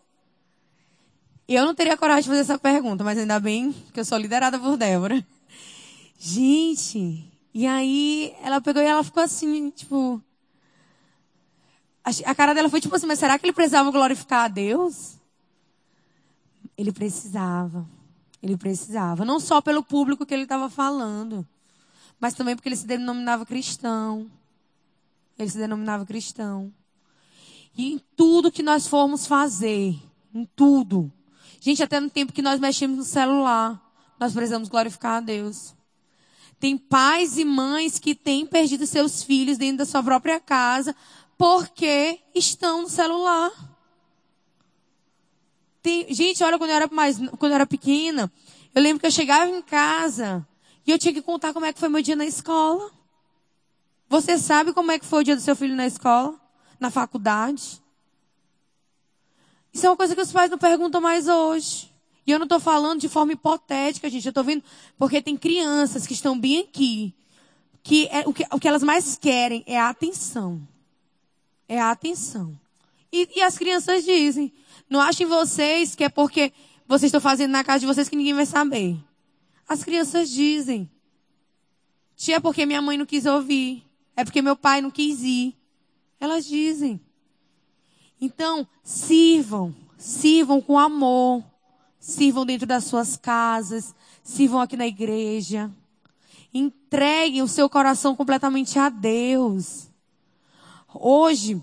Eu 1.47 1.63
não 1.63 1.75
teria 1.75 1.95
coragem 1.95 2.23
de 2.23 2.29
fazer 2.29 2.41
essa 2.41 2.57
pergunta, 2.57 3.03
mas 3.03 3.19
ainda 3.19 3.39
bem 3.39 3.71
que 3.93 3.99
eu 3.99 4.05
sou 4.05 4.17
liderada 4.17 4.57
por 4.57 4.75
Débora. 4.75 5.25
Gente, 6.17 7.31
e 7.53 7.67
aí 7.67 8.35
ela 8.41 8.59
pegou 8.59 8.81
e 8.81 8.85
ela 8.85 9.03
ficou 9.03 9.21
assim, 9.21 9.69
tipo. 9.69 10.19
A 12.25 12.33
cara 12.33 12.53
dela 12.53 12.69
foi 12.69 12.81
tipo 12.81 12.95
assim, 12.95 13.05
mas 13.05 13.19
será 13.19 13.37
que 13.37 13.45
ele 13.45 13.53
precisava 13.53 13.91
glorificar 13.91 14.45
a 14.45 14.47
Deus? 14.47 15.17
Ele 16.75 16.91
precisava. 16.91 17.87
Ele 18.41 18.57
precisava. 18.57 19.23
Não 19.23 19.39
só 19.39 19.61
pelo 19.61 19.83
público 19.83 20.25
que 20.25 20.33
ele 20.33 20.43
estava 20.43 20.69
falando, 20.69 21.47
mas 22.19 22.33
também 22.33 22.55
porque 22.55 22.69
ele 22.69 22.75
se 22.75 22.87
denominava 22.87 23.45
cristão. 23.45 24.29
Ele 25.37 25.49
se 25.49 25.57
denominava 25.57 26.05
cristão. 26.05 26.73
E 27.77 27.93
em 27.93 27.99
tudo 28.15 28.51
que 28.51 28.63
nós 28.63 28.87
formos 28.87 29.27
fazer, 29.27 29.95
em 30.33 30.45
tudo, 30.55 31.11
Gente, 31.65 31.81
até 31.81 31.99
no 31.99 32.11
tempo 32.11 32.31
que 32.31 32.43
nós 32.43 32.59
mexemos 32.59 32.95
no 32.95 33.03
celular, 33.03 33.81
nós 34.19 34.33
precisamos 34.33 34.69
glorificar 34.69 35.15
a 35.15 35.19
Deus. 35.19 35.73
Tem 36.59 36.77
pais 36.77 37.39
e 37.39 37.43
mães 37.43 37.97
que 37.97 38.13
têm 38.13 38.45
perdido 38.45 38.85
seus 38.85 39.23
filhos 39.23 39.57
dentro 39.57 39.77
da 39.77 39.85
sua 39.85 40.03
própria 40.03 40.39
casa 40.39 40.95
porque 41.35 42.19
estão 42.35 42.83
no 42.83 42.87
celular. 42.87 43.51
Tem, 45.81 46.13
gente, 46.13 46.43
olha, 46.43 46.59
quando 46.59 46.69
eu 46.69 46.75
era 46.75 46.87
mais, 46.91 47.17
quando 47.39 47.51
eu 47.51 47.55
era 47.55 47.65
pequena, 47.65 48.31
eu 48.75 48.83
lembro 48.83 48.99
que 48.99 49.07
eu 49.07 49.11
chegava 49.11 49.49
em 49.49 49.63
casa 49.63 50.47
e 50.85 50.91
eu 50.91 50.99
tinha 50.99 51.13
que 51.13 51.21
contar 51.21 51.53
como 51.53 51.65
é 51.65 51.73
que 51.73 51.79
foi 51.79 51.89
meu 51.89 52.01
dia 52.01 52.15
na 52.15 52.25
escola. 52.25 52.91
Você 54.07 54.37
sabe 54.37 54.71
como 54.71 54.91
é 54.91 54.99
que 54.99 55.05
foi 55.05 55.21
o 55.21 55.23
dia 55.23 55.35
do 55.35 55.41
seu 55.41 55.55
filho 55.55 55.75
na 55.75 55.87
escola? 55.87 56.39
Na 56.79 56.91
faculdade? 56.91 57.81
Isso 59.73 59.85
é 59.85 59.89
uma 59.89 59.97
coisa 59.97 60.15
que 60.15 60.21
os 60.21 60.31
pais 60.31 60.51
não 60.51 60.57
perguntam 60.57 61.01
mais 61.01 61.27
hoje. 61.27 61.91
E 62.25 62.31
eu 62.31 62.39
não 62.39 62.45
estou 62.45 62.59
falando 62.59 63.01
de 63.01 63.09
forma 63.09 63.33
hipotética, 63.33 64.09
gente. 64.09 64.25
Eu 64.25 64.29
estou 64.29 64.43
vendo 64.43 64.63
porque 64.97 65.21
tem 65.21 65.35
crianças 65.35 66.05
que 66.05 66.13
estão 66.13 66.39
bem 66.39 66.61
aqui. 66.61 67.13
Que, 67.83 68.07
é, 68.07 68.23
o, 68.27 68.33
que 68.33 68.45
o 68.51 68.59
que 68.59 68.67
elas 68.67 68.83
mais 68.83 69.17
querem 69.17 69.63
é 69.67 69.79
a 69.79 69.89
atenção. 69.89 70.65
É 71.67 71.79
a 71.79 71.91
atenção. 71.91 72.57
E, 73.11 73.29
e 73.35 73.41
as 73.41 73.57
crianças 73.57 74.03
dizem: 74.03 74.53
não 74.89 75.01
achem 75.01 75.25
vocês 75.25 75.95
que 75.95 76.03
é 76.03 76.09
porque 76.09 76.53
vocês 76.87 77.09
estão 77.09 77.21
fazendo 77.21 77.51
na 77.51 77.63
casa 77.63 77.79
de 77.81 77.85
vocês 77.85 78.07
que 78.07 78.15
ninguém 78.15 78.33
vai 78.33 78.45
saber. 78.45 78.97
As 79.67 79.83
crianças 79.83 80.29
dizem: 80.29 80.89
tia, 82.15 82.35
é 82.35 82.39
porque 82.39 82.65
minha 82.65 82.81
mãe 82.81 82.97
não 82.97 83.05
quis 83.05 83.25
ouvir. 83.25 83.83
É 84.15 84.23
porque 84.23 84.41
meu 84.41 84.55
pai 84.55 84.81
não 84.81 84.89
quis 84.89 85.21
ir. 85.21 85.55
Elas 86.19 86.45
dizem. 86.45 87.01
Então, 88.19 88.65
sirvam, 88.81 89.75
sirvam 89.97 90.61
com 90.61 90.79
amor, 90.79 91.43
sirvam 91.99 92.45
dentro 92.45 92.65
das 92.65 92.85
suas 92.85 93.17
casas, 93.17 93.93
sirvam 94.23 94.61
aqui 94.61 94.77
na 94.77 94.87
igreja. 94.87 95.69
Entreguem 96.53 97.41
o 97.41 97.47
seu 97.47 97.69
coração 97.69 98.15
completamente 98.15 98.79
a 98.79 98.87
Deus. 98.87 99.89
Hoje, 100.93 101.61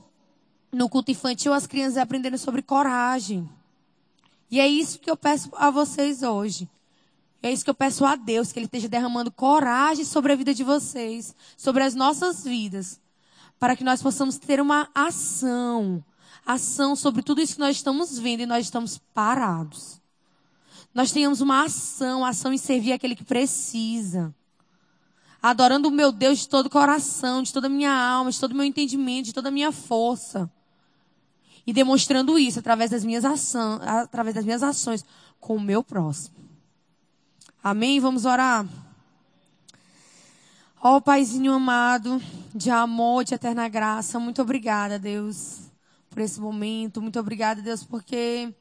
no 0.70 0.90
culto 0.90 1.11
infantil, 1.11 1.55
as 1.55 1.66
crianças 1.66 1.96
aprenderam 1.96 2.36
sobre 2.36 2.61
coragem. 2.61 3.48
E 4.50 4.61
é 4.61 4.68
isso 4.68 4.98
que 4.98 5.11
eu 5.11 5.16
peço 5.16 5.48
a 5.57 5.70
vocês 5.70 6.22
hoje. 6.22 6.68
É 7.43 7.53
isso 7.53 7.64
que 7.64 7.70
eu 7.70 7.74
peço 7.74 8.05
a 8.05 8.14
Deus, 8.14 8.53
que 8.53 8.59
Ele 8.61 8.66
esteja 8.66 8.88
derramando 8.88 9.32
coragem 9.32 10.05
sobre 10.05 10.32
a 10.32 10.36
vida 10.36 10.55
de 10.55 10.62
vocês, 10.62 11.34
sobre 11.57 11.82
as 11.82 11.93
nossas 11.93 12.45
vidas, 12.45 13.01
para 13.59 13.74
que 13.74 13.82
nós 13.82 14.01
possamos 14.01 14.38
ter 14.38 14.61
uma 14.61 14.88
ação, 14.95 16.05
ação 16.47 16.95
sobre 16.95 17.20
tudo 17.20 17.40
isso 17.40 17.55
que 17.55 17.61
nós 17.61 17.76
estamos 17.76 18.16
vendo 18.16 18.40
e 18.43 18.47
nós 18.47 18.66
estamos 18.66 18.97
parados. 19.12 20.01
Nós 20.95 21.11
tenhamos 21.11 21.40
uma 21.40 21.64
ação, 21.64 22.24
ação 22.24 22.53
em 22.53 22.59
servir 22.59 22.93
aquele 22.93 23.16
que 23.16 23.24
precisa. 23.24 24.32
Adorando 25.43 25.88
o 25.88 25.90
meu 25.90 26.12
Deus 26.12 26.40
de 26.40 26.49
todo 26.49 26.66
o 26.66 26.70
coração, 26.70 27.43
de 27.43 27.53
toda 27.53 27.66
a 27.66 27.70
minha 27.70 27.93
alma, 27.93 28.30
de 28.30 28.38
todo 28.38 28.53
o 28.53 28.55
meu 28.55 28.64
entendimento, 28.64 29.26
de 29.26 29.32
toda 29.32 29.49
a 29.49 29.53
minha 29.53 29.72
força. 29.72 30.49
E 31.66 31.72
demonstrando 31.72 32.38
isso 32.38 32.61
através 32.61 32.90
das 32.90 33.05
minhas 33.05 33.24
ações, 33.24 33.80
através 33.82 34.34
das 34.34 34.45
minhas 34.45 34.62
ações 34.62 35.05
com 35.40 35.57
o 35.57 35.61
meu 35.61 35.82
próximo. 35.82 36.41
Amém? 37.64 38.00
Vamos 38.00 38.24
orar. 38.24 38.66
Ó 40.82 40.96
oh, 40.96 41.00
Paizinho 41.00 41.52
amado, 41.52 42.20
de 42.52 42.72
amor, 42.72 43.22
de 43.22 43.34
eterna 43.34 43.68
graça, 43.68 44.18
muito 44.18 44.42
obrigada, 44.42 44.98
Deus, 44.98 45.70
por 46.10 46.20
esse 46.22 46.40
momento. 46.40 47.00
Muito 47.00 47.20
obrigada, 47.20 47.62
Deus, 47.62 47.84
porque 47.84 48.52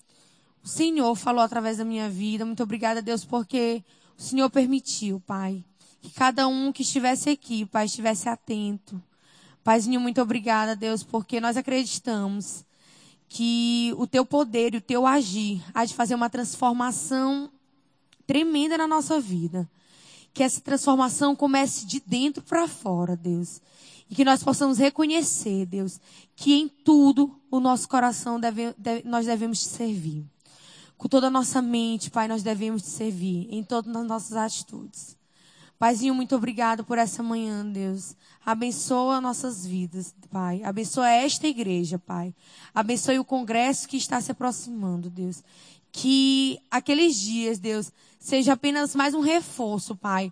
o 0.64 0.68
Senhor 0.68 1.16
falou 1.16 1.44
através 1.44 1.78
da 1.78 1.84
minha 1.84 2.08
vida. 2.12 2.46
Muito 2.46 2.62
obrigada, 2.62 3.02
Deus, 3.02 3.26
porque 3.26 3.84
o 4.16 4.22
Senhor 4.22 4.52
permitiu, 4.52 5.20
Pai, 5.20 5.64
que 6.00 6.12
cada 6.12 6.48
um 6.48 6.72
que 6.72 6.84
estivesse 6.84 7.32
aqui, 7.32 7.66
Pai, 7.66 7.88
estivesse 7.88 8.30
atento. 8.30 9.02
Paizinho, 9.64 10.00
muito 10.00 10.22
obrigada, 10.22 10.76
Deus, 10.76 11.02
porque 11.02 11.42
nós 11.42 11.58
acreditamos 11.58 12.64
que 13.28 13.96
o 13.98 14.06
teu 14.06 14.24
poder 14.24 14.76
e 14.76 14.78
o 14.78 14.82
teu 14.82 15.08
agir 15.08 15.60
há 15.74 15.86
de 15.86 15.96
fazer 15.96 16.14
uma 16.14 16.30
transformação 16.30 17.50
tremenda 18.22 18.78
na 18.78 18.88
nossa 18.88 19.20
vida. 19.20 19.70
Que 20.34 20.44
essa 20.44 20.62
transformação 20.62 21.36
comece 21.36 21.86
de 21.86 22.00
dentro 22.00 22.42
para 22.44 22.68
fora, 22.68 23.18
Deus. 23.18 23.62
E 24.10 24.16
que 24.16 24.24
nós 24.26 24.44
possamos 24.44 24.78
reconhecer, 24.78 25.66
Deus, 25.66 26.00
que 26.36 26.54
em 26.54 26.68
tudo 26.68 27.40
o 27.50 27.60
nosso 27.60 27.88
coração 27.88 28.40
deve, 28.40 28.74
deve, 28.78 29.08
nós 29.08 29.26
devemos 29.26 29.60
te 29.60 29.70
servir. 29.70 30.26
Com 30.98 31.08
toda 31.08 31.28
a 31.28 31.32
nossa 31.32 31.62
mente, 31.62 32.10
Pai, 32.12 32.28
nós 32.28 32.44
devemos 32.44 32.84
te 32.84 32.90
servir 32.90 33.48
em 33.50 33.64
todas 33.64 33.96
as 33.96 34.08
nossas 34.08 34.38
atitudes. 34.38 35.18
Paizinho, 35.82 36.14
muito 36.14 36.36
obrigado 36.36 36.84
por 36.84 37.00
essa 37.00 37.24
manhã, 37.24 37.66
Deus. 37.66 38.16
Abençoa 38.46 39.20
nossas 39.20 39.66
vidas, 39.66 40.14
Pai. 40.30 40.62
Abençoa 40.64 41.10
esta 41.10 41.48
igreja, 41.48 41.98
Pai. 41.98 42.36
Abençoe 42.72 43.18
o 43.18 43.26
congresso 43.26 43.88
que 43.88 43.98
está 43.98 44.22
se 44.22 44.32
aproximando, 44.32 45.10
Deus. 45.10 45.44
Que 45.92 46.60
aqueles 46.70 47.20
dias, 47.20 47.58
Deus, 47.58 47.92
seja 48.22 48.54
apenas 48.54 48.96
mais 48.96 49.14
um 49.14 49.20
reforço, 49.20 49.96
Pai. 49.96 50.32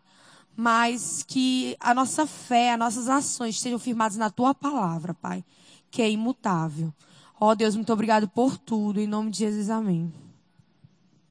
Mas 0.56 1.24
que 1.28 1.76
a 1.80 1.94
nossa 1.94 2.28
fé, 2.28 2.74
as 2.74 2.80
nossas 2.80 3.10
ações 3.10 3.56
estejam 3.56 3.80
firmadas 3.80 4.18
na 4.18 4.30
tua 4.30 4.54
palavra, 4.54 5.14
Pai. 5.14 5.44
Que 5.90 6.02
é 6.02 6.10
imutável. 6.10 6.94
Ó 7.42 7.50
oh, 7.50 7.56
Deus, 7.56 7.76
muito 7.76 7.92
obrigado 7.92 8.28
por 8.30 8.58
tudo. 8.58 9.00
Em 9.00 9.08
nome 9.08 9.32
de 9.32 9.40
Jesus, 9.40 9.70
amém. 9.70 10.14